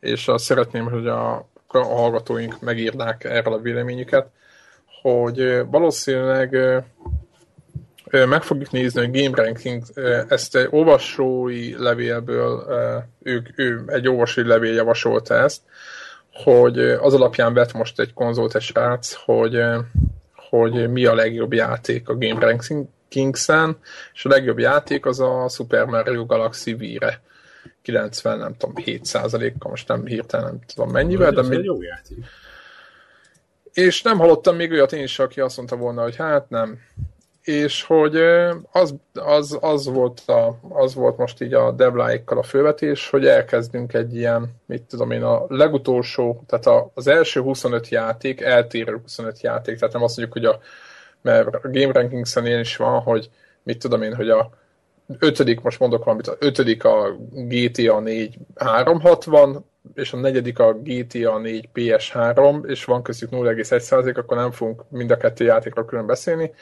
és 0.00 0.28
azt 0.28 0.44
szeretném, 0.44 0.90
hogy 0.90 1.06
a, 1.06 1.48
a 1.66 1.78
hallgatóink 1.78 2.60
megírnák 2.60 3.24
erről 3.24 3.52
a 3.52 3.60
véleményüket, 3.60 4.26
hogy 5.02 5.62
valószínűleg 5.70 6.56
meg 8.10 8.42
fogjuk 8.42 8.70
nézni, 8.70 9.00
hogy 9.00 9.22
Game 9.22 9.36
Ranking 9.42 9.82
ezt 10.28 10.56
egy 10.56 10.68
olvasói 10.70 11.74
levélből, 11.78 12.66
ők, 13.22 13.58
ő 13.58 13.82
egy 13.86 14.08
olvasói 14.08 14.44
levél 14.44 14.74
javasolta 14.74 15.34
ezt, 15.34 15.62
hogy 16.32 16.78
az 16.78 17.14
alapján 17.14 17.54
vett 17.54 17.72
most 17.72 18.00
egy 18.00 18.12
konzolt 18.12 18.54
egy 18.54 18.62
srác, 18.62 19.12
hogy, 19.12 19.62
hogy 20.34 20.90
mi 20.90 21.04
a 21.04 21.14
legjobb 21.14 21.52
játék 21.52 22.08
a 22.08 22.16
Game 22.16 22.40
Ranking, 22.40 22.86
Kingsen, 23.08 23.78
és 24.12 24.24
a 24.24 24.28
legjobb 24.28 24.58
játék 24.58 25.06
az 25.06 25.20
a 25.20 25.48
Super 25.48 25.84
Mario 25.84 26.26
Galaxy 26.26 26.72
Wii-re. 26.72 27.20
90, 27.82 28.38
nem 28.38 28.56
tudom, 28.56 28.76
7 28.76 29.10
kal 29.58 29.70
most 29.70 29.88
nem 29.88 30.06
hirtelen 30.06 30.46
nem 30.46 30.58
tudom 30.74 30.90
mennyivel, 30.90 31.30
de, 31.30 31.40
de 31.40 31.48
még... 31.48 31.64
jó 31.64 31.82
játék. 31.82 32.18
És 33.72 34.02
nem 34.02 34.18
hallottam 34.18 34.56
még 34.56 34.70
olyat 34.70 34.92
én 34.92 35.02
is, 35.02 35.18
aki 35.18 35.40
azt 35.40 35.56
mondta 35.56 35.76
volna, 35.76 36.02
hogy 36.02 36.16
hát 36.16 36.48
nem. 36.48 36.78
És 37.42 37.82
hogy 37.82 38.16
az, 38.72 38.94
az, 39.12 39.58
az, 39.60 39.86
volt, 39.86 40.20
a, 40.26 40.58
az 40.68 40.94
volt 40.94 41.16
most 41.16 41.42
így 41.42 41.52
a 41.52 41.72
devláikkal 41.72 42.38
a 42.38 42.42
fővetés, 42.42 43.10
hogy 43.10 43.26
elkezdünk 43.26 43.94
egy 43.94 44.16
ilyen, 44.16 44.54
mit 44.66 44.82
tudom 44.82 45.10
én, 45.10 45.22
a 45.22 45.44
legutolsó, 45.48 46.44
tehát 46.46 46.66
a, 46.66 46.90
az 46.94 47.06
első 47.06 47.40
25 47.40 47.88
játék, 47.88 48.40
eltérő 48.40 49.00
25 49.02 49.40
játék, 49.40 49.78
tehát 49.78 49.94
nem 49.94 50.02
azt 50.02 50.16
mondjuk, 50.16 50.38
hogy 50.38 50.54
a 50.54 50.60
mert 51.22 51.54
a 51.54 51.60
Game 51.62 51.92
Rankings-en 51.92 52.46
ilyen 52.46 52.60
is 52.60 52.76
van, 52.76 53.00
hogy 53.00 53.30
mit 53.62 53.78
tudom 53.78 54.02
én, 54.02 54.14
hogy 54.14 54.30
a 54.30 54.50
ötödik, 55.18 55.60
most 55.60 55.78
mondok 55.78 56.04
valamit, 56.04 56.26
a 56.26 56.36
ötödik 56.38 56.84
a 56.84 57.16
GTA 57.30 58.00
4 58.00 58.38
360, 58.56 59.64
és 59.94 60.12
a 60.12 60.16
negyedik 60.16 60.58
a 60.58 60.72
GTA 60.72 61.38
4 61.38 61.68
PS3, 61.74 62.64
és 62.66 62.84
van 62.84 63.02
köztük 63.02 63.30
0,1 63.30 64.16
akkor 64.16 64.36
nem 64.36 64.50
fogunk 64.50 64.84
mind 64.90 65.10
a 65.10 65.16
kettő 65.16 65.44
játékról 65.44 65.84
külön 65.84 66.06
beszélni, 66.06 66.54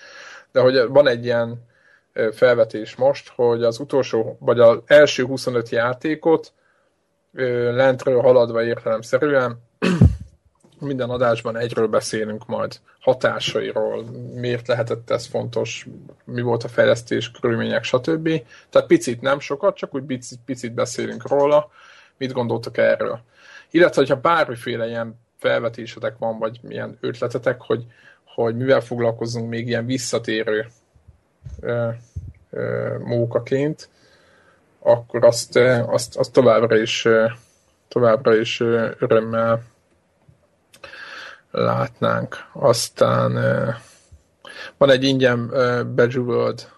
de 0.53 0.61
hogy 0.61 0.87
van 0.89 1.09
egy 1.09 1.25
ilyen 1.25 1.65
felvetés 2.33 2.95
most, 2.95 3.33
hogy 3.35 3.63
az 3.63 3.79
utolsó, 3.79 4.37
vagy 4.41 4.61
az 4.61 4.79
első 4.87 5.25
25 5.25 5.69
játékot 5.69 6.53
lentről 7.73 8.21
haladva 8.21 8.65
értelemszerűen 8.65 9.66
minden 10.81 11.11
adásban 11.11 11.57
egyről 11.57 11.87
beszélünk 11.87 12.47
majd, 12.47 12.81
hatásairól, 13.01 14.05
miért 14.35 14.67
lehetett 14.67 15.11
ez 15.11 15.27
fontos, 15.27 15.87
mi 16.25 16.41
volt 16.41 16.65
a 16.65 16.69
fejlesztés, 16.69 17.31
körülmények, 17.31 17.85
stb. 17.85 18.43
Tehát 18.71 18.89
picit, 18.89 19.21
nem 19.21 19.41
sokat, 19.41 19.77
csak 19.77 19.95
úgy 19.95 20.03
picit, 20.03 20.39
picit 20.45 20.73
beszélünk 20.75 21.29
róla, 21.29 21.71
mit 22.17 22.33
gondoltok 22.33 22.77
erről. 22.77 23.21
Illetve, 23.71 24.01
hogyha 24.01 24.21
bármiféle 24.21 24.87
ilyen 24.87 25.21
felvetésetek 25.39 26.19
van, 26.19 26.39
vagy 26.39 26.59
milyen 26.63 26.99
ötletetek, 27.01 27.61
hogy, 27.61 27.85
hogy 28.25 28.57
mivel 28.57 28.81
foglalkozunk 28.81 29.49
még 29.49 29.69
ilyen 29.69 29.87
visszatérő 29.87 30.67
ö, 31.61 31.89
ö, 32.51 32.95
mókaként, 32.99 33.89
akkor 34.79 35.25
azt, 35.25 35.57
azt, 35.87 36.17
azt 36.17 36.33
továbbra 36.33 36.77
is 36.77 37.09
továbbra 37.89 38.35
is 38.35 38.61
örömmel 38.99 39.63
látnánk. 41.57 42.37
Aztán 42.53 43.33
van 44.77 44.91
egy 44.91 45.05
ingyen 45.05 45.49
Bejeweled, 45.95 46.69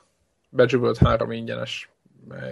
Bejeweled 0.51 0.97
3 0.97 1.31
ingyenes 1.31 1.91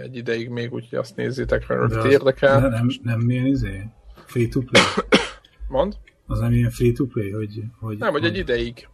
egy 0.01 0.15
ideig 0.15 0.49
még, 0.49 0.73
úgyhogy 0.73 0.97
azt 0.99 1.15
nézzétek, 1.15 1.67
mert 1.67 1.81
ott 1.81 2.03
érdekel. 2.03 2.59
Nem, 2.59 2.69
nem, 2.69 2.87
nem 3.03 3.19
milyen 3.19 3.45
izé? 3.45 3.89
Free 4.25 4.47
to 4.47 4.61
play? 4.61 4.83
Mond? 5.67 5.97
Az 6.25 6.39
nem 6.39 6.51
ilyen 6.51 6.69
free 6.69 6.91
to 6.91 7.05
play, 7.05 7.31
hogy... 7.31 7.63
hogy 7.79 7.97
nem, 7.97 8.11
hogy 8.11 8.23
egy 8.23 8.37
ideig. 8.37 8.87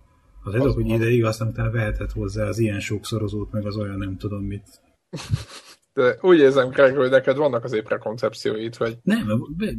Az, 0.43 0.53
az 0.53 0.73
hogy 0.73 0.89
ideig, 0.89 1.25
aztán 1.25 1.47
utána 1.47 1.71
vehetett 1.71 2.11
hozzá 2.11 2.47
az 2.47 2.59
ilyen 2.59 2.79
sokszorozót, 2.79 3.51
meg 3.51 3.65
az 3.65 3.77
olyan 3.77 3.97
nem 3.97 4.17
tudom 4.17 4.43
mit. 4.43 4.81
De 5.93 6.17
úgy 6.21 6.39
érzem, 6.39 6.69
Greg, 6.69 6.95
hogy 6.95 7.09
neked 7.09 7.38
vannak 7.38 7.63
az 7.63 7.73
épre 7.73 7.97
koncepcióit, 7.97 8.77
vagy... 8.77 8.97
Nem, 9.03 9.27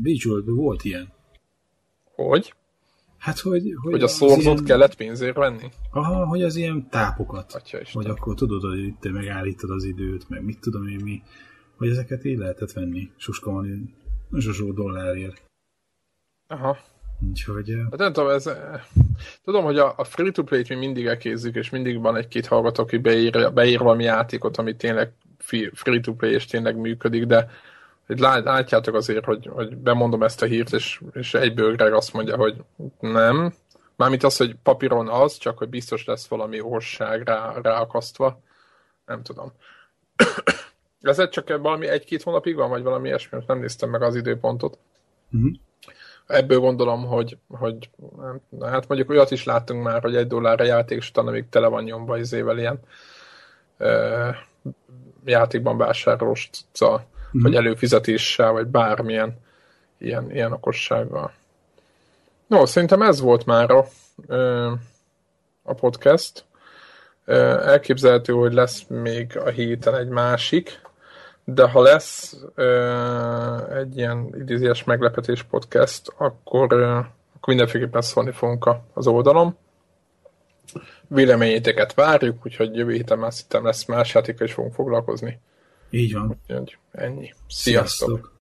Visual 0.03 0.43
volt 0.45 0.85
ilyen. 0.85 1.13
Hogy? 2.05 2.55
Hát, 3.25 3.39
hogy... 3.39 3.63
Hogy, 3.83 3.93
hogy 3.93 4.03
a 4.03 4.09
szorzót 4.09 4.43
ilyen... 4.43 4.65
kellett 4.65 4.95
pénzért 4.95 5.37
venni? 5.37 5.71
Aha, 5.91 6.27
hogy 6.27 6.43
az 6.43 6.57
ilyen 6.57 6.89
tápokat. 6.89 7.63
Hogy 7.93 8.07
akkor 8.07 8.35
tudod, 8.35 8.63
hogy 8.63 8.95
te 9.01 9.11
megállítod 9.11 9.71
az 9.71 9.85
időt, 9.85 10.29
meg 10.29 10.45
mit 10.45 10.61
tudom 10.61 10.87
én 10.87 11.01
mi. 11.03 11.23
Hogy 11.77 11.89
ezeket 11.89 12.25
így 12.25 12.39
lehetett 12.39 12.73
venni. 12.73 13.11
Suskolni 13.17 13.95
zsozsó 14.33 14.73
dollárért. 14.73 15.43
Aha. 16.47 16.79
Úgyhogy... 17.29 17.75
Hát 17.91 17.99
nem 17.99 18.13
tudom, 18.13 18.31
ez... 18.31 18.51
Tudom, 19.45 19.65
hogy 19.65 19.79
a, 19.79 19.95
a 19.97 20.05
free-to-play-t 20.05 20.69
mi 20.69 20.75
mindig 20.75 21.07
elkézzük, 21.07 21.55
és 21.55 21.71
mindig 21.71 22.01
van 22.01 22.17
egy-két 22.17 22.47
hallgató, 22.47 22.83
aki 22.83 22.97
beír, 22.97 23.53
beír 23.53 23.79
valami 23.79 24.05
játékot, 24.05 24.57
ami 24.57 24.77
tényleg 24.77 25.13
free-to-play 25.73 26.33
és 26.33 26.45
tényleg 26.45 26.77
működik, 26.77 27.25
de 27.25 27.51
hogy 28.07 28.19
látjátok 28.19 28.95
azért, 28.95 29.25
hogy, 29.25 29.47
hogy 29.53 29.77
bemondom 29.77 30.23
ezt 30.23 30.43
a 30.43 30.47
hírt, 30.47 30.73
és, 30.73 31.01
és 31.13 31.35
egyből 31.35 31.75
Greg 31.75 31.93
azt 31.93 32.13
mondja, 32.13 32.37
hogy 32.37 32.57
nem. 33.01 33.55
Mármint 33.97 34.23
az, 34.23 34.37
hogy 34.37 34.57
papíron 34.63 35.09
az, 35.09 35.37
csak 35.37 35.59
hogy 35.59 35.69
biztos 35.69 36.05
lesz 36.05 36.27
valami 36.27 36.61
orság 36.61 37.23
rá, 37.23 37.53
ráakasztva. 37.63 38.41
Nem 39.07 39.23
tudom. 39.23 39.53
Ez 41.01 41.29
csak 41.29 41.49
valami 41.49 41.89
egy-két 41.89 42.23
hónapig 42.23 42.55
van, 42.55 42.69
vagy 42.69 42.83
valami 42.83 43.09
ilyesmi, 43.09 43.39
nem 43.47 43.59
néztem 43.59 43.91
meg 43.91 44.03
az 44.03 44.15
időpontot. 44.15 44.79
Uh-huh. 45.33 45.53
Ebből 46.27 46.59
gondolom, 46.59 47.05
hogy, 47.05 47.39
hogy 47.49 47.91
hát 48.61 48.89
mondjuk 48.89 49.11
olyat 49.11 49.31
is 49.31 49.45
láttunk 49.45 49.83
már, 49.83 50.03
hogy 50.03 50.17
egy 50.17 50.27
dollárra 50.27 50.65
játék, 50.65 50.99
és 50.99 51.09
utána 51.09 51.31
még 51.31 51.49
tele 51.49 51.67
van 51.67 51.83
nyomva 51.83 52.19
izével 52.19 52.59
ilyen 52.59 52.81
ö, 53.79 54.29
játékban 55.25 55.77
vásárolós 55.77 56.51
mm. 57.37 57.43
vagy 57.43 57.55
előfizetéssel, 57.55 58.53
vagy 58.53 58.67
bármilyen 58.67 59.43
ilyen, 59.99 60.31
ilyen 60.31 60.53
okossággal. 60.53 61.33
No, 62.47 62.67
szerintem 62.67 63.03
ez 63.03 63.21
volt 63.21 63.47
már 63.47 63.71
a, 63.71 63.87
a 65.63 65.75
podcast. 65.75 66.45
Elképzelhető, 67.25 68.33
hogy 68.33 68.53
lesz 68.53 68.85
még 68.89 69.39
a 69.39 69.49
héten 69.49 69.95
egy 69.95 70.09
másik, 70.09 70.81
de 71.45 71.69
ha 71.69 71.81
lesz 71.81 72.37
egy 73.75 73.97
ilyen 73.97 74.35
idézés 74.39 74.85
meglepetés 74.85 75.43
podcast, 75.43 76.13
akkor, 76.17 76.73
akkor 76.73 77.55
mindenféleképpen 77.55 78.03
szólni 78.03 78.33
fogunk 78.33 78.69
az 78.93 79.07
oldalon. 79.07 79.57
Véleményéteket 81.09 81.95
várjuk, 81.95 82.47
úgyhogy 82.47 82.77
jövő 82.77 82.93
héten 82.93 83.19
már 83.19 83.33
szerintem 83.33 83.65
lesz 83.65 83.85
más 83.85 84.15
játékkal 84.15 84.47
is 84.47 84.53
fogunk 84.53 84.75
foglalkozni. 84.75 85.41
Így 85.95 86.13
van. 86.13 86.37
Úgyhogy 86.49 86.77
ennyi. 86.93 87.35
Sziasztok! 87.49 88.09
Sziasztok. 88.09 88.33